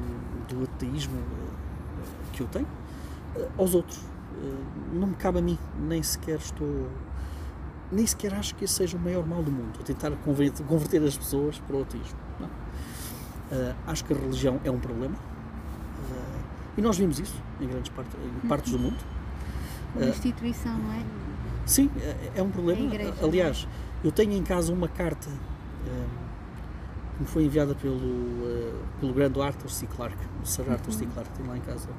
do 0.49 0.63
ateísmo 0.63 1.17
eh, 1.17 2.33
que 2.33 2.41
eu 2.41 2.47
tenho 2.47 2.67
aos 3.57 3.73
outros. 3.73 3.99
não 4.91 5.07
me 5.07 5.15
cabe 5.15 5.39
a 5.39 5.41
mim, 5.41 5.57
nem 5.79 6.03
sequer 6.03 6.37
estou, 6.37 6.89
nem 7.91 8.05
sequer 8.05 8.33
acho 8.33 8.53
que 8.55 8.65
esse 8.65 8.73
seja 8.73 8.97
o 8.97 8.99
maior 8.99 9.25
mal 9.25 9.41
do 9.41 9.51
mundo, 9.51 9.79
tentar 9.85 10.11
converter, 10.17 10.65
converter 10.65 11.01
as 11.03 11.17
pessoas 11.17 11.59
para 11.59 11.77
o 11.77 11.81
ateísmo. 11.83 12.19
Não. 12.39 12.49
acho 13.87 14.03
que 14.03 14.13
a 14.13 14.17
religião 14.17 14.59
é 14.65 14.71
um 14.71 14.79
problema 14.79 15.15
e 16.77 16.81
nós 16.81 16.97
vimos 16.97 17.19
isso 17.19 17.41
em 17.59 17.67
grandes 17.67 17.91
partes, 17.91 18.15
em 18.43 18.47
partes 18.47 18.71
do 18.71 18.79
mundo. 18.79 18.97
Uma 19.95 20.05
instituição, 20.05 20.77
não 20.77 20.93
é? 20.93 21.03
Sim, 21.65 21.89
é, 22.01 22.39
é 22.39 22.43
um 22.43 22.49
problema. 22.49 22.81
Igreja, 22.81 23.13
é? 23.21 23.25
Aliás, 23.25 23.67
eu 24.03 24.11
tenho 24.11 24.33
em 24.33 24.43
casa 24.43 24.71
uma 24.73 24.87
carta 24.87 25.29
um, 25.29 27.15
que 27.15 27.21
me 27.21 27.27
foi 27.27 27.43
enviada 27.43 27.75
pelo, 27.75 27.97
uh, 27.97 28.73
pelo 28.99 29.13
grande 29.13 29.39
Arthur 29.41 29.69
C. 29.69 29.85
Clarke, 29.85 30.23
o 30.41 30.45
Sir 30.45 30.69
Arthur 30.69 30.91
uhum. 30.91 30.99
C. 30.99 31.05
Clarke, 31.07 31.31
tem 31.31 31.45
lá 31.45 31.57
em 31.57 31.61
casa, 31.61 31.89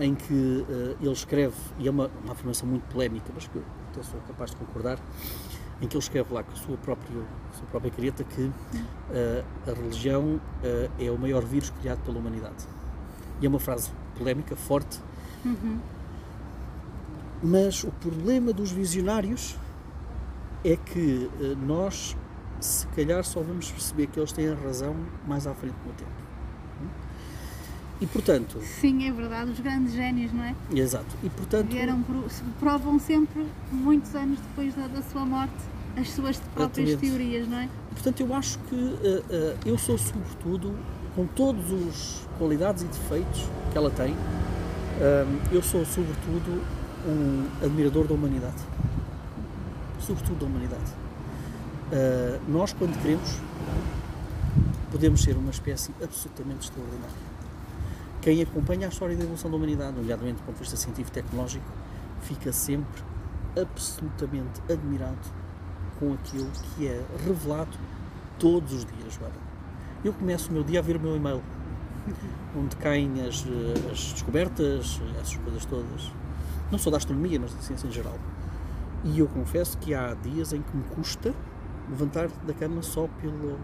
em 0.00 0.14
que 0.14 0.32
uh, 0.32 0.96
ele 1.00 1.12
escreve, 1.12 1.56
e 1.78 1.86
é 1.86 1.90
uma, 1.90 2.10
uma 2.24 2.32
afirmação 2.32 2.68
muito 2.68 2.82
polémica, 2.92 3.30
mas 3.32 3.46
que 3.46 3.56
eu 3.56 3.62
até 3.92 4.02
sou 4.02 4.20
capaz 4.26 4.50
de 4.50 4.56
concordar, 4.56 4.98
em 5.80 5.86
que 5.86 5.96
ele 5.96 6.02
escreve 6.02 6.34
lá 6.34 6.42
com 6.42 6.52
a 6.52 6.56
sua 6.56 6.76
própria, 6.76 7.20
a 7.52 7.56
sua 7.56 7.66
própria 7.68 7.90
careta 7.92 8.24
que 8.24 8.42
uh, 8.42 9.44
a 9.66 9.72
religião 9.72 10.40
é 10.98 11.10
o 11.10 11.18
maior 11.18 11.44
vírus 11.44 11.70
criado 11.70 12.00
pela 12.04 12.18
humanidade 12.18 12.66
e 13.40 13.46
é 13.46 13.48
uma 13.48 13.58
frase 13.58 13.90
polémica, 14.16 14.56
forte. 14.56 15.00
Uhum. 15.44 15.78
Mas 17.42 17.84
o 17.84 17.90
problema 17.90 18.52
dos 18.52 18.70
visionários 18.70 19.56
é 20.64 20.76
que 20.76 21.30
uh, 21.40 21.56
nós, 21.66 22.16
se 22.60 22.86
calhar, 22.88 23.22
só 23.24 23.40
vamos 23.42 23.70
perceber 23.70 24.06
que 24.06 24.18
eles 24.18 24.32
têm 24.32 24.48
a 24.48 24.54
razão 24.54 24.96
mais 25.26 25.46
à 25.46 25.54
frente 25.54 25.76
no 25.86 25.92
tempo. 25.92 26.24
E 28.00 28.06
portanto. 28.06 28.60
Sim, 28.80 29.08
é 29.08 29.12
verdade, 29.12 29.50
os 29.50 29.60
grandes 29.60 29.94
génios, 29.94 30.32
não 30.32 30.42
é? 30.42 30.54
Exato. 30.72 31.06
E 31.22 31.30
portanto. 31.30 31.70
Vieram, 31.70 32.04
provam 32.58 32.98
sempre, 32.98 33.46
muitos 33.70 34.14
anos 34.14 34.38
depois 34.40 34.74
da, 34.74 34.86
da 34.88 35.02
sua 35.02 35.24
morte, 35.24 35.54
as 35.96 36.10
suas 36.10 36.38
próprias 36.54 36.90
exatamente. 36.90 37.16
teorias, 37.16 37.48
não 37.48 37.58
é? 37.58 37.68
Portanto, 37.92 38.20
eu 38.20 38.34
acho 38.34 38.58
que 38.70 38.74
uh, 38.74 38.88
uh, 38.88 39.58
eu 39.64 39.78
sou, 39.78 39.96
sobretudo, 39.96 40.74
com 41.14 41.26
todos 41.26 41.70
os 41.70 42.26
qualidades 42.38 42.82
e 42.82 42.86
defeitos 42.86 43.48
que 43.70 43.78
ela 43.78 43.90
tem, 43.90 44.16
eu 45.52 45.62
sou 45.62 45.84
sobretudo 45.84 46.62
um 47.06 47.46
admirador 47.64 48.06
da 48.06 48.14
humanidade. 48.14 48.62
Sobretudo 50.00 50.40
da 50.40 50.46
humanidade. 50.46 50.92
Ah, 51.92 52.40
nós, 52.48 52.72
quando 52.72 53.00
queremos, 53.00 53.38
podemos 54.90 55.22
ser 55.22 55.36
uma 55.36 55.50
espécie 55.50 55.92
absolutamente 56.02 56.68
extraordinária. 56.68 57.34
Quem 58.20 58.42
acompanha 58.42 58.86
a 58.86 58.90
história 58.90 59.16
da 59.16 59.22
evolução 59.22 59.50
da 59.50 59.56
humanidade, 59.56 59.96
nomeadamente 59.96 60.40
do 60.40 60.46
ponto 60.46 60.54
de 60.54 60.60
vista 60.60 60.76
científico-tecnológico, 60.76 61.64
fica 62.22 62.52
sempre 62.52 63.02
absolutamente 63.60 64.60
admirado 64.68 65.18
com 66.00 66.14
aquilo 66.14 66.50
que 66.50 66.88
é 66.88 67.04
revelado 67.24 67.76
todos 68.38 68.72
os 68.72 68.84
dias, 68.84 69.14
Joana 69.14 69.53
eu 70.04 70.12
começo 70.12 70.50
o 70.50 70.52
meu 70.52 70.62
dia 70.62 70.80
a 70.80 70.82
ver 70.82 70.96
o 70.96 71.00
meu 71.00 71.16
e-mail, 71.16 71.42
onde 72.56 72.76
caem 72.76 73.22
as, 73.22 73.44
as 73.90 74.12
descobertas, 74.12 75.00
essas 75.18 75.36
coisas 75.36 75.64
todas. 75.64 76.12
Não 76.70 76.78
só 76.78 76.90
da 76.90 76.98
astronomia, 76.98 77.40
mas 77.40 77.54
da 77.54 77.60
ciência 77.62 77.86
em 77.86 77.90
geral. 77.90 78.18
E 79.02 79.18
eu 79.18 79.26
confesso 79.26 79.78
que 79.78 79.94
há 79.94 80.14
dias 80.14 80.52
em 80.52 80.60
que 80.60 80.76
me 80.76 80.84
custa 80.84 81.34
levantar 81.88 82.28
da 82.46 82.52
cama 82.52 82.82
só 82.82 83.08
pelo 83.20 83.58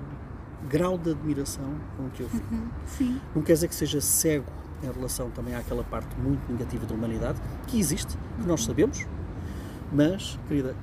grau 0.68 0.98
de 0.98 1.11
admiração 1.11 1.74
com 1.96 2.09
que 2.11 2.22
eu 2.22 2.29
fico. 2.29 2.55
Uhum, 2.55 2.68
sim. 2.87 3.20
Não 3.35 3.42
quer 3.42 3.55
dizer 3.55 3.68
que 3.68 3.74
seja 3.74 4.00
cego 4.00 4.50
em 4.83 4.90
relação 4.90 5.31
também 5.31 5.55
àquela 5.55 5.85
parte 5.85 6.18
muito 6.18 6.50
negativa 6.50 6.87
da 6.87 6.94
humanidade, 6.94 7.40
que 7.66 7.79
existe, 7.79 8.16
que 8.38 8.46
nós 8.46 8.64
sabemos, 8.64 9.07
mas, 9.92 10.38
querida, 10.48 10.74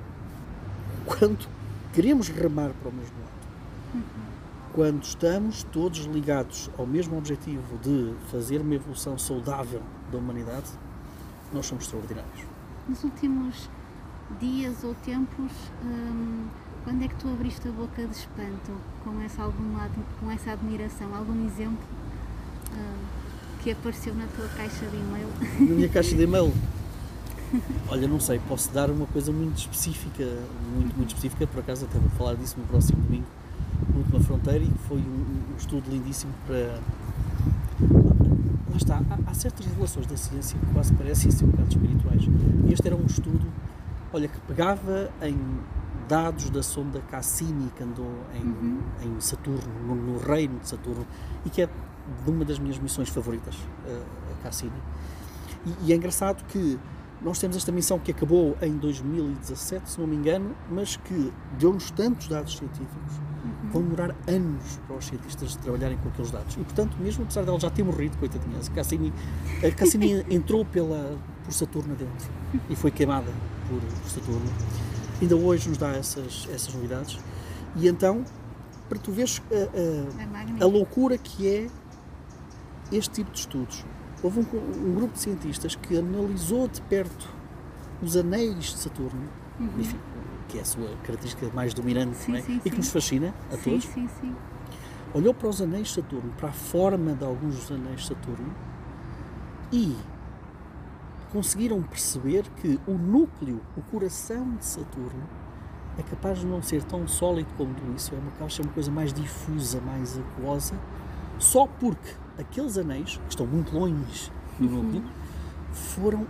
quando 1.06 1.48
queremos 1.92 2.28
remar 2.28 2.70
para 2.80 2.90
o 2.90 2.92
mesmo 2.92 3.16
lado, 3.18 3.94
uhum 3.94 4.27
quando 4.72 5.02
estamos 5.02 5.62
todos 5.64 6.00
ligados 6.00 6.70
ao 6.78 6.86
mesmo 6.86 7.16
objetivo 7.16 7.78
de 7.82 8.14
fazer 8.30 8.60
uma 8.60 8.74
evolução 8.74 9.18
saudável 9.18 9.82
da 10.10 10.18
humanidade, 10.18 10.70
nós 11.52 11.66
somos 11.66 11.84
extraordinários. 11.84 12.44
Nos 12.88 13.04
últimos 13.04 13.68
dias 14.40 14.84
ou 14.84 14.94
tempos, 14.94 15.52
hum, 15.84 16.46
quando 16.84 17.04
é 17.04 17.08
que 17.08 17.14
tu 17.16 17.28
abriste 17.28 17.66
a 17.68 17.72
boca 17.72 18.04
de 18.04 18.16
espanto 18.16 18.72
com 19.04 19.20
essa, 19.20 19.42
alguma, 19.42 19.88
com 20.20 20.30
essa 20.30 20.52
admiração? 20.52 21.14
Algum 21.14 21.46
exemplo 21.46 21.84
hum, 22.72 23.04
que 23.62 23.72
apareceu 23.72 24.14
na 24.14 24.26
tua 24.28 24.48
caixa 24.48 24.86
de 24.86 24.96
e-mail? 24.96 25.28
Na 25.60 25.74
minha 25.74 25.88
caixa 25.88 26.14
de 26.14 26.22
e-mail? 26.22 26.52
Olha, 27.88 28.06
não 28.06 28.20
sei, 28.20 28.38
posso 28.46 28.70
dar 28.72 28.90
uma 28.90 29.06
coisa 29.06 29.32
muito 29.32 29.56
específica, 29.56 30.24
muito, 30.74 30.96
muito 30.96 31.08
específica, 31.08 31.46
por 31.46 31.60
acaso 31.60 31.86
até 31.86 31.98
vou 31.98 32.10
falar 32.10 32.34
disso 32.34 32.56
no 32.58 32.66
próximo 32.66 33.00
domingo 33.02 33.37
Última 34.08 34.20
Fronteira 34.20 34.64
e 34.64 34.72
foi 34.88 34.96
um, 34.98 35.52
um, 35.52 35.56
estudo 35.58 35.90
lindíssimo 35.90 36.32
para. 36.46 36.80
Lá 38.70 38.76
está, 38.76 38.96
há, 38.96 39.30
há, 39.30 39.34
certas 39.34 39.66
relações 39.66 40.06
da 40.06 40.16
ciência 40.16 40.58
que 40.58 40.66
quase 40.72 40.94
parecem 40.94 41.30
ser 41.30 41.44
um 41.44 41.48
bocado 41.48 41.68
espirituais. 41.68 42.22
E 42.66 42.72
este 42.72 42.86
era 42.86 42.96
um 42.96 43.04
estudo, 43.04 43.46
olha, 44.10 44.26
que 44.26 44.40
pegava 44.40 45.10
em 45.20 45.36
dados 46.08 46.48
da 46.48 46.62
sonda 46.62 47.00
Cassini 47.10 47.70
que 47.76 47.82
andou 47.82 48.10
em, 48.34 48.42
uhum. 48.42 48.80
em 49.02 49.20
Saturno, 49.20 49.68
no, 49.86 49.94
no, 49.94 50.18
reino 50.18 50.58
de 50.58 50.68
Saturno, 50.68 51.06
e 51.44 51.50
que 51.50 51.60
é 51.60 51.66
de 51.66 52.30
uma 52.30 52.46
das 52.46 52.58
minhas 52.58 52.78
missões 52.78 53.10
favoritas, 53.10 53.56
a 53.86 54.42
Cassini. 54.42 54.72
E, 55.66 55.88
e 55.88 55.92
é 55.92 55.96
engraçado 55.96 56.44
que 56.46 56.78
nós 57.20 57.38
temos 57.38 57.58
esta 57.58 57.70
missão 57.70 57.98
que 57.98 58.10
acabou 58.12 58.56
em 58.62 58.78
2017, 58.78 59.90
se 59.90 60.00
não 60.00 60.06
me 60.06 60.16
engano, 60.16 60.54
mas 60.70 60.96
que 60.96 61.30
deu-nos 61.58 61.90
tantos 61.90 62.28
dados 62.28 62.56
científicos. 62.56 63.27
Vão 63.72 63.82
demorar 63.82 64.14
anos 64.26 64.78
para 64.86 64.96
os 64.96 65.06
cientistas 65.06 65.56
trabalharem 65.56 65.98
com 65.98 66.08
aqueles 66.08 66.30
dados. 66.30 66.54
E, 66.54 66.58
portanto, 66.64 66.96
mesmo 67.00 67.24
apesar 67.24 67.44
dela 67.44 67.58
já 67.60 67.70
ter 67.70 67.82
morrido, 67.84 68.16
coitadinha, 68.18 68.58
a 68.58 68.70
Cassini, 68.74 69.12
a 69.66 69.70
Cassini 69.70 70.24
entrou 70.30 70.64
pela, 70.64 71.18
por 71.44 71.52
Saturno 71.52 71.94
dentro 71.94 72.28
e 72.68 72.76
foi 72.76 72.90
queimada 72.90 73.30
por, 73.68 73.80
por 73.80 74.10
Saturno. 74.10 74.50
ainda 75.20 75.36
hoje 75.36 75.68
nos 75.68 75.78
dá 75.78 75.90
essas, 75.90 76.48
essas 76.52 76.72
novidades. 76.74 77.18
E 77.76 77.86
então, 77.88 78.24
para 78.88 78.98
tu 78.98 79.12
veres 79.12 79.42
a, 79.50 79.54
É 79.54 80.22
a, 80.22 80.22
a 80.22 80.26
magnífico. 80.26 80.66
loucura 80.68 81.18
que 81.18 81.46
é 81.48 81.68
este 82.90 83.16
tipo 83.16 83.30
de 83.30 83.38
estudos. 83.40 83.84
Houve 84.22 84.40
um, 84.40 84.88
um 84.88 84.94
grupo 84.94 85.12
de 85.14 85.20
cientistas 85.20 85.74
que 85.76 85.96
analisou 85.96 86.66
de 86.66 86.80
perto 86.82 87.28
os 88.02 88.16
anéis 88.16 88.54
de 88.64 88.78
Saturno, 88.78 89.28
enfim, 89.76 89.98
que 90.48 90.58
é 90.58 90.62
a 90.62 90.64
sua 90.64 90.88
característica 91.04 91.48
mais 91.54 91.74
dominante 91.74 92.16
Sim, 92.16 92.36
é? 92.36 92.42
sim, 92.42 92.60
e 92.64 92.70
que 92.70 92.76
nos 92.76 92.88
fascina 92.88 93.34
a 93.52 93.56
Sim, 93.56 93.70
todos. 93.70 93.84
sim, 93.84 94.08
sim. 94.20 94.34
Olhou 95.14 95.32
para 95.32 95.48
os 95.48 95.60
anéis 95.62 95.88
de 95.88 95.94
Saturno, 95.94 96.32
para 96.36 96.48
a 96.48 96.52
forma 96.52 97.12
de 97.14 97.24
alguns 97.24 97.54
dos 97.56 97.70
anéis 97.70 98.00
de 98.00 98.06
Saturno 98.08 98.52
e 99.72 99.96
conseguiram 101.32 101.82
perceber 101.82 102.44
que 102.60 102.80
o 102.86 102.92
núcleo, 102.92 103.60
o 103.76 103.82
coração 103.82 104.54
de 104.56 104.64
Saturno, 104.64 105.22
é 105.98 106.02
capaz 106.02 106.38
de 106.40 106.46
não 106.46 106.62
ser 106.62 106.82
tão 106.84 107.06
sólido 107.08 107.48
como 107.56 107.74
isso, 107.96 108.14
é 108.14 108.18
uma 108.18 108.30
caixa, 108.32 108.62
uma 108.62 108.72
coisa 108.72 108.90
mais 108.90 109.12
difusa, 109.12 109.80
mais 109.80 110.18
aquosa, 110.18 110.74
só 111.38 111.66
porque 111.66 112.10
aqueles 112.38 112.78
anéis, 112.78 113.16
que 113.24 113.30
estão 113.30 113.46
muito 113.46 113.76
longe 113.76 114.30
do 114.58 114.66
núcleo, 114.66 115.02
foram, 115.72 116.26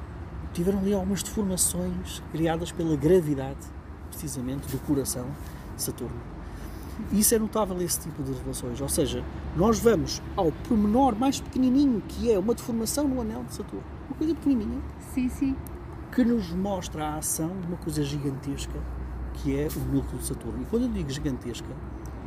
tiveram 0.52 0.78
ali 0.78 0.92
algumas 0.94 1.22
deformações 1.22 2.22
criadas 2.32 2.72
pela 2.72 2.96
gravidade, 2.96 3.58
precisamente, 4.18 4.66
do 4.68 4.78
coração 4.80 5.26
Saturno. 5.76 6.16
Isso 7.12 7.32
é 7.32 7.38
notável, 7.38 7.80
esse 7.80 8.00
tipo 8.00 8.20
de 8.24 8.32
revelações. 8.32 8.80
Ou 8.80 8.88
seja, 8.88 9.24
nós 9.56 9.78
vamos 9.78 10.20
ao 10.36 10.50
pormenor 10.50 11.14
mais 11.14 11.40
pequenininho, 11.40 12.02
que 12.08 12.32
é 12.32 12.36
uma 12.36 12.52
deformação 12.52 13.06
no 13.06 13.20
anel 13.20 13.44
de 13.44 13.54
Saturno. 13.54 13.84
Uma 14.08 14.16
coisa 14.16 14.34
pequenininha, 14.34 14.80
Sim, 15.14 15.28
sim. 15.28 15.56
que 16.12 16.24
nos 16.24 16.50
mostra 16.50 17.06
a 17.06 17.18
ação 17.18 17.52
de 17.60 17.68
uma 17.68 17.76
coisa 17.76 18.02
gigantesca, 18.02 18.80
que 19.34 19.56
é 19.56 19.68
o 19.68 19.94
núcleo 19.94 20.18
de 20.18 20.26
Saturno. 20.26 20.60
E 20.60 20.64
quando 20.66 20.82
eu 20.84 20.88
digo 20.88 21.08
gigantesca, 21.08 21.68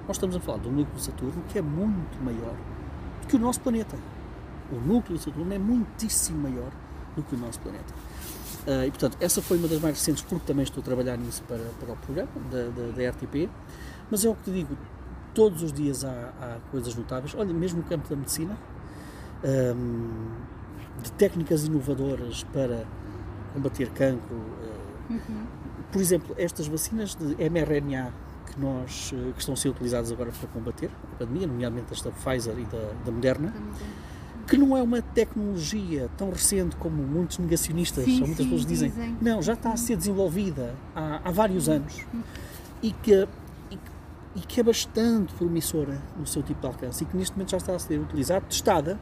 nós 0.08 0.16
estamos 0.16 0.38
a 0.38 0.39
falar 0.39 0.60
do 0.60 0.70
núcleo 0.70 0.96
de 0.96 1.04
Saturno, 1.04 1.44
que 1.50 1.60
é 1.60 1.62
muito 1.62 2.24
maior 2.24 2.56
do 3.22 3.28
que 3.28 3.36
o 3.36 3.39
nosso 3.39 3.60
planeta. 3.60 3.98
O 4.72 4.76
núcleo 4.76 5.18
de 5.18 5.24
Saturno 5.26 5.54
é 5.54 5.60
muitíssimo 5.60 6.44
maior 6.44 6.72
do 7.14 7.24
que 7.24 7.36
o 7.36 7.38
nosso 7.38 7.60
planeta. 7.60 7.94
Ah, 8.68 8.86
e, 8.86 8.91
portanto, 8.91 9.18
essa 9.20 9.41
foi 9.41 9.57
uma 9.57 9.68
das 9.68 9.80
mais 9.80 9.97
recentes, 9.97 10.24
porque 10.24 10.45
também 10.45 10.64
estou 10.64 10.82
a 10.82 10.84
trabalhar 10.84 11.18
nisso 11.18 11.43
para, 11.47 11.64
para 11.80 11.93
o 11.93 11.97
programa 11.97 12.30
da, 12.51 12.64
da, 12.70 12.91
da 12.95 13.09
RTP. 13.09 13.49
Mas 14.09 14.24
é 14.26 14.30
o 14.30 14.36
que 14.36 14.43
te 14.43 14.51
digo, 14.51 14.78
todos 15.34 15.64
os 15.64 15.72
dias 15.74 16.03
há, 16.05 16.09
há 16.41 16.57
coisas 16.72 16.93
notáveis. 16.95 17.34
Olha, 17.36 17.53
mesmo 17.53 17.80
no 17.80 17.84
campo 17.86 18.07
da 18.09 18.16
medicina, 18.16 18.57
ahm, 19.43 21.01
de 21.03 21.12
técnicas 21.14 21.64
inovadoras 21.66 22.43
para 22.53 22.86
combater 23.53 23.89
cancro. 23.89 24.38
ah, 24.64 25.14
Por 25.91 26.01
exemplo, 26.01 26.36
estas 26.38 26.68
vacinas 26.68 27.16
de 27.16 27.36
mRNA 27.49 28.12
que, 28.45 28.59
nós, 28.59 29.12
eh, 29.14 29.32
que 29.34 29.39
estão 29.39 29.53
a 29.53 29.57
ser 29.57 29.70
utilizadas 29.70 30.12
agora 30.12 30.32
para 30.32 30.47
combater 30.49 30.89
a 31.14 31.16
pandemia, 31.18 31.47
nomeadamente 31.47 31.91
esta 31.93 32.12
Pfizer 32.12 32.57
e 32.59 32.66
da, 32.66 32.91
da 33.05 33.12
Moderna, 33.12 33.53
a- 33.55 34.11
que 34.52 34.58
não 34.58 34.76
é 34.76 34.84
uma 34.84 35.02
tecnologia 35.02 36.10
tão 36.18 36.30
recente 36.30 36.76
como 36.76 37.02
muitos 37.02 37.38
negacionistas 37.38 38.04
Sim, 38.04 38.20
ou 38.20 38.28
muitas 38.28 38.36
sim, 38.36 38.43
pessoas 38.43 38.66
dizem. 38.66 38.89
dizem. 38.89 39.18
Não, 39.22 39.41
já 39.41 39.54
está 39.54 39.72
a 39.72 39.78
ser 39.78 39.95
desenvolvida 39.95 40.76
há, 40.93 41.22
há 41.24 41.32
vários 41.32 41.70
anos 41.70 42.06
e 42.84 42.91
que, 42.91 43.14
e, 43.72 43.80
e 44.36 44.39
que 44.41 44.60
é 44.60 44.64
bastante 44.64 45.34
promissora 45.36 45.97
no 46.20 46.28
seu 46.28 46.43
tipo 46.43 46.60
de 46.60 46.68
alcance 46.68 47.02
e 47.02 47.08
que 47.08 47.16
neste 47.16 47.34
momento 47.34 47.52
já 47.52 47.58
está 47.58 47.74
a 47.74 47.80
ser 47.80 47.97
utilizada, 47.97 48.41
testada, 48.41 48.99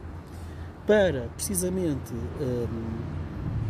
para 0.86 1.28
precisamente 1.34 2.14
hum, 2.14 2.66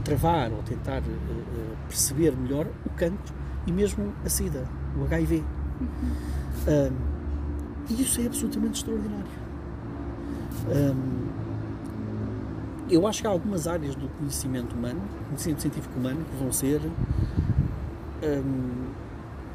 travar 0.04 0.52
ou 0.52 0.62
tentar 0.62 0.98
eh, 0.98 1.76
perceber 1.88 2.36
melhor 2.36 2.66
o 2.84 2.90
cancro 2.90 3.34
e 3.66 3.72
mesmo 3.72 4.12
a 4.22 4.28
SIDA, 4.28 4.68
o 5.00 5.04
HIV. 5.04 5.42
Hum, 5.80 6.90
e 7.88 8.02
isso 8.02 8.20
é 8.20 8.26
absolutamente 8.26 8.80
extraordinário. 8.80 9.24
Hum, 10.68 11.19
eu 12.90 13.06
acho 13.06 13.20
que 13.20 13.26
há 13.26 13.30
algumas 13.30 13.66
áreas 13.66 13.94
do 13.94 14.08
conhecimento 14.18 14.74
humano, 14.74 15.00
conhecimento 15.28 15.62
científico 15.62 15.98
humano, 15.98 16.24
que 16.24 16.36
vão 16.42 16.52
ser 16.52 16.80
hum, 18.22 18.86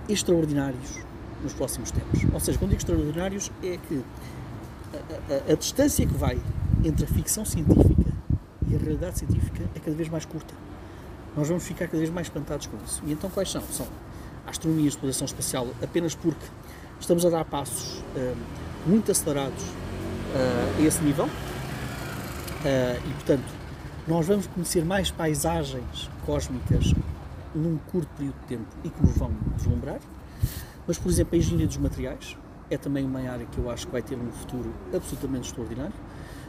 extraordinários 0.07 0.99
nos 1.43 1.53
próximos 1.53 1.91
tempos. 1.91 2.21
Ou 2.33 2.39
seja, 2.39 2.57
quando 2.57 2.71
digo 2.71 2.81
extraordinários, 2.81 3.51
é 3.63 3.77
que 3.77 4.03
a, 4.93 5.33
a- 5.49 5.53
a 5.53 5.55
distância 5.55 6.05
que 6.05 6.13
vai 6.13 6.39
entre 6.83 7.05
a 7.05 7.07
ficção 7.07 7.43
científica 7.45 8.11
e 8.67 8.75
a 8.75 8.77
realidade 8.79 9.19
científica 9.19 9.63
é 9.75 9.79
cada 9.79 9.95
vez 9.95 10.09
mais 10.09 10.25
curta. 10.25 10.53
Nós 11.35 11.47
vamos 11.47 11.63
ficar 11.65 11.85
cada 11.87 11.97
vez 11.97 12.09
mais 12.09 12.27
espantados 12.27 12.67
com 12.67 12.77
isso. 12.85 13.01
E 13.05 13.11
então 13.11 13.29
quais 13.29 13.51
são? 13.51 13.61
São 13.71 13.87
a 14.47 14.49
astronomia 14.49 14.83
e 14.85 14.87
a 14.87 14.89
exploração 14.89 15.25
espacial, 15.25 15.67
apenas 15.83 16.15
porque 16.15 16.45
estamos 16.99 17.25
a 17.25 17.29
dar 17.29 17.43
passos 17.45 18.03
hum, 18.15 18.33
muito 18.87 19.11
acelerados 19.11 19.63
ah, 20.35 20.77
a 20.79 20.81
esse 20.81 21.01
nível. 21.03 21.27
Ah, 22.65 22.97
e 22.97 23.13
portanto, 23.13 23.45
nós 24.07 24.25
vamos 24.25 24.47
conhecer 24.47 24.83
mais 24.83 25.11
paisagens 25.11 26.09
cósmicas 26.25 26.95
num 27.53 27.77
curto 27.91 28.09
período 28.17 28.39
de 28.41 28.47
tempo 28.47 28.65
e 28.83 28.89
que 28.89 29.01
nos 29.05 29.15
vão 29.15 29.31
deslumbrar. 29.55 29.99
Mas, 30.87 30.97
por 30.97 31.11
exemplo, 31.11 31.35
a 31.35 31.37
engenharia 31.37 31.67
dos 31.67 31.77
materiais 31.77 32.35
é 32.71 32.77
também 32.77 33.05
uma 33.05 33.19
área 33.19 33.45
que 33.45 33.59
eu 33.59 33.69
acho 33.69 33.85
que 33.85 33.91
vai 33.91 34.01
ter 34.01 34.15
um 34.15 34.31
futuro 34.31 34.73
absolutamente 34.91 35.49
extraordinário, 35.49 35.93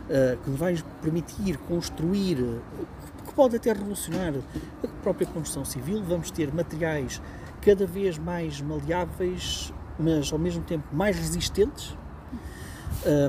ah, 0.09 0.37
que 0.43 0.51
vai 0.51 0.83
permitir 1.03 1.59
construir, 1.59 2.39
que 3.27 3.35
pode 3.35 3.57
até 3.57 3.71
revolucionar 3.75 4.33
a 4.83 4.89
própria 5.03 5.27
construção 5.27 5.67
civil. 5.67 6.03
Vamos 6.03 6.31
ter 6.31 6.51
materiais 6.51 7.21
cada 7.61 7.87
vez 7.87 8.17
mais 8.17 8.63
maleáveis, 8.63 9.71
mas 9.99 10.33
ao 10.33 10.39
mesmo 10.39 10.63
tempo 10.63 10.85
mais 10.97 11.19
resistentes, 11.19 11.95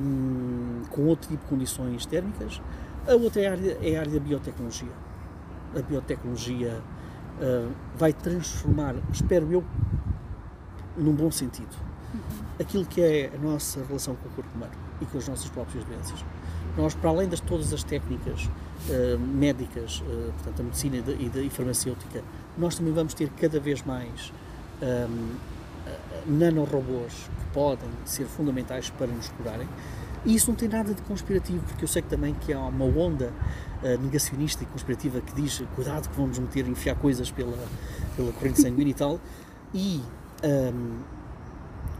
hum, 0.02 0.82
com 0.90 1.06
outro 1.06 1.30
tipo 1.30 1.44
de 1.44 1.50
condições 1.50 2.06
térmicas. 2.06 2.62
A 3.08 3.14
outra 3.16 3.52
área 3.52 3.78
é 3.82 3.96
a 3.98 4.00
área 4.02 4.12
da 4.14 4.20
biotecnologia. 4.20 4.92
A 5.76 5.82
biotecnologia 5.82 6.82
ah, 7.42 7.70
vai 7.98 8.14
transformar, 8.14 8.96
espero 9.12 9.52
eu, 9.52 9.64
num 10.98 11.14
bom 11.14 11.30
sentido, 11.32 11.76
aquilo 12.60 12.86
que 12.86 13.02
é 13.02 13.32
a 13.34 13.38
nossa 13.38 13.84
relação 13.88 14.16
com 14.16 14.28
o 14.30 14.32
corpo 14.32 14.50
humano 14.56 14.72
e 15.02 15.06
com 15.06 15.18
as 15.18 15.28
nossas 15.28 15.50
próprias 15.50 15.84
doenças. 15.86 16.24
Nós, 16.76 16.94
para 16.94 17.10
além 17.10 17.28
de 17.28 17.42
todas 17.42 17.74
as 17.74 17.84
técnicas 17.84 18.50
ah, 18.90 19.18
médicas, 19.20 20.04
ah, 20.08 20.32
portanto, 20.34 20.60
a 20.62 20.64
medicina 20.64 20.98
e, 20.98 21.02
da- 21.02 21.12
e 21.14 21.30
da- 21.30 21.42
e 21.42 21.50
farmacêutica, 21.50 22.24
nós 22.58 22.76
também 22.76 22.94
vamos 22.94 23.14
ter 23.14 23.30
cada 23.40 23.60
vez 23.60 23.84
mais 23.84 24.32
hum, 24.82 25.36
nanorobôs 26.26 27.14
que 27.14 27.54
podem 27.54 27.90
ser 28.06 28.26
fundamentais 28.26 28.90
para 28.90 29.08
nos 29.08 29.30
curarem. 29.30 29.68
E 30.26 30.36
isso 30.36 30.50
não 30.50 30.56
tem 30.56 30.68
nada 30.68 30.94
de 30.94 31.02
conspirativo, 31.04 31.64
porque 31.66 31.84
eu 31.84 31.88
sei 31.88 32.02
que 32.02 32.10
também 32.10 32.34
que 32.34 32.52
há 32.52 32.60
uma 32.60 32.86
onda 32.86 33.32
eh, 33.84 33.98
negacionista 33.98 34.64
e 34.64 34.66
conspirativa 34.66 35.22
que 35.22 35.34
diz 35.34 35.64
cuidado 35.76 36.10
que 36.10 36.16
vamos 36.16 36.38
meter, 36.40 36.68
enfiar 36.68 36.96
coisas 36.96 37.32
pela, 37.32 37.58
pela 38.16 38.32
corrente 38.34 38.62
sanguínea 38.62 38.92
e 38.92 38.94
tal. 38.94 39.20
E 39.74 40.02
hum, 40.44 41.00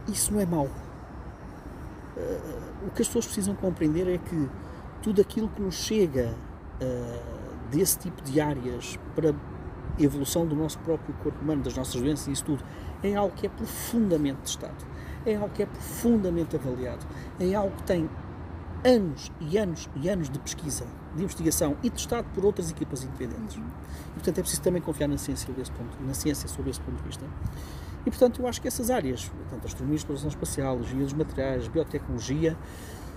isso 0.08 0.32
não 0.32 0.40
é 0.40 0.46
mau. 0.46 0.68
Eh, 2.16 2.40
o 2.86 2.90
que 2.90 3.02
as 3.02 3.08
pessoas 3.08 3.26
precisam 3.26 3.54
compreender 3.54 4.08
é 4.08 4.18
que 4.18 4.48
tudo 5.02 5.20
aquilo 5.20 5.48
que 5.48 5.62
nos 5.62 5.76
chega 5.76 6.34
eh, 6.80 7.20
desse 7.70 7.98
tipo 7.98 8.22
de 8.22 8.40
áreas 8.40 8.98
para 9.14 9.34
evolução 9.98 10.46
do 10.46 10.54
nosso 10.54 10.78
próprio 10.80 11.14
corpo 11.22 11.40
humano, 11.42 11.62
das 11.62 11.76
nossas 11.76 12.00
doenças 12.00 12.26
e 12.26 12.32
isso 12.32 12.44
tudo, 12.44 12.64
é 13.02 13.14
algo 13.14 13.34
que 13.34 13.46
é 13.46 13.50
profundamente 13.50 14.40
testado, 14.42 14.86
é 15.24 15.34
algo 15.34 15.50
que 15.50 15.62
é 15.62 15.66
profundamente 15.66 16.56
avaliado, 16.56 17.06
é 17.38 17.54
algo 17.54 17.74
que 17.76 17.82
tem 17.84 18.08
anos 18.84 19.32
e 19.40 19.58
anos 19.58 19.88
e 19.96 20.08
anos 20.08 20.28
de 20.30 20.38
pesquisa, 20.38 20.86
de 21.14 21.22
investigação 21.22 21.76
e 21.82 21.90
testado 21.90 22.26
por 22.34 22.44
outras 22.44 22.70
equipas 22.70 23.02
independentes. 23.02 23.56
E, 23.56 24.14
portanto, 24.14 24.38
é 24.38 24.40
preciso 24.40 24.62
também 24.62 24.80
confiar 24.80 25.08
na 25.08 25.18
ciência, 25.18 25.52
desse 25.52 25.70
ponto, 25.72 25.96
na 26.04 26.14
ciência 26.14 26.48
sob 26.48 26.70
esse 26.70 26.80
ponto 26.80 26.96
de 26.96 27.02
vista. 27.02 27.24
E, 28.06 28.10
portanto, 28.10 28.40
eu 28.40 28.48
acho 28.48 28.60
que 28.60 28.68
essas 28.68 28.90
áreas, 28.90 29.28
portanto, 29.28 29.64
a 29.64 29.66
astronomia, 29.66 29.96
exploração 29.96 30.28
espacial, 30.28 30.76
a 30.76 30.80
engenharia 30.80 31.04
dos 31.04 31.14
materiais, 31.14 31.68
biotecnologia, 31.68 32.56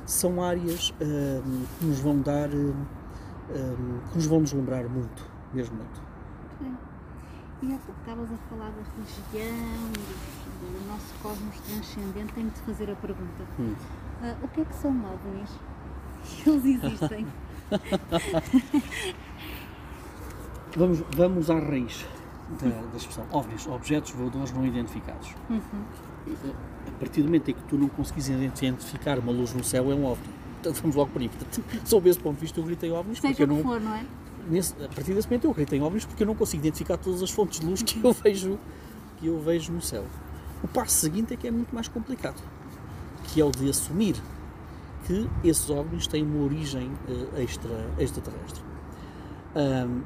são 0.06 0.44
áreas 0.44 0.94
hum, 1.02 1.64
que 1.80 1.86
nos 1.86 2.00
vão 2.00 2.20
dar, 2.20 2.50
hum, 2.50 2.74
hum, 3.50 4.00
que 4.12 4.16
nos 4.16 4.26
vão 4.26 4.42
deslumbrar 4.42 4.90
muito, 4.90 5.24
mesmo 5.54 5.76
muito. 5.76 6.02
E 7.64 7.74
há 7.74 7.78
pouco 7.78 8.00
estavas 8.00 8.32
a 8.32 8.38
falar 8.50 8.72
da 8.72 8.82
religião, 8.82 9.92
do, 9.92 10.80
do 10.80 10.88
nosso 10.88 11.14
cosmos 11.22 11.60
transcendente. 11.60 12.34
Tenho 12.34 12.50
de 12.50 12.60
fazer 12.62 12.90
a 12.90 12.96
pergunta: 12.96 13.44
Hum. 13.60 13.76
Ah, 14.24 14.36
o 14.42 14.48
que 14.48 14.62
é 14.62 14.66
que 14.66 14.74
são 14.76 14.92
OVNIs? 14.92 15.50
Eles 16.46 16.84
existem? 16.84 17.28
Vamos, 20.76 21.04
vamos 21.18 21.50
à 21.50 21.60
raiz 21.60 22.06
da, 22.62 22.70
da 22.70 22.98
expressão. 22.98 23.26
OVNIs, 23.32 23.68
objetos 23.68 24.12
voadores 24.12 24.54
não 24.54 24.66
identificados. 24.66 25.36
A 25.50 26.92
partir 26.98 27.22
do 27.22 27.26
momento 27.26 27.52
em 27.52 27.54
que 27.54 27.64
tu 27.64 27.78
não 27.78 27.90
conseguis 27.90 28.30
identificar 28.30 29.20
uma 29.20 29.34
luz 29.34 29.54
no 29.54 29.64
céu, 29.64 29.92
é 29.92 29.96
um 29.96 30.06
OVNI. 30.06 30.30
Então 30.62 30.74
vamos 30.74 30.96
logo 30.96 31.12
por 31.12 31.22
aí. 31.22 31.28
Portanto, 31.28 31.62
sob 31.86 32.10
esse 32.10 32.20
ponto 32.20 32.36
de 32.36 32.42
vista, 32.42 32.60
eu 32.60 32.64
gritei 32.64 32.90
OVNIs 32.90 33.20
porque 33.20 33.36
Seja 33.36 33.44
eu 33.44 33.54
o 33.54 33.58
que 33.58 33.64
não, 33.64 33.70
for, 33.70 33.82
não 33.82 33.94
é? 33.94 34.06
Nesse, 34.50 34.74
a 34.84 34.88
partir 34.88 35.14
desse 35.14 35.28
momento 35.28 35.46
eu 35.46 35.52
acredito 35.52 35.76
em 35.76 35.82
OVNIs 35.82 36.06
porque 36.06 36.24
eu 36.24 36.28
não 36.28 36.36
consigo 36.36 36.64
identificar 36.64 36.98
todas 36.98 37.22
as 37.22 37.32
fontes 37.32 37.60
de 37.60 37.66
luz 37.66 37.82
que 37.82 38.04
eu 38.04 38.14
vejo, 38.24 38.60
que 39.18 39.28
eu 39.28 39.40
vejo 39.40 39.72
no 39.72 39.82
céu. 39.82 40.06
O 40.64 40.68
passo 40.68 40.96
seguinte 40.96 41.34
é 41.34 41.38
que 41.38 41.48
é 41.48 41.52
muito 41.52 41.74
mais 41.74 41.88
complicado, 41.88 42.42
que 43.26 43.42
é 43.42 43.46
o 43.46 43.52
de 43.52 43.70
assumir 43.70 44.16
que 45.06 45.30
esses 45.44 45.70
OVNIs 45.70 46.08
têm 46.08 46.24
uma 46.24 46.44
origem 46.44 46.88
uh, 46.88 47.40
extra, 47.42 47.90
extraterrestre. 47.98 48.64
Um, 49.56 50.02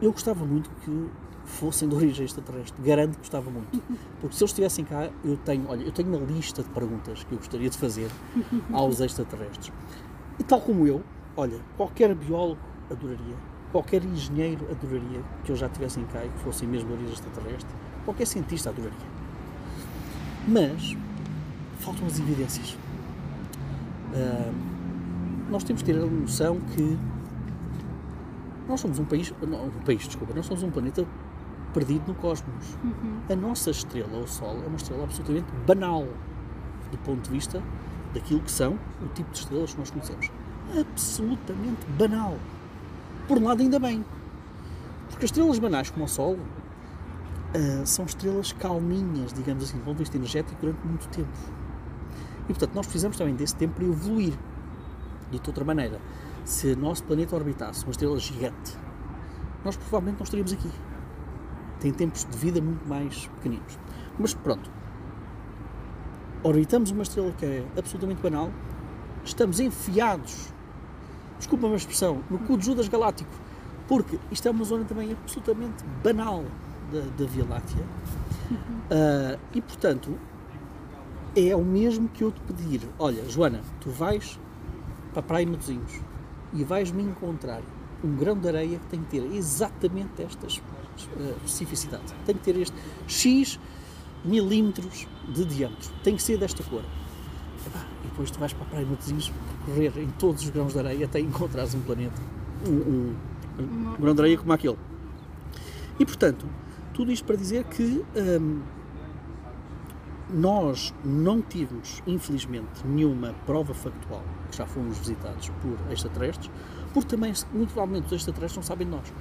eu 0.00 0.12
gostava 0.12 0.44
muito 0.44 0.70
que 0.82 1.10
fossem 1.44 1.88
de 1.88 1.94
origem 1.94 2.24
extraterrestre, 2.24 2.80
garanto 2.82 3.12
que 3.12 3.18
gostava 3.18 3.50
muito. 3.50 3.82
Porque 4.20 4.36
se 4.36 4.42
eles 4.42 4.50
estivessem 4.50 4.84
cá, 4.84 5.10
eu 5.24 5.36
tenho, 5.36 5.68
olha, 5.68 5.82
eu 5.82 5.92
tenho 5.92 6.08
uma 6.08 6.18
lista 6.18 6.62
de 6.62 6.70
perguntas 6.70 7.24
que 7.24 7.32
eu 7.32 7.38
gostaria 7.38 7.68
de 7.68 7.76
fazer 7.76 8.10
aos 8.72 9.00
extraterrestres. 9.00 9.72
E 10.38 10.44
tal 10.44 10.60
como 10.60 10.86
eu, 10.86 11.02
olha, 11.36 11.58
qualquer 11.76 12.14
biólogo 12.14 12.60
adoraria, 12.90 13.36
qualquer 13.72 14.04
engenheiro 14.04 14.66
adoraria 14.70 15.22
que 15.44 15.50
eles 15.50 15.60
já 15.60 15.66
estivessem 15.66 16.04
cá 16.06 16.24
e 16.24 16.28
que 16.28 16.38
fossem 16.40 16.68
mesmo 16.68 16.92
origem 16.92 17.12
extraterrestre, 17.12 17.74
qualquer 18.04 18.26
cientista 18.26 18.70
adoraria. 18.70 18.98
Mas 20.46 20.96
faltam 21.78 22.06
as 22.06 22.18
evidências. 22.18 22.76
Uh, 24.12 24.52
nós 25.50 25.64
temos 25.64 25.82
que 25.82 25.92
ter 25.92 26.00
a 26.00 26.06
noção 26.06 26.60
que 26.74 26.98
nós 28.68 28.80
somos 28.80 28.98
um 28.98 29.04
país, 29.04 29.32
não, 29.42 29.66
um 29.66 29.70
país, 29.84 30.06
desculpa, 30.06 30.32
nós 30.34 30.46
somos 30.46 30.62
um 30.62 30.70
planeta 30.70 31.04
perdido 31.74 32.04
no 32.06 32.14
cosmos. 32.14 32.76
Uhum. 32.84 33.20
A 33.28 33.36
nossa 33.36 33.70
estrela, 33.70 34.18
o 34.18 34.26
Sol, 34.28 34.62
é 34.62 34.66
uma 34.66 34.76
estrela 34.76 35.04
absolutamente 35.04 35.46
banal 35.66 36.06
do 36.90 36.98
ponto 36.98 37.22
de 37.22 37.30
vista 37.30 37.62
daquilo 38.14 38.40
que 38.40 38.50
são 38.50 38.78
o 39.02 39.08
tipo 39.14 39.30
de 39.30 39.38
estrelas 39.38 39.72
que 39.72 39.78
nós 39.78 39.90
conhecemos. 39.90 40.30
Absolutamente 40.78 41.86
banal. 41.98 42.36
Por 43.30 43.38
um 43.38 43.44
lado, 43.44 43.62
ainda 43.62 43.78
bem. 43.78 44.04
Porque 45.08 45.24
as 45.24 45.30
estrelas 45.30 45.60
banais, 45.60 45.88
como 45.88 46.04
o 46.04 46.08
Sol, 46.08 46.34
uh, 46.34 47.86
são 47.86 48.04
estrelas 48.04 48.50
calminhas, 48.50 49.32
digamos 49.32 49.62
assim, 49.62 49.78
do 49.78 49.84
ponto 49.84 49.98
de 49.98 50.02
vista 50.02 50.16
energético, 50.16 50.60
durante 50.60 50.84
muito 50.84 51.08
tempo. 51.10 51.28
E, 52.42 52.46
portanto, 52.46 52.74
nós 52.74 52.86
precisamos 52.86 53.16
também 53.16 53.36
desse 53.36 53.54
tempo 53.54 53.74
para 53.74 53.84
evoluir. 53.84 54.34
de 55.30 55.40
outra 55.46 55.64
maneira, 55.64 56.00
se 56.44 56.72
o 56.72 56.76
nosso 56.76 57.04
planeta 57.04 57.36
orbitasse 57.36 57.84
uma 57.84 57.92
estrela 57.92 58.18
gigante, 58.18 58.76
nós 59.64 59.76
provavelmente 59.76 60.18
não 60.18 60.24
estaríamos 60.24 60.52
aqui. 60.52 60.70
Tem 61.78 61.92
tempos 61.92 62.24
de 62.24 62.36
vida 62.36 62.60
muito 62.60 62.84
mais 62.88 63.28
pequeninos. 63.28 63.78
Mas 64.18 64.34
pronto, 64.34 64.68
orbitamos 66.42 66.90
uma 66.90 67.04
estrela 67.04 67.30
que 67.38 67.46
é 67.46 67.64
absolutamente 67.78 68.20
banal, 68.20 68.50
estamos 69.24 69.60
enfiados, 69.60 70.52
desculpa 71.40 71.66
a 71.66 71.74
expressão, 71.74 72.22
no 72.30 72.38
cu 72.38 72.56
de 72.56 72.66
Judas 72.66 72.86
Galáctico, 72.86 73.30
porque 73.88 74.18
isto 74.30 74.46
é 74.46 74.50
uma 74.50 74.64
zona 74.64 74.84
também 74.84 75.12
absolutamente 75.12 75.82
banal 76.04 76.44
da, 76.92 77.00
da 77.00 77.28
Via 77.28 77.44
Láctea. 77.44 77.82
Uh, 78.52 79.40
e 79.54 79.60
portanto, 79.60 80.18
é 81.34 81.56
o 81.56 81.64
mesmo 81.64 82.08
que 82.08 82.22
eu 82.22 82.30
te 82.30 82.40
pedir: 82.42 82.82
olha, 82.98 83.28
Joana, 83.28 83.60
tu 83.80 83.90
vais 83.90 84.38
para 85.12 85.20
a 85.20 85.22
Praia 85.22 85.46
de 85.46 85.52
Matosinhos 85.52 86.00
e 86.52 86.62
vais-me 86.62 87.02
encontrar 87.02 87.62
um 88.04 88.16
grão 88.16 88.36
de 88.36 88.48
areia 88.48 88.78
que 88.78 88.86
tem 88.86 89.00
que 89.02 89.10
ter 89.10 89.24
exatamente 89.34 90.22
estas 90.22 90.58
uh, 90.58 90.62
especificidades. 91.44 92.14
Tem 92.26 92.34
que 92.34 92.42
ter 92.42 92.56
este 92.56 92.76
X 93.06 93.58
milímetros 94.24 95.06
de 95.28 95.44
diâmetro. 95.44 95.90
Tem 96.02 96.16
que 96.16 96.22
ser 96.22 96.38
desta 96.38 96.62
cor. 96.64 96.82
E 98.04 98.08
depois 98.08 98.30
tu 98.30 98.38
vais 98.38 98.52
para 98.52 98.64
a 98.64 98.68
Praia 98.68 98.86
Matosinhos 98.86 99.32
correr 99.64 99.92
em 99.96 100.08
todos 100.18 100.42
os 100.42 100.50
grãos 100.50 100.72
de 100.72 100.78
areia 100.78 101.04
até 101.04 101.20
encontrares 101.20 101.74
um 101.74 101.80
planeta, 101.80 102.20
um, 102.66 102.70
um, 102.72 103.16
um 103.62 103.96
grão 104.00 104.14
de 104.14 104.20
areia 104.20 104.38
como 104.38 104.52
aquele. 104.52 104.78
E 105.98 106.06
portanto, 106.06 106.46
tudo 106.94 107.12
isto 107.12 107.24
para 107.24 107.36
dizer 107.36 107.64
que 107.64 108.04
hum, 108.16 108.62
nós 110.32 110.94
não 111.04 111.42
tivemos, 111.42 112.02
infelizmente, 112.06 112.86
nenhuma 112.86 113.34
prova 113.44 113.74
factual 113.74 114.22
que 114.50 114.56
já 114.56 114.66
fomos 114.66 114.98
visitados 114.98 115.50
por 115.60 115.92
extraterrestres, 115.92 116.50
porque 116.92 117.08
também, 117.08 117.32
muito 117.52 117.72
provavelmente, 117.72 118.06
os 118.06 118.12
extraterrestres 118.12 118.56
não 118.56 118.62
sabem 118.62 118.86
de 118.86 118.92
nós. 118.92 119.12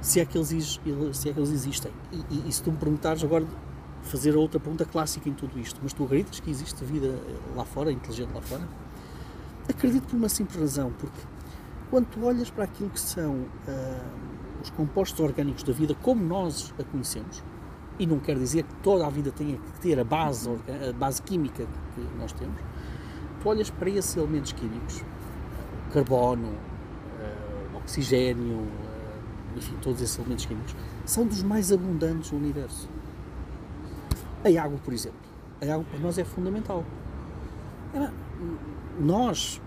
Se 0.00 0.20
é 0.20 0.24
que 0.24 0.36
eles, 0.36 0.48
se 0.48 1.28
é 1.28 1.32
que 1.32 1.38
eles 1.38 1.50
existem. 1.50 1.92
E, 2.12 2.16
e, 2.34 2.48
e 2.48 2.52
se 2.52 2.62
tu 2.62 2.72
me 2.72 2.76
perguntares 2.76 3.22
agora, 3.22 3.46
fazer 4.02 4.36
outra 4.36 4.58
pergunta 4.58 4.84
clássica 4.84 5.28
em 5.28 5.32
tudo 5.32 5.58
isto, 5.58 5.78
mas 5.82 5.92
tu 5.92 6.04
acreditas 6.04 6.40
que 6.40 6.50
existe 6.50 6.84
vida 6.84 7.18
lá 7.54 7.64
fora, 7.64 7.90
inteligente 7.90 8.32
lá 8.34 8.40
fora? 8.40 8.68
Acredito 9.68 10.06
por 10.08 10.16
uma 10.16 10.28
simples 10.28 10.58
razão, 10.58 10.92
porque 10.98 11.20
quando 11.90 12.06
tu 12.06 12.24
olhas 12.24 12.50
para 12.50 12.64
aquilo 12.64 12.90
que 12.90 13.00
são 13.00 13.34
uh, 13.34 13.48
os 14.62 14.70
compostos 14.70 15.20
orgânicos 15.20 15.62
da 15.62 15.72
vida 15.72 15.94
como 16.02 16.24
nós 16.24 16.74
a 16.78 16.84
conhecemos, 16.84 17.42
e 17.98 18.06
não 18.06 18.18
quer 18.18 18.36
dizer 18.36 18.64
que 18.64 18.74
toda 18.76 19.06
a 19.06 19.10
vida 19.10 19.30
tenha 19.30 19.56
que 19.56 19.80
ter 19.80 19.98
a 20.00 20.04
base, 20.04 20.50
a 20.50 20.92
base 20.92 21.22
química 21.22 21.66
que 21.94 22.00
nós 22.18 22.32
temos, 22.32 22.56
tu 23.40 23.48
olhas 23.48 23.70
para 23.70 23.90
esses 23.90 24.16
elementos 24.16 24.52
químicos, 24.52 25.04
carbono, 25.92 26.48
uh, 26.48 27.76
oxigênio, 27.76 28.56
uh, 28.56 29.56
enfim, 29.56 29.76
todos 29.80 30.00
esses 30.00 30.18
elementos 30.18 30.46
químicos, 30.46 30.74
são 31.04 31.26
dos 31.26 31.42
mais 31.42 31.70
abundantes 31.70 32.32
no 32.32 32.38
universo. 32.38 32.88
A 34.44 34.62
água, 34.62 34.78
por 34.84 34.92
exemplo. 34.92 35.20
A 35.60 35.72
água 35.72 35.84
para 35.90 36.00
nós 36.00 36.18
é 36.18 36.24
fundamental. 36.24 36.84
Nós, 38.98 39.60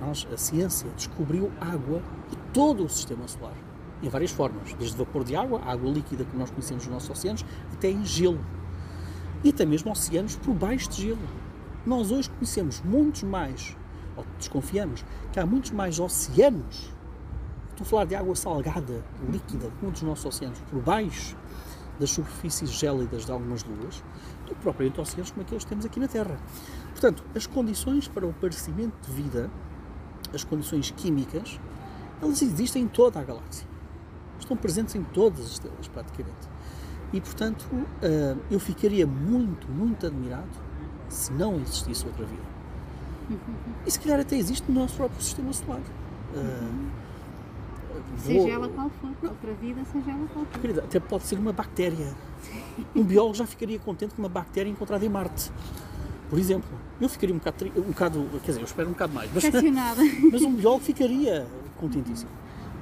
nós, 0.00 0.26
a 0.32 0.36
ciência, 0.36 0.88
descobriu 0.96 1.50
água 1.60 2.02
em 2.32 2.52
todo 2.52 2.84
o 2.84 2.88
sistema 2.88 3.26
solar 3.28 3.54
em 4.02 4.08
várias 4.08 4.32
formas, 4.32 4.74
desde 4.74 4.96
vapor 4.96 5.22
de 5.22 5.36
água, 5.36 5.62
água 5.64 5.90
líquida 5.90 6.24
que 6.24 6.36
nós 6.36 6.50
conhecemos 6.50 6.84
nos 6.84 6.94
nossos 6.94 7.10
oceanos, 7.10 7.44
até 7.72 7.88
em 7.88 8.04
gelo. 8.04 8.40
E 9.44 9.50
até 9.50 9.64
mesmo 9.64 9.92
oceanos 9.92 10.36
por 10.36 10.54
baixo 10.54 10.90
de 10.90 11.02
gelo. 11.02 11.22
Nós 11.86 12.10
hoje 12.10 12.28
conhecemos 12.30 12.82
muitos 12.84 13.22
mais, 13.22 13.76
ou 14.16 14.24
desconfiamos, 14.38 15.04
que 15.32 15.38
há 15.38 15.46
muitos 15.46 15.70
mais 15.70 16.00
oceanos, 16.00 16.92
estou 17.70 17.82
a 17.82 17.84
falar 17.84 18.04
de 18.06 18.14
água 18.14 18.34
salgada, 18.34 19.04
líquida, 19.30 19.68
de 19.68 19.82
muitos 19.82 20.00
dos 20.00 20.08
nossos 20.08 20.26
oceanos, 20.26 20.58
por 20.68 20.80
baixo 20.80 21.36
das 21.98 22.10
superfícies 22.10 22.70
gélidas 22.70 23.26
de 23.26 23.32
algumas 23.32 23.64
luas, 23.64 24.02
do 24.46 24.54
que 24.54 24.60
propriamente 24.62 25.00
oceanos 25.00 25.30
como 25.30 25.42
aqueles 25.42 25.64
que 25.64 25.68
temos 25.68 25.84
aqui 25.84 26.00
na 26.00 26.08
Terra. 26.08 26.38
Portanto, 26.90 27.22
as 27.34 27.46
condições 27.46 28.08
para 28.08 28.26
o 28.26 28.30
aparecimento 28.30 28.94
de 29.06 29.12
vida, 29.12 29.50
as 30.32 30.44
condições 30.44 30.90
químicas, 30.90 31.60
elas 32.20 32.40
existem 32.42 32.84
em 32.84 32.88
toda 32.88 33.20
a 33.20 33.24
galáxia 33.24 33.72
estão 34.42 34.56
presentes 34.56 34.94
em 34.94 35.02
todas 35.02 35.40
as 35.40 35.52
estrelas, 35.52 35.88
praticamente. 35.88 36.48
E, 37.12 37.20
portanto, 37.20 37.66
uh, 37.72 38.38
eu 38.50 38.58
ficaria 38.58 39.06
muito, 39.06 39.68
muito 39.70 40.06
admirado 40.06 40.48
se 41.08 41.32
não 41.32 41.60
existisse 41.60 42.06
outra 42.06 42.24
vida. 42.24 42.52
E 43.86 43.90
se 43.90 44.00
calhar 44.00 44.20
até 44.20 44.36
existe 44.36 44.70
no 44.70 44.80
nosso 44.80 44.96
próprio 44.96 45.20
sistema 45.22 45.52
solar. 45.52 45.80
Uh, 47.92 48.18
seja 48.18 48.48
ela 48.48 48.68
qual 48.68 48.90
for, 48.90 49.10
outra 49.22 49.52
vida, 49.54 49.84
seja 49.92 50.10
ela 50.10 50.26
qual 50.32 50.44
for. 50.46 50.60
Querida, 50.60 50.84
até 50.84 51.00
pode 51.00 51.24
ser 51.24 51.38
uma 51.38 51.52
bactéria. 51.52 52.14
Um 52.94 53.04
biólogo 53.04 53.34
já 53.34 53.46
ficaria 53.46 53.78
contente 53.78 54.14
com 54.14 54.22
uma 54.22 54.28
bactéria 54.28 54.70
encontrada 54.70 55.04
em 55.04 55.08
Marte. 55.08 55.50
Por 56.28 56.38
exemplo, 56.38 56.70
eu 57.00 57.08
ficaria 57.08 57.34
um 57.34 57.38
bocado, 57.38 57.66
um 57.76 57.82
bocado 57.82 58.28
quer 58.42 58.52
dizer, 58.52 58.60
eu 58.60 58.64
espero 58.64 58.88
um 58.88 58.92
bocado 58.92 59.12
mais, 59.12 59.30
mas, 59.34 59.44
mas 60.32 60.42
um 60.42 60.54
biólogo 60.54 60.84
ficaria 60.84 61.46
contentíssimo. 61.76 62.30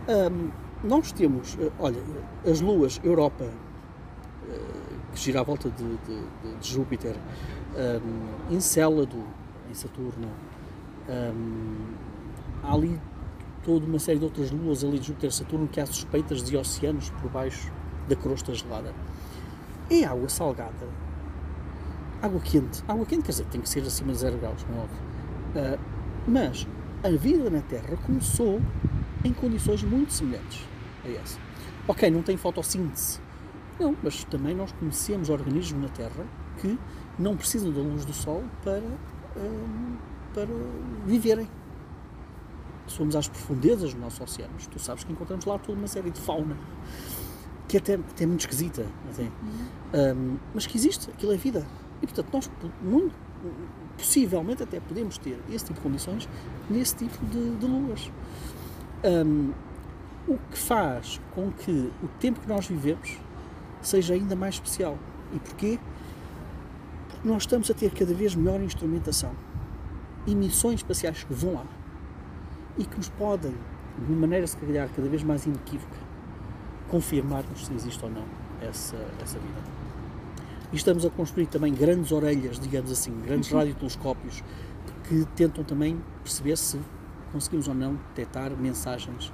Um, 0.08 0.50
nós 0.82 1.12
temos, 1.12 1.58
eh, 1.60 1.70
olha, 1.78 2.00
as 2.48 2.60
luas 2.60 3.00
Europa, 3.04 3.44
eh, 3.44 4.58
que 5.12 5.20
gira 5.20 5.40
à 5.40 5.42
volta 5.42 5.68
de, 5.68 5.84
de, 5.84 6.56
de 6.58 6.68
Júpiter, 6.68 7.14
um, 7.76 8.54
Encélado, 8.54 9.22
em 9.70 9.74
Saturno, 9.74 10.28
um, 11.08 11.94
há 12.62 12.72
ali 12.72 13.00
toda 13.64 13.86
uma 13.86 13.98
série 13.98 14.18
de 14.18 14.24
outras 14.24 14.50
luas 14.50 14.84
ali 14.84 14.98
de 14.98 15.08
Júpiter 15.08 15.32
Saturno 15.32 15.68
que 15.68 15.80
há 15.80 15.86
suspeitas 15.86 16.42
de 16.42 16.56
oceanos 16.56 17.10
por 17.10 17.30
baixo 17.30 17.70
da 18.08 18.16
crosta 18.16 18.54
gelada. 18.54 18.94
É 19.90 20.04
água 20.04 20.28
salgada, 20.28 20.88
água 22.22 22.40
quente. 22.40 22.82
Água 22.86 23.04
quente, 23.06 23.22
quer 23.22 23.32
dizer, 23.32 23.46
tem 23.46 23.60
que 23.60 23.68
ser 23.68 23.80
acima 23.80 24.12
de 24.12 24.18
0 24.18 24.38
graus, 24.38 24.64
não 24.68 24.82
é. 24.82 25.74
Uh, 25.74 25.80
mas 26.28 26.66
a 27.02 27.10
vida 27.10 27.50
na 27.50 27.60
Terra 27.60 27.96
começou 28.04 28.60
em 29.24 29.32
condições 29.32 29.82
muito 29.82 30.12
semelhantes 30.12 30.66
a 31.04 31.08
essa. 31.08 31.38
Ok, 31.88 32.10
não 32.10 32.22
tem 32.22 32.36
fotossíntese. 32.36 33.20
Não, 33.78 33.96
mas 34.02 34.24
também 34.24 34.54
nós 34.54 34.72
conhecemos 34.72 35.30
organismos 35.30 35.82
na 35.82 35.88
Terra 35.88 36.26
que 36.60 36.78
não 37.18 37.36
precisam 37.36 37.72
da 37.72 37.80
luz 37.80 38.04
do 38.04 38.12
Sol 38.12 38.44
para, 38.62 38.82
um, 39.36 39.96
para 40.34 40.46
viverem. 41.06 41.48
Se 42.90 42.96
formos 42.96 43.14
às 43.14 43.28
profundezas 43.28 43.94
dos 43.94 44.02
nossos 44.02 44.20
oceanos, 44.20 44.66
tu 44.66 44.80
sabes 44.80 45.04
que 45.04 45.12
encontramos 45.12 45.44
lá 45.44 45.58
toda 45.58 45.78
uma 45.78 45.86
série 45.86 46.10
de 46.10 46.20
fauna 46.20 46.56
que 47.70 47.76
é 47.76 47.80
até, 47.80 47.94
até 47.94 48.26
muito 48.26 48.40
esquisita, 48.40 48.84
até. 49.08 49.30
Um, 50.12 50.38
mas 50.52 50.66
que 50.66 50.76
existe, 50.76 51.08
aquilo 51.08 51.32
é 51.32 51.36
vida. 51.36 51.64
E 52.02 52.06
portanto, 52.06 52.28
nós 52.32 52.50
muito, 52.82 53.14
possivelmente 53.96 54.64
até 54.64 54.80
podemos 54.80 55.16
ter 55.18 55.38
esse 55.48 55.66
tipo 55.66 55.74
de 55.74 55.80
condições 55.80 56.28
nesse 56.68 56.96
tipo 56.96 57.24
de, 57.26 57.54
de 57.54 57.66
luas. 57.66 58.10
Um, 59.04 59.52
o 60.26 60.36
que 60.50 60.58
faz 60.58 61.20
com 61.32 61.52
que 61.52 61.92
o 62.02 62.08
tempo 62.18 62.40
que 62.40 62.48
nós 62.48 62.66
vivemos 62.66 63.16
seja 63.80 64.14
ainda 64.14 64.34
mais 64.34 64.56
especial. 64.56 64.98
E 65.32 65.38
porquê? 65.38 65.78
Porque 67.08 67.28
nós 67.28 67.42
estamos 67.42 67.70
a 67.70 67.74
ter 67.74 67.92
cada 67.92 68.12
vez 68.12 68.34
melhor 68.34 68.60
instrumentação 68.60 69.30
e 70.26 70.34
missões 70.34 70.80
espaciais 70.80 71.22
que 71.22 71.32
vão 71.32 71.54
lá 71.54 71.66
e 72.78 72.84
que 72.84 72.96
nos 72.96 73.08
podem, 73.10 73.54
de 74.06 74.12
maneira 74.12 74.46
se 74.46 74.56
calhar 74.56 74.88
cada 74.94 75.08
vez 75.08 75.22
mais 75.22 75.46
inequívoca, 75.46 75.96
confirmar-nos 76.88 77.66
se 77.66 77.74
existe 77.74 78.04
ou 78.04 78.10
não 78.10 78.24
essa, 78.60 78.96
essa 79.22 79.38
vida. 79.38 79.60
E 80.72 80.76
estamos 80.76 81.04
a 81.04 81.10
construir 81.10 81.46
também 81.46 81.74
grandes 81.74 82.12
orelhas, 82.12 82.58
digamos 82.58 82.90
assim, 82.92 83.12
grandes 83.24 83.50
radiotelescópios 83.50 84.42
que 85.08 85.24
tentam 85.34 85.64
também 85.64 86.00
perceber 86.22 86.56
se 86.56 86.78
conseguimos 87.32 87.66
ou 87.68 87.74
não 87.74 87.94
detectar 87.94 88.50
mensagens 88.56 89.32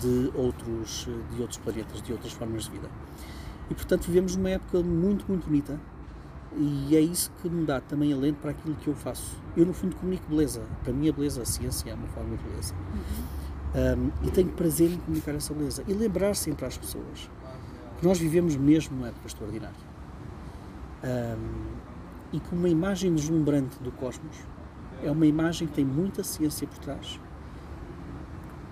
de 0.00 0.30
outros, 0.34 1.08
de 1.34 1.40
outros 1.40 1.58
planetas, 1.58 2.00
de 2.02 2.12
outras 2.12 2.32
formas 2.32 2.64
de 2.64 2.70
vida. 2.70 2.88
E 3.70 3.74
portanto 3.74 4.06
vivemos 4.06 4.36
numa 4.36 4.50
época 4.50 4.82
muito, 4.82 5.24
muito 5.28 5.46
bonita 5.46 5.78
e 6.56 6.96
é 6.96 7.00
isso 7.00 7.30
que 7.40 7.48
me 7.48 7.64
dá 7.64 7.80
também 7.80 8.12
alento 8.12 8.38
para 8.40 8.50
aquilo 8.50 8.74
que 8.76 8.88
eu 8.88 8.94
faço. 8.94 9.36
Eu, 9.56 9.64
no 9.64 9.72
fundo, 9.72 9.96
comunico 9.96 10.24
beleza. 10.28 10.62
Para 10.82 10.92
mim, 10.92 11.08
a 11.08 11.12
beleza, 11.12 11.42
a 11.42 11.44
ciência 11.46 11.90
é 11.90 11.94
uma 11.94 12.08
forma 12.08 12.36
de 12.36 12.42
beleza. 12.42 12.74
Uhum. 12.74 13.42
Um, 13.74 14.26
e 14.26 14.30
tenho 14.30 14.48
prazer 14.50 14.90
em 14.90 14.98
comunicar 14.98 15.34
essa 15.34 15.54
beleza. 15.54 15.82
E 15.88 15.94
lembrar 15.94 16.34
sempre 16.34 16.66
às 16.66 16.76
pessoas 16.76 17.30
que 17.98 18.06
nós 18.06 18.18
vivemos 18.18 18.54
mesmo 18.56 18.96
numa 18.96 19.08
época 19.08 19.26
extraordinária. 19.26 19.92
Um, 21.02 21.82
e 22.34 22.40
que 22.40 22.54
uma 22.54 22.68
imagem 22.68 23.14
deslumbrante 23.14 23.78
do 23.82 23.90
cosmos 23.92 24.36
é 25.02 25.10
uma 25.10 25.26
imagem 25.26 25.66
que 25.66 25.74
tem 25.74 25.84
muita 25.84 26.22
ciência 26.22 26.66
por 26.66 26.78
trás. 26.78 27.18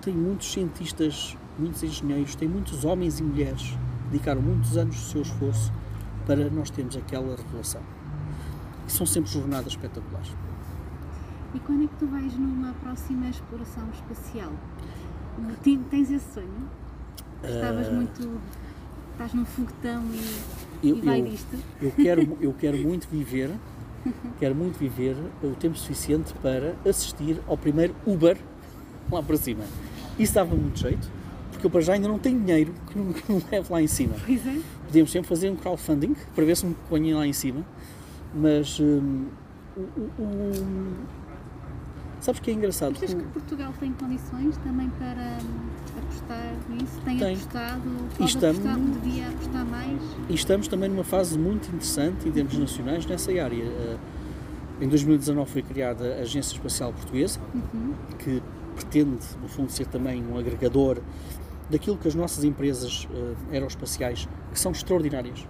Tem 0.03 0.15
muitos 0.15 0.53
cientistas, 0.53 1.37
muitos 1.59 1.83
engenheiros, 1.83 2.35
tem 2.35 2.49
muitos 2.49 2.85
homens 2.85 3.21
e 3.21 3.23
mulheres 3.23 3.63
que 3.63 4.11
dedicaram 4.11 4.41
muitos 4.41 4.77
anos 4.77 4.97
do 4.97 5.03
seu 5.03 5.23
esforço 5.23 5.73
para 6.37 6.49
nós 6.49 6.71
termos 6.71 6.97
aquela 6.97 7.35
revelação. 7.35 7.83
E 8.87 8.93
são 8.93 9.05
sempre 9.05 9.33
jornadas 9.33 9.73
espetaculares. 9.73 10.31
E 11.53 11.59
quando 11.59 11.83
é 11.83 11.87
que 11.89 11.97
tu 11.97 12.07
vais 12.07 12.33
numa 12.37 12.73
próxima 12.75 13.29
exploração 13.29 13.83
espacial? 13.93 14.53
Tens 15.91 16.11
esse 16.11 16.33
sonho? 16.33 16.69
Estavas 17.43 17.89
uh, 17.89 17.93
muito. 17.93 18.41
estás 19.13 19.35
num 19.35 19.45
foguetão 19.45 20.05
e, 20.83 20.91
eu, 20.91 20.97
e 20.99 21.01
vai 21.01 21.21
eu, 21.21 21.25
disto? 21.25 21.57
Eu 21.83 21.91
quero, 21.91 22.39
eu 22.41 22.53
quero 22.53 22.79
muito 22.79 23.09
viver, 23.09 23.51
quero 24.39 24.55
muito 24.55 24.79
viver 24.79 25.17
o 25.43 25.51
tempo 25.57 25.77
suficiente 25.77 26.33
para 26.35 26.77
assistir 26.89 27.41
ao 27.49 27.57
primeiro 27.57 27.93
Uber 28.07 28.39
lá 29.11 29.21
para 29.21 29.37
cima. 29.37 29.65
Isso 30.17 30.35
dava 30.35 30.55
muito 30.55 30.79
jeito, 30.79 31.11
porque 31.51 31.67
eu 31.67 31.71
para 31.71 31.81
já 31.81 31.95
ainda 31.95 32.07
não 32.07 32.21
tenho 32.21 32.39
dinheiro 32.39 32.73
que 32.89 32.97
não, 32.97 33.13
que 33.13 33.33
não 33.33 33.43
leve 33.51 33.73
lá 33.73 33.83
em 33.83 33.89
cima. 33.89 34.15
Pois 34.25 34.47
é. 34.47 34.61
Podíamos 34.91 35.13
sempre 35.13 35.29
fazer 35.29 35.49
um 35.49 35.55
crowdfunding 35.55 36.17
para 36.35 36.45
ver 36.45 36.57
se 36.57 36.67
me 36.67 36.75
ponham 36.89 37.17
lá 37.17 37.25
em 37.25 37.33
cima, 37.33 37.65
mas 38.35 38.81
um, 38.81 39.27
o, 39.77 39.81
o, 40.21 40.97
sabes 42.21 42.41
que 42.41 42.51
é 42.51 42.55
engraçado? 42.55 42.97
Achas 42.97 43.15
que 43.15 43.23
Portugal 43.23 43.73
tem 43.79 43.93
condições 43.93 44.57
também 44.57 44.91
para 44.99 45.39
hum, 45.45 45.69
apostar 45.97 46.55
nisso? 46.71 47.01
Tem, 47.05 47.19
tem. 47.19 47.35
apostado? 47.35 47.83
Pode 48.19 48.31
estamos, 48.31 48.67
apostar, 48.67 48.79
devia 49.01 49.29
apostar 49.29 49.67
mais? 49.67 50.03
E 50.29 50.35
estamos 50.35 50.67
também 50.67 50.89
numa 50.89 51.05
fase 51.05 51.39
muito 51.39 51.69
interessante 51.69 52.29
em 52.29 52.33
termos 52.33 52.59
nacionais 52.59 53.07
nessa 53.07 53.31
área. 53.31 53.65
Uh, 53.65 53.99
em 54.81 54.89
2019 54.89 55.53
foi 55.53 55.63
criada 55.63 56.17
a 56.17 56.23
Agência 56.23 56.57
Espacial 56.57 56.93
Portuguesa, 56.93 57.39
uhum. 57.55 57.95
que 58.19 58.43
pretende, 58.75 59.25
no 59.41 59.47
fundo, 59.49 59.71
ser 59.71 59.87
também 59.87 60.21
um 60.27 60.37
agregador 60.37 60.99
daquilo 61.71 61.97
que 61.97 62.09
as 62.09 62.15
nossas 62.15 62.45
empresas 62.45 63.05
uh, 63.05 63.37
aeroespaciais, 63.53 64.29
que 64.53 64.59
são 64.59 64.73
extraordinárias. 64.73 65.47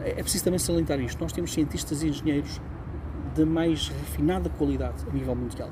É, 0.00 0.10
é 0.10 0.22
preciso 0.22 0.44
também 0.44 0.58
salientar 0.58 1.00
isto. 1.00 1.20
Nós 1.20 1.32
temos 1.32 1.52
cientistas 1.52 2.02
e 2.02 2.08
engenheiros 2.08 2.60
de 3.34 3.44
mais 3.44 3.88
refinada 3.88 4.50
qualidade 4.50 5.04
a 5.08 5.12
nível 5.12 5.34
mundial. 5.34 5.70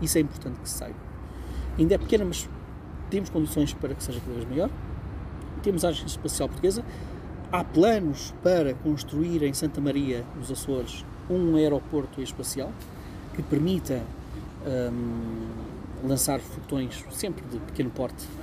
Isso 0.00 0.18
é 0.18 0.20
importante 0.20 0.60
que 0.60 0.68
se 0.68 0.78
saiba. 0.78 0.96
Ainda 1.78 1.94
é 1.94 1.98
pequena, 1.98 2.24
mas 2.24 2.48
temos 3.10 3.30
condições 3.30 3.74
para 3.74 3.94
que 3.94 4.02
seja 4.02 4.20
cada 4.20 4.32
vez 4.32 4.48
maior. 4.48 4.70
Temos 5.62 5.84
a 5.84 5.88
Agência 5.88 6.16
Espacial 6.16 6.48
Portuguesa. 6.48 6.84
Há 7.50 7.64
planos 7.64 8.34
para 8.42 8.74
construir 8.74 9.42
em 9.42 9.52
Santa 9.52 9.80
Maria, 9.80 10.24
nos 10.36 10.50
Açores, 10.50 11.04
um 11.28 11.56
aeroporto 11.56 12.22
espacial 12.22 12.72
que 13.34 13.42
permita 13.42 14.02
um, 14.66 16.08
lançar 16.08 16.40
foguetões 16.40 17.04
sempre 17.10 17.44
de 17.46 17.58
pequeno 17.58 17.90
porte 17.90 18.26
eh, 18.26 18.41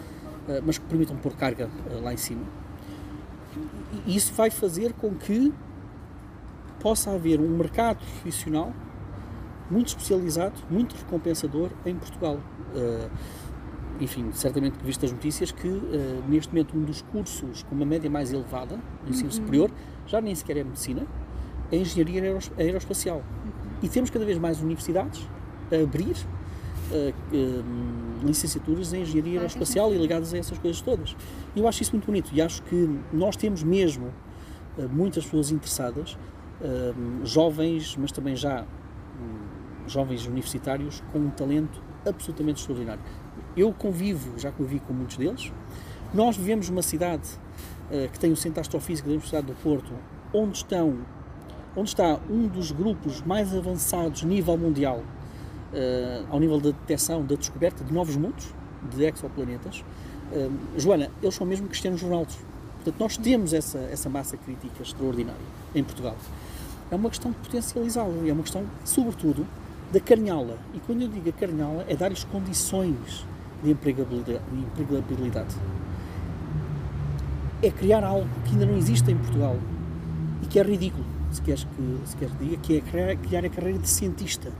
mas 0.63 0.77
que 0.77 0.85
permitam 0.85 1.15
pôr 1.17 1.33
carga 1.33 1.69
eh, 1.89 1.99
lá 2.01 2.13
em 2.13 2.17
cima. 2.17 2.43
E 4.05 4.15
isso 4.15 4.33
vai 4.33 4.49
fazer 4.49 4.93
com 4.93 5.13
que 5.15 5.53
possa 6.79 7.11
haver 7.11 7.39
um 7.39 7.49
mercado 7.57 7.97
profissional 7.99 8.73
muito 9.69 9.87
especializado, 9.89 10.55
muito 10.69 10.95
recompensador 10.95 11.69
em 11.85 11.95
Portugal. 11.95 12.39
Uh, 12.73 13.09
enfim, 13.99 14.31
certamente 14.31 14.77
que 14.77 14.85
viste 14.85 15.05
as 15.05 15.11
notícias 15.11 15.51
que 15.51 15.67
neste 16.27 16.53
momento 16.53 16.77
um 16.77 16.83
dos 16.83 17.01
cursos 17.01 17.63
com 17.63 17.75
uma 17.75 17.85
média 17.85 18.09
mais 18.09 18.31
elevada 18.31 18.79
no 19.03 19.09
ensino 19.09 19.25
uhum. 19.25 19.35
superior 19.35 19.71
já 20.07 20.21
nem 20.21 20.33
sequer 20.33 20.57
é 20.57 20.63
medicina, 20.63 21.05
é 21.71 21.77
engenharia 21.77 22.39
aeroespacial. 22.57 23.17
Uhum. 23.17 23.51
E 23.83 23.89
temos 23.89 24.09
cada 24.09 24.25
vez 24.25 24.37
mais 24.37 24.61
universidades 24.61 25.27
a 25.71 25.83
abrir 25.83 26.15
licenciaturas 28.23 28.93
em 28.93 29.01
engenharia 29.01 29.39
aeroespacial 29.39 29.93
e 29.93 29.97
ligadas 29.97 30.33
a 30.33 30.37
essas 30.37 30.57
coisas 30.57 30.81
todas. 30.81 31.15
E 31.55 31.59
eu 31.59 31.67
acho 31.67 31.81
isso 31.81 31.91
muito 31.93 32.05
bonito 32.05 32.31
e 32.33 32.41
acho 32.41 32.61
que 32.63 32.99
nós 33.13 33.35
temos 33.35 33.63
mesmo 33.63 34.07
uh, 34.77 34.89
muitas 34.89 35.23
pessoas 35.25 35.51
interessadas, 35.51 36.17
jovens, 37.23 37.95
mas 37.95 38.11
também 38.11 38.35
já 38.35 38.63
um, 38.63 39.87
jovens 39.87 40.27
universitários 40.27 41.01
com 41.13 41.19
um 41.19 41.29
talento 41.29 41.81
absolutamente 42.05 42.59
extraordinário. 42.59 43.01
Eu 43.55 43.71
convivo, 43.71 44.37
já 44.37 44.51
convivi 44.51 44.81
com 44.81 44.91
muitos 44.91 45.15
deles. 45.15 45.53
Nós 46.13 46.35
vivemos 46.35 46.69
numa 46.69 46.81
cidade 46.81 47.29
que 48.11 48.19
tem 48.19 48.33
o 48.33 48.35
Centro 48.35 48.59
Astrofísico 48.59 49.07
da 49.07 49.13
Universidade 49.13 49.47
do 49.47 49.53
Porto, 49.53 49.89
onde 50.33 50.57
estão 50.57 50.99
onde 51.77 51.89
está 51.89 52.19
um 52.29 52.45
dos 52.45 52.73
grupos 52.73 53.21
mais 53.21 53.55
avançados 53.55 54.23
nível 54.23 54.57
mundial 54.57 55.01
uh, 55.73 56.25
ao 56.29 56.39
nível 56.39 56.59
da 56.59 56.71
detecção, 56.71 57.23
da 57.25 57.35
descoberta 57.35 57.83
de 57.83 57.93
novos 57.93 58.15
mundos, 58.15 58.53
de 58.95 59.03
exoplanetas. 59.05 59.83
Uh, 60.31 60.51
Joana, 60.77 61.09
eles 61.21 61.35
são 61.35 61.45
mesmo 61.45 61.67
cristianos 61.67 62.01
Ronaldos. 62.01 62.37
Portanto, 62.75 62.95
nós 62.99 63.17
temos 63.17 63.53
essa, 63.53 63.77
essa 63.79 64.09
massa 64.09 64.37
crítica 64.37 64.81
extraordinária 64.81 65.39
em 65.75 65.83
Portugal. 65.83 66.15
É 66.89 66.95
uma 66.95 67.09
questão 67.09 67.31
de 67.31 67.37
potencializá-la, 67.37 68.13
é 68.27 68.31
uma 68.31 68.41
questão, 68.41 68.63
sobretudo, 68.85 69.45
de 69.91 69.97
acarinhá-la. 69.97 70.55
E 70.73 70.79
quando 70.79 71.01
eu 71.01 71.07
digo 71.07 71.29
acarinhá-la, 71.29 71.83
é 71.87 71.95
dar-lhes 71.95 72.23
condições 72.23 73.25
de 73.63 73.71
empregabilidade, 73.71 74.39
de 74.51 74.83
empregabilidade. 74.83 75.55
É 77.61 77.69
criar 77.69 78.03
algo 78.03 78.27
que 78.45 78.51
ainda 78.51 78.65
não 78.65 78.77
existe 78.77 79.11
em 79.11 79.17
Portugal 79.17 79.57
e 80.41 80.47
que 80.47 80.57
é 80.57 80.63
ridículo, 80.63 81.05
se 81.31 81.41
queres 81.41 81.65
que, 81.65 81.99
se 82.05 82.15
queres 82.15 82.33
que 82.35 82.45
diga, 82.45 82.57
que 82.57 82.77
é 82.77 82.81
criar, 82.81 83.15
criar 83.17 83.45
a 83.45 83.49
carreira 83.49 83.77
de 83.77 83.89
cientista 83.89 84.51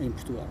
em 0.00 0.10
Portugal. 0.10 0.48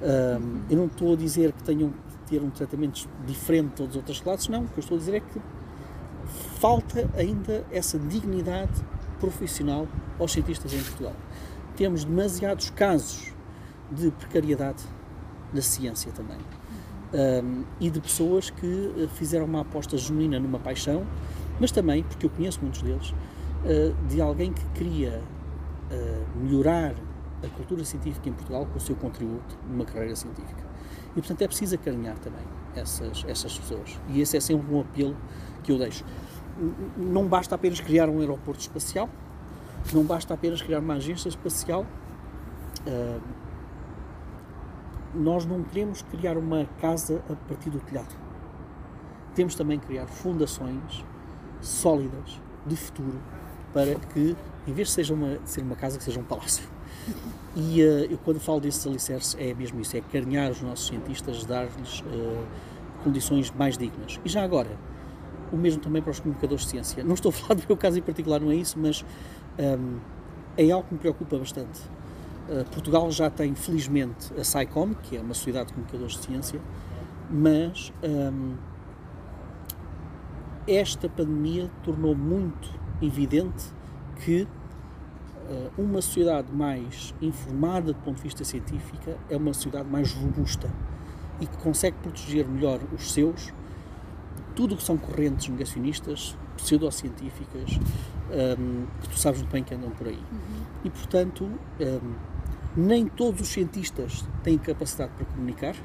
Um, 0.00 0.62
eu 0.70 0.76
não 0.76 0.86
estou 0.86 1.14
a 1.14 1.16
dizer 1.16 1.52
que 1.52 1.62
tenham 1.64 1.90
que 1.90 2.30
ter 2.30 2.42
um 2.42 2.50
tratamento 2.50 3.08
diferente 3.26 3.70
de 3.70 3.74
todas 3.74 3.90
as 3.92 3.96
outras 3.96 4.20
classes, 4.20 4.48
não. 4.48 4.62
O 4.62 4.68
que 4.68 4.78
eu 4.78 4.82
estou 4.82 4.96
a 4.96 4.98
dizer 4.98 5.14
é 5.16 5.20
que 5.20 5.40
falta 6.60 7.08
ainda 7.16 7.64
essa 7.70 7.98
dignidade 7.98 8.84
profissional 9.18 9.88
aos 10.18 10.32
cientistas 10.32 10.72
em 10.72 10.82
Portugal. 10.82 11.14
Temos 11.76 12.04
demasiados 12.04 12.70
casos 12.70 13.32
de 13.90 14.10
precariedade 14.10 14.84
na 15.52 15.62
ciência 15.62 16.12
também. 16.12 16.38
Um, 17.12 17.64
e 17.80 17.88
de 17.88 18.00
pessoas 18.00 18.50
que 18.50 18.92
eh, 18.98 19.08
fizeram 19.14 19.46
uma 19.46 19.62
aposta 19.62 19.96
genuína 19.96 20.38
numa 20.38 20.58
paixão, 20.58 21.06
mas 21.58 21.72
também, 21.72 22.02
porque 22.02 22.26
eu 22.26 22.30
conheço 22.30 22.60
muitos 22.60 22.82
deles, 22.82 23.10
uh, 23.10 23.94
de 24.08 24.20
alguém 24.20 24.52
que 24.52 24.64
queria 24.74 25.22
uh, 25.90 26.38
melhorar 26.38 26.94
a 27.42 27.48
cultura 27.48 27.84
científica 27.84 28.28
em 28.28 28.32
Portugal 28.32 28.66
com 28.66 28.76
o 28.76 28.80
seu 28.80 28.96
contributo 28.96 29.58
numa 29.68 29.84
carreira 29.84 30.16
científica. 30.16 30.62
E, 31.10 31.20
portanto, 31.20 31.42
é 31.42 31.46
preciso 31.46 31.74
acarinhar 31.74 32.18
também 32.18 32.42
essas, 32.74 33.24
essas 33.26 33.58
pessoas. 33.58 33.98
E 34.08 34.20
esse 34.20 34.36
é 34.36 34.40
sempre 34.40 34.72
um 34.74 34.80
apelo 34.80 35.16
que 35.62 35.72
eu 35.72 35.78
deixo. 35.78 36.04
Não 36.96 37.26
basta 37.26 37.54
apenas 37.54 37.80
criar 37.80 38.08
um 38.08 38.18
aeroporto 38.20 38.60
espacial, 38.60 39.08
não 39.92 40.04
basta 40.04 40.34
apenas 40.34 40.60
criar 40.60 40.80
uma 40.80 40.94
agência 40.94 41.28
espacial. 41.28 41.86
Uh, 42.86 43.20
nós 45.14 45.46
não 45.46 45.62
queremos 45.62 46.02
criar 46.02 46.36
uma 46.36 46.66
casa 46.80 47.22
a 47.30 47.34
partir 47.48 47.70
do 47.70 47.80
telhado. 47.80 48.14
Temos 49.34 49.54
também 49.54 49.78
que 49.78 49.86
criar 49.86 50.06
fundações 50.06 51.04
sólidas 51.60 52.40
de 52.66 52.76
futuro 52.76 53.20
para 53.72 53.94
que, 53.94 54.36
em 54.66 54.72
vez 54.72 54.88
de 54.88 54.94
seja 54.94 55.14
uma, 55.14 55.38
de 55.38 55.48
ser 55.48 55.62
uma 55.62 55.76
casa, 55.76 55.98
que 55.98 56.04
seja 56.04 56.20
um 56.20 56.24
palácio. 56.24 56.68
E 57.56 57.82
uh, 57.82 58.10
eu, 58.10 58.18
quando 58.18 58.38
falo 58.38 58.60
desses 58.60 58.86
alicerces, 58.86 59.36
é 59.38 59.54
mesmo 59.54 59.80
isso: 59.80 59.96
é 59.96 60.00
carinhar 60.00 60.50
os 60.50 60.60
nossos 60.60 60.86
cientistas, 60.86 61.44
dar-lhes 61.44 62.00
uh, 62.00 62.44
condições 63.02 63.50
mais 63.50 63.76
dignas. 63.76 64.20
E 64.24 64.28
já 64.28 64.42
agora, 64.42 64.70
o 65.52 65.56
mesmo 65.56 65.80
também 65.80 66.02
para 66.02 66.10
os 66.10 66.20
comunicadores 66.20 66.64
de 66.64 66.70
ciência. 66.70 67.02
Não 67.02 67.14
estou 67.14 67.30
a 67.30 67.32
falar 67.32 67.54
do 67.54 67.66
meu 67.66 67.76
caso 67.76 67.98
em 67.98 68.02
particular, 68.02 68.40
não 68.40 68.50
é 68.50 68.56
isso, 68.56 68.78
mas 68.78 69.04
um, 69.58 69.98
é 70.56 70.70
algo 70.70 70.86
que 70.86 70.94
me 70.94 71.00
preocupa 71.00 71.38
bastante. 71.38 71.80
Uh, 72.48 72.64
Portugal 72.70 73.10
já 73.10 73.30
tem, 73.30 73.54
felizmente, 73.54 74.32
a 74.38 74.44
SciCom, 74.44 74.94
que 74.94 75.16
é 75.16 75.20
uma 75.20 75.34
sociedade 75.34 75.68
de 75.68 75.74
comunicadores 75.74 76.14
de 76.14 76.26
ciência, 76.26 76.60
mas 77.30 77.92
um, 78.02 78.54
esta 80.66 81.08
pandemia 81.08 81.70
tornou 81.82 82.14
muito 82.14 82.70
evidente 83.00 83.66
que 84.24 84.46
uma 85.76 86.02
sociedade 86.02 86.52
mais 86.52 87.14
informada 87.22 87.92
do 87.92 88.00
ponto 88.00 88.16
de 88.16 88.22
vista 88.22 88.44
científico 88.44 89.14
é 89.30 89.36
uma 89.36 89.54
sociedade 89.54 89.88
mais 89.88 90.12
robusta 90.12 90.70
e 91.40 91.46
que 91.46 91.56
consegue 91.58 91.96
proteger 92.02 92.46
melhor 92.46 92.80
os 92.92 93.12
seus 93.12 93.52
tudo 94.58 94.74
o 94.74 94.76
que 94.76 94.82
são 94.82 94.98
correntes 94.98 95.48
negacionistas, 95.48 96.36
pseudocientíficas, 96.56 97.78
um, 98.58 98.86
que 99.00 99.08
tu 99.08 99.16
sabes 99.16 99.38
muito 99.38 99.52
bem 99.52 99.62
que 99.62 99.72
andam 99.72 99.88
por 99.90 100.08
aí. 100.08 100.16
Uhum. 100.16 100.64
E, 100.82 100.90
portanto, 100.90 101.44
um, 101.44 102.14
nem 102.76 103.06
todos 103.06 103.40
os 103.40 103.48
cientistas 103.48 104.24
têm 104.42 104.58
capacidade 104.58 105.12
para 105.12 105.26
comunicar, 105.26 105.76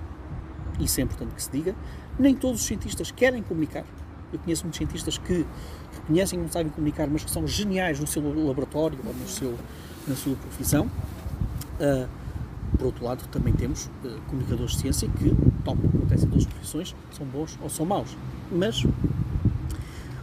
isso 0.80 1.00
é 1.00 1.04
importante 1.04 1.36
que 1.36 1.44
se 1.44 1.52
diga, 1.52 1.76
nem 2.18 2.34
todos 2.34 2.62
os 2.62 2.66
cientistas 2.66 3.12
querem 3.12 3.44
comunicar. 3.44 3.86
Eu 4.34 4.40
conheço 4.40 4.64
muitos 4.64 4.80
cientistas 4.80 5.20
que, 5.20 5.46
que 5.94 6.02
conhecem 6.02 6.40
e 6.40 6.42
não 6.42 6.50
sabem 6.50 6.72
comunicar, 6.72 7.08
mas 7.08 7.24
que 7.24 7.32
são 7.32 7.48
geniais 7.48 8.00
no 8.00 8.08
seu 8.08 8.22
laboratório 8.46 8.98
ou 9.06 9.14
no 9.14 9.28
seu, 9.28 9.58
na 10.08 10.16
sua 10.16 10.36
profissão. 10.36 10.90
Uh, 11.80 12.08
por 12.78 12.88
outro 12.88 13.06
lado, 13.06 13.28
também 13.30 13.54
temos 13.54 13.86
uh, 14.04 14.20
comunicadores 14.28 14.74
de 14.74 14.80
ciência 14.80 15.08
que, 15.08 15.36
tal 15.64 15.76
como 15.76 15.90
acontece 15.90 16.26
em 16.26 16.30
todas 16.30 16.46
as 16.46 16.52
profissões, 16.52 16.96
são 17.12 17.26
bons 17.28 17.58
ou 17.62 17.70
são 17.70 17.86
maus. 17.86 18.18
Mas, 18.52 18.84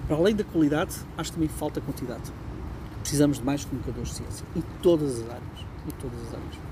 para 0.06 0.16
além 0.16 0.34
da 0.34 0.44
qualidade, 0.44 0.96
acho 1.16 1.30
que 1.30 1.36
também 1.36 1.48
falta 1.48 1.80
quantidade. 1.80 2.32
Precisamos 3.00 3.38
de 3.38 3.44
mais 3.44 3.64
comunicadores 3.64 4.10
de 4.10 4.16
ciência, 4.16 4.46
em 4.54 4.62
todas 4.82 5.20
as 5.20 5.30
áreas. 5.30 5.60
Em 5.86 5.90
todas 6.00 6.20
as 6.26 6.34
áreas. 6.34 6.70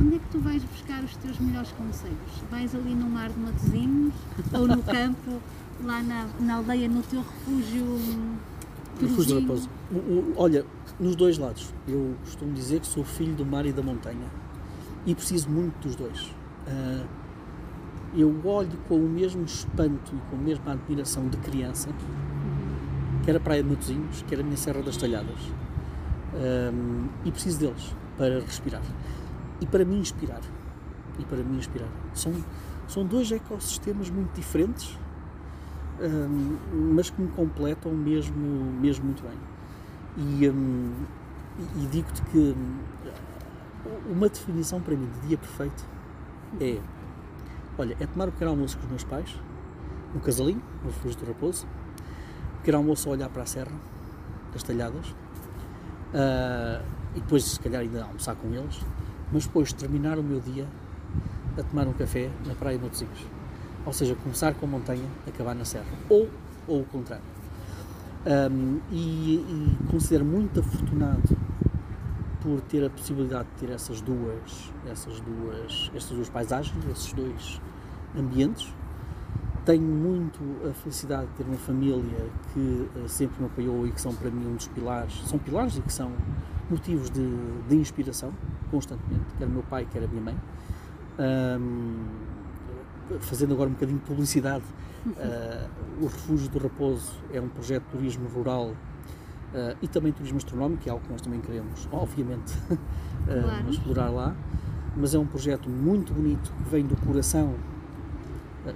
Onde 0.00 0.16
é 0.16 0.18
que 0.18 0.28
tu 0.30 0.40
vais 0.40 0.62
buscar 0.64 1.02
os 1.02 1.16
teus 1.16 1.38
melhores 1.38 1.70
conselhos? 1.72 2.42
Vais 2.50 2.74
ali 2.74 2.94
no 2.94 3.08
mar 3.08 3.30
de 3.30 3.38
Matosinhos 3.38 4.14
ou 4.52 4.66
no 4.66 4.82
campo, 4.84 5.40
lá 5.84 6.02
na, 6.02 6.26
na 6.40 6.54
aldeia, 6.56 6.88
no 6.88 7.02
teu 7.02 7.20
refúgio? 7.20 7.84
Refúgio 9.00 9.36
de 9.36 9.40
Raposo. 9.42 9.68
Olha, 10.36 10.64
nos 10.98 11.16
dois 11.16 11.38
lados. 11.38 11.72
Eu 11.86 12.14
costumo 12.24 12.52
dizer 12.52 12.80
que 12.80 12.86
sou 12.86 13.04
filho 13.04 13.34
do 13.34 13.44
mar 13.44 13.66
e 13.66 13.72
da 13.72 13.82
montanha 13.82 14.26
e 15.06 15.14
preciso 15.14 15.48
muito 15.50 15.74
dos 15.80 15.96
dois. 15.96 16.22
Uh, 16.66 17.06
eu 18.16 18.46
olho 18.46 18.78
com 18.88 18.96
o 18.96 19.08
mesmo 19.08 19.44
espanto 19.44 20.14
e 20.14 20.30
com 20.30 20.36
a 20.36 20.38
mesma 20.38 20.72
admiração 20.72 21.28
de 21.28 21.36
criança, 21.38 21.88
quer 23.24 23.36
a 23.36 23.40
Praia 23.40 23.62
de 23.62 23.68
Matosinhos, 23.68 24.24
quer 24.28 24.38
a 24.38 24.42
minha 24.42 24.56
Serra 24.56 24.82
das 24.82 24.96
Talhadas, 24.96 25.40
e 27.24 27.30
preciso 27.32 27.58
deles 27.58 27.94
para 28.16 28.38
respirar 28.40 28.82
e 29.60 29.66
para 29.66 29.84
me 29.84 29.96
inspirar. 29.96 30.40
E 31.18 31.24
para 31.24 31.38
me 31.38 31.58
inspirar. 31.58 31.88
São, 32.12 32.32
são 32.88 33.04
dois 33.04 33.30
ecossistemas 33.30 34.10
muito 34.10 34.32
diferentes, 34.34 34.98
um, 36.00 36.94
mas 36.94 37.10
que 37.10 37.20
me 37.20 37.28
completam 37.28 37.92
mesmo, 37.92 38.36
mesmo 38.80 39.04
muito 39.06 39.22
bem. 39.22 39.38
E, 40.16 40.48
um, 40.48 40.92
e 41.76 41.86
digo-te 41.86 42.22
que 42.22 42.54
uma 44.08 44.28
definição 44.28 44.80
para 44.80 44.96
mim 44.96 45.08
de 45.20 45.28
dia 45.28 45.38
perfeito 45.38 45.84
é 46.60 46.80
olha, 47.78 47.96
é 48.00 48.06
tomar 48.06 48.28
o 48.28 48.32
pequeno 48.32 48.52
almoço 48.52 48.76
com 48.78 48.84
os 48.84 48.90
meus 48.90 49.04
pais, 49.04 49.40
no 50.14 50.20
casalinho, 50.20 50.62
no 50.82 50.90
refúgio 50.90 51.18
do 51.18 51.26
Raposo, 51.26 51.66
pequeno 52.58 52.78
almoço 52.78 53.08
a 53.08 53.12
olhar 53.12 53.28
para 53.28 53.42
a 53.42 53.46
serra, 53.46 53.72
das 54.52 54.62
talhadas, 54.62 55.08
uh, 55.10 56.84
e 57.14 57.20
depois 57.20 57.44
se 57.44 57.60
calhar 57.60 57.82
ainda 57.82 58.04
almoçar 58.04 58.36
com 58.36 58.48
eles, 58.54 58.80
mas 59.32 59.46
depois 59.46 59.72
terminar 59.72 60.18
o 60.18 60.22
meu 60.22 60.40
dia 60.40 60.66
a 61.58 61.62
tomar 61.62 61.86
um 61.86 61.92
café 61.92 62.30
na 62.46 62.54
praia 62.54 62.78
de 62.78 62.84
Matosinhos. 62.84 63.26
Ou 63.86 63.92
seja, 63.92 64.14
começar 64.14 64.54
com 64.54 64.66
a 64.66 64.68
montanha, 64.68 65.08
acabar 65.26 65.54
na 65.54 65.64
serra. 65.64 65.86
Ou, 66.08 66.28
ou 66.66 66.80
o 66.80 66.84
contrário. 66.84 67.24
Um, 68.26 68.80
e, 68.90 69.34
e 69.34 69.76
considero 69.90 70.24
muito 70.24 70.60
afortunado 70.60 71.36
por 72.40 72.60
ter 72.62 72.84
a 72.84 72.90
possibilidade 72.90 73.48
de 73.54 73.66
ter 73.66 73.72
essas 73.72 74.00
duas, 74.00 74.72
essas 74.86 75.20
duas, 75.20 75.90
estas 75.94 76.16
duas 76.16 76.28
paisagens, 76.28 76.84
esses 76.90 77.12
dois 77.12 77.60
ambientes. 78.16 78.72
Tenho 79.64 79.82
muito 79.82 80.38
a 80.68 80.74
felicidade 80.74 81.26
de 81.28 81.32
ter 81.34 81.44
uma 81.44 81.56
família 81.56 82.26
que 82.52 82.60
uh, 82.60 83.08
sempre 83.08 83.40
me 83.40 83.46
apoiou 83.46 83.86
e 83.86 83.92
que 83.92 84.00
são 84.00 84.14
para 84.14 84.30
mim 84.30 84.46
um 84.46 84.56
dos 84.56 84.68
pilares, 84.68 85.22
são 85.26 85.38
pilares 85.38 85.78
e 85.78 85.80
que 85.80 85.92
são 85.92 86.12
motivos 86.70 87.10
de, 87.10 87.26
de 87.68 87.76
inspiração 87.76 88.32
constantemente, 88.70 89.24
quer 89.38 89.48
meu 89.48 89.62
pai, 89.62 89.86
quer 89.90 90.04
a 90.04 90.06
minha 90.06 90.22
mãe. 90.22 90.36
Um, 91.18 92.33
fazendo 93.20 93.54
agora 93.54 93.68
um 93.68 93.72
bocadinho 93.72 93.98
de 93.98 94.04
publicidade, 94.04 94.64
uh, 95.06 95.68
o 96.00 96.06
Refúgio 96.06 96.48
do 96.48 96.58
Raposo 96.58 97.12
é 97.32 97.40
um 97.40 97.48
projeto 97.48 97.84
de 97.84 97.90
turismo 97.90 98.28
rural 98.28 98.72
Uh, 99.54 99.76
e 99.80 99.86
também 99.86 100.10
turismo 100.10 100.36
astronómico, 100.38 100.82
que 100.82 100.88
é 100.88 100.92
algo 100.92 101.04
que 101.04 101.12
nós 101.12 101.20
também 101.20 101.40
queremos, 101.40 101.88
obviamente, 101.92 102.52
uh, 102.72 102.76
claro. 103.24 103.70
explorar 103.70 104.10
lá. 104.10 104.34
Mas 104.96 105.14
é 105.14 105.18
um 105.20 105.26
projeto 105.26 105.70
muito 105.70 106.12
bonito 106.12 106.52
que 106.52 106.68
vem 106.68 106.84
do 106.84 106.96
coração 106.96 107.54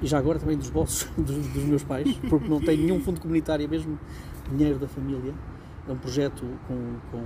e 0.02 0.06
já 0.06 0.18
agora 0.18 0.38
também 0.38 0.56
dos 0.56 0.70
bolsos 0.70 1.08
dos, 1.16 1.48
dos, 1.48 1.64
meus 1.64 1.82
pais, 1.82 2.16
porque 2.28 2.48
não 2.48 2.60
tem 2.60 2.76
nenhum 2.76 3.00
fundo 3.00 3.20
comunitário, 3.20 3.64
é 3.64 3.68
mesmo 3.68 3.98
dinheiro 4.50 4.78
da 4.78 4.86
família. 4.86 5.34
É 5.88 5.92
um 5.92 5.96
projeto 5.96 6.44
com, 6.66 6.96
com 7.10 7.22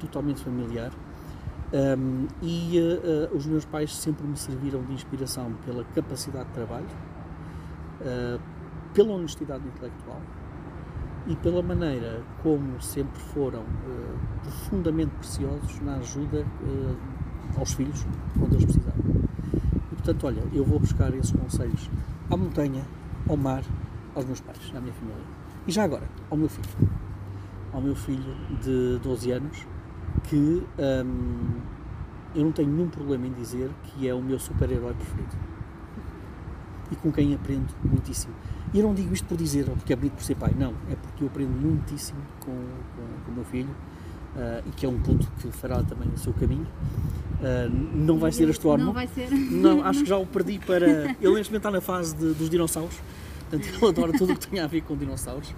totalmente 0.00 0.42
familiar. 0.42 0.90
Um, 1.70 2.26
e 2.40 2.78
os 3.32 3.44
meus 3.44 3.66
pais 3.66 3.94
sempre 3.94 4.26
me 4.26 4.36
serviram 4.36 4.82
de 4.84 4.94
inspiração 4.94 5.52
pela 5.66 5.84
capacidade 5.84 6.46
de 6.46 6.54
trabalho, 6.54 6.86
pela 8.94 9.12
honestidade 9.12 9.66
intelectual 9.66 10.22
e 11.28 11.36
pela 11.36 11.62
maneira 11.62 12.22
como 12.42 12.80
sempre 12.80 13.20
foram 13.20 13.60
uh, 13.60 14.18
profundamente 14.42 15.12
preciosos 15.16 15.78
na 15.80 15.96
ajuda 15.96 16.44
uh, 16.62 16.96
aos 17.58 17.74
filhos 17.74 18.06
quando 18.38 18.54
eles 18.54 18.64
precisavam. 18.64 19.04
E 19.92 19.94
portanto, 19.94 20.26
olha, 20.26 20.42
eu 20.54 20.64
vou 20.64 20.80
buscar 20.80 21.12
esses 21.14 21.32
conselhos 21.32 21.90
à 22.30 22.36
montanha, 22.36 22.82
ao 23.28 23.36
mar, 23.36 23.62
aos 24.14 24.24
meus 24.24 24.40
pais, 24.40 24.58
à 24.74 24.80
minha 24.80 24.94
família. 24.94 25.22
E 25.66 25.72
já 25.72 25.84
agora, 25.84 26.08
ao 26.30 26.36
meu 26.36 26.48
filho. 26.48 26.88
Ao 27.72 27.82
meu 27.82 27.94
filho 27.94 28.34
de 28.62 28.98
12 29.02 29.30
anos, 29.30 29.66
que 30.24 30.36
um, 30.78 31.60
eu 32.34 32.44
não 32.44 32.52
tenho 32.52 32.68
nenhum 32.68 32.88
problema 32.88 33.26
em 33.26 33.32
dizer 33.32 33.70
que 33.84 34.08
é 34.08 34.14
o 34.14 34.22
meu 34.22 34.38
super-herói 34.38 34.94
preferido. 34.94 35.36
E 36.90 36.96
com 36.96 37.12
quem 37.12 37.34
aprendo 37.34 37.74
muitíssimo. 37.84 38.34
E 38.72 38.78
eu 38.78 38.86
não 38.86 38.94
digo 38.94 39.12
isto 39.12 39.26
por 39.26 39.36
dizer, 39.36 39.68
ou 39.68 39.76
porque 39.76 39.92
é 39.92 39.96
bonito 39.96 40.14
por 40.14 40.22
ser 40.22 40.34
pai, 40.34 40.54
não. 40.56 40.74
É 40.90 40.94
porque 40.94 41.24
eu 41.24 41.28
aprendo 41.28 41.50
muitíssimo 41.50 42.20
com, 42.40 42.52
com, 42.52 43.24
com 43.24 43.32
o 43.32 43.34
meu 43.34 43.44
filho 43.44 43.70
uh, 44.36 44.62
e 44.66 44.70
que 44.70 44.84
é 44.84 44.88
um 44.88 44.98
ponto 44.98 45.26
que 45.38 45.50
fará 45.50 45.82
também 45.82 46.08
o 46.08 46.18
seu 46.18 46.32
caminho. 46.32 46.66
Uh, 47.40 47.70
não 47.94 48.18
vai 48.18 48.32
ser 48.32 48.48
astrónomo. 48.50 48.86
Não 48.86 48.92
vai 48.92 49.06
ser. 49.06 49.30
Não, 49.30 49.84
acho 49.84 50.00
que 50.00 50.08
já 50.08 50.16
o 50.16 50.26
perdi 50.26 50.58
para. 50.58 50.86
Ele 51.20 51.34
neste 51.34 51.52
momento 51.52 51.56
está 51.56 51.70
na 51.70 51.80
fase 51.80 52.14
de, 52.16 52.34
dos 52.34 52.50
dinossauros, 52.50 52.96
portanto 53.48 53.74
ele 53.74 53.86
adora 53.86 54.12
tudo 54.12 54.32
o 54.32 54.36
que 54.36 54.48
tem 54.48 54.60
a 54.60 54.66
ver 54.66 54.82
com 54.82 54.96
dinossauros. 54.96 55.54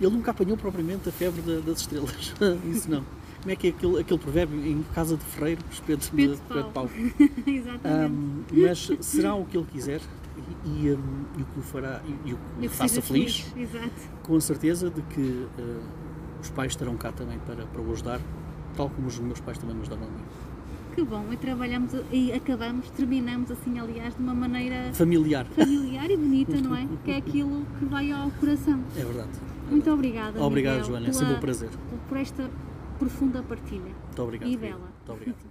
Ele 0.00 0.10
nunca 0.10 0.30
apanhou 0.30 0.56
propriamente 0.56 1.08
a 1.08 1.12
febre 1.12 1.42
de, 1.42 1.60
das 1.60 1.80
estrelas, 1.80 2.32
isso 2.72 2.90
não. 2.90 3.04
Como 3.40 3.52
é 3.52 3.56
que 3.56 3.68
é 3.68 3.70
aquele, 3.70 4.00
aquele 4.00 4.18
provérbio 4.20 4.66
em 4.66 4.82
casa 4.94 5.16
de 5.16 5.24
ferreiro, 5.24 5.62
espeto, 5.70 6.02
espeto 6.02 6.40
de, 6.54 6.62
de 6.62 6.70
pau? 6.72 6.90
Exatamente. 7.46 8.12
Um, 8.12 8.44
mas 8.52 8.90
será 9.00 9.34
o 9.34 9.46
que 9.46 9.56
ele 9.56 9.66
quiser 9.66 10.00
e, 10.64 10.90
um, 10.90 11.24
e 11.38 11.42
o 11.42 11.44
que 11.46 11.58
o 11.58 11.62
fará 11.62 12.02
e, 12.06 12.30
e 12.30 12.34
o 12.34 12.38
que 12.60 12.68
faça 12.68 13.00
feliz, 13.00 13.40
feliz. 13.40 13.70
com 14.22 14.36
a 14.36 14.40
certeza 14.40 14.90
de 14.90 15.00
que 15.02 15.20
uh, 15.20 15.80
os 16.40 16.50
pais 16.50 16.72
estarão 16.72 16.96
cá 16.96 17.12
também 17.12 17.38
para, 17.40 17.64
para 17.66 17.80
o 17.80 17.92
ajudar, 17.92 18.20
tal 18.76 18.90
como 18.90 19.08
os 19.08 19.18
meus 19.18 19.40
pais 19.40 19.58
também 19.58 19.76
nos 19.76 19.88
deram 19.88 20.04
a 20.04 20.06
mim. 20.06 20.22
Que 20.94 21.04
bom, 21.04 21.24
e 21.32 21.36
trabalhamos 21.36 21.92
e 22.10 22.32
acabamos, 22.32 22.90
terminamos 22.90 23.50
assim, 23.50 23.78
aliás, 23.78 24.14
de 24.14 24.20
uma 24.20 24.34
maneira 24.34 24.92
familiar, 24.92 25.46
familiar 25.46 26.10
e 26.10 26.16
bonita, 26.16 26.60
não 26.60 26.74
é? 26.74 26.86
Que 27.04 27.12
é 27.12 27.16
aquilo 27.16 27.64
que 27.78 27.84
vai 27.84 28.10
ao 28.10 28.30
coração. 28.32 28.80
É 28.96 29.04
verdade. 29.04 29.30
É 29.68 29.70
Muito 29.70 29.90
obrigada. 29.90 30.42
Obrigado, 30.42 30.74
Miguel, 30.74 30.84
Joana, 30.84 31.08
é 31.08 31.12
sempre 31.12 31.34
um 31.34 31.40
prazer. 31.40 31.70
Por 32.08 32.18
esta 32.18 32.50
profunda 33.00 33.42
partilha. 33.42 33.80
Muito 33.80 34.22
obrigado. 34.22 34.50
E 34.50 34.56
bela. 34.58 34.78
Muito 34.78 35.12
obrigado. 35.12 35.49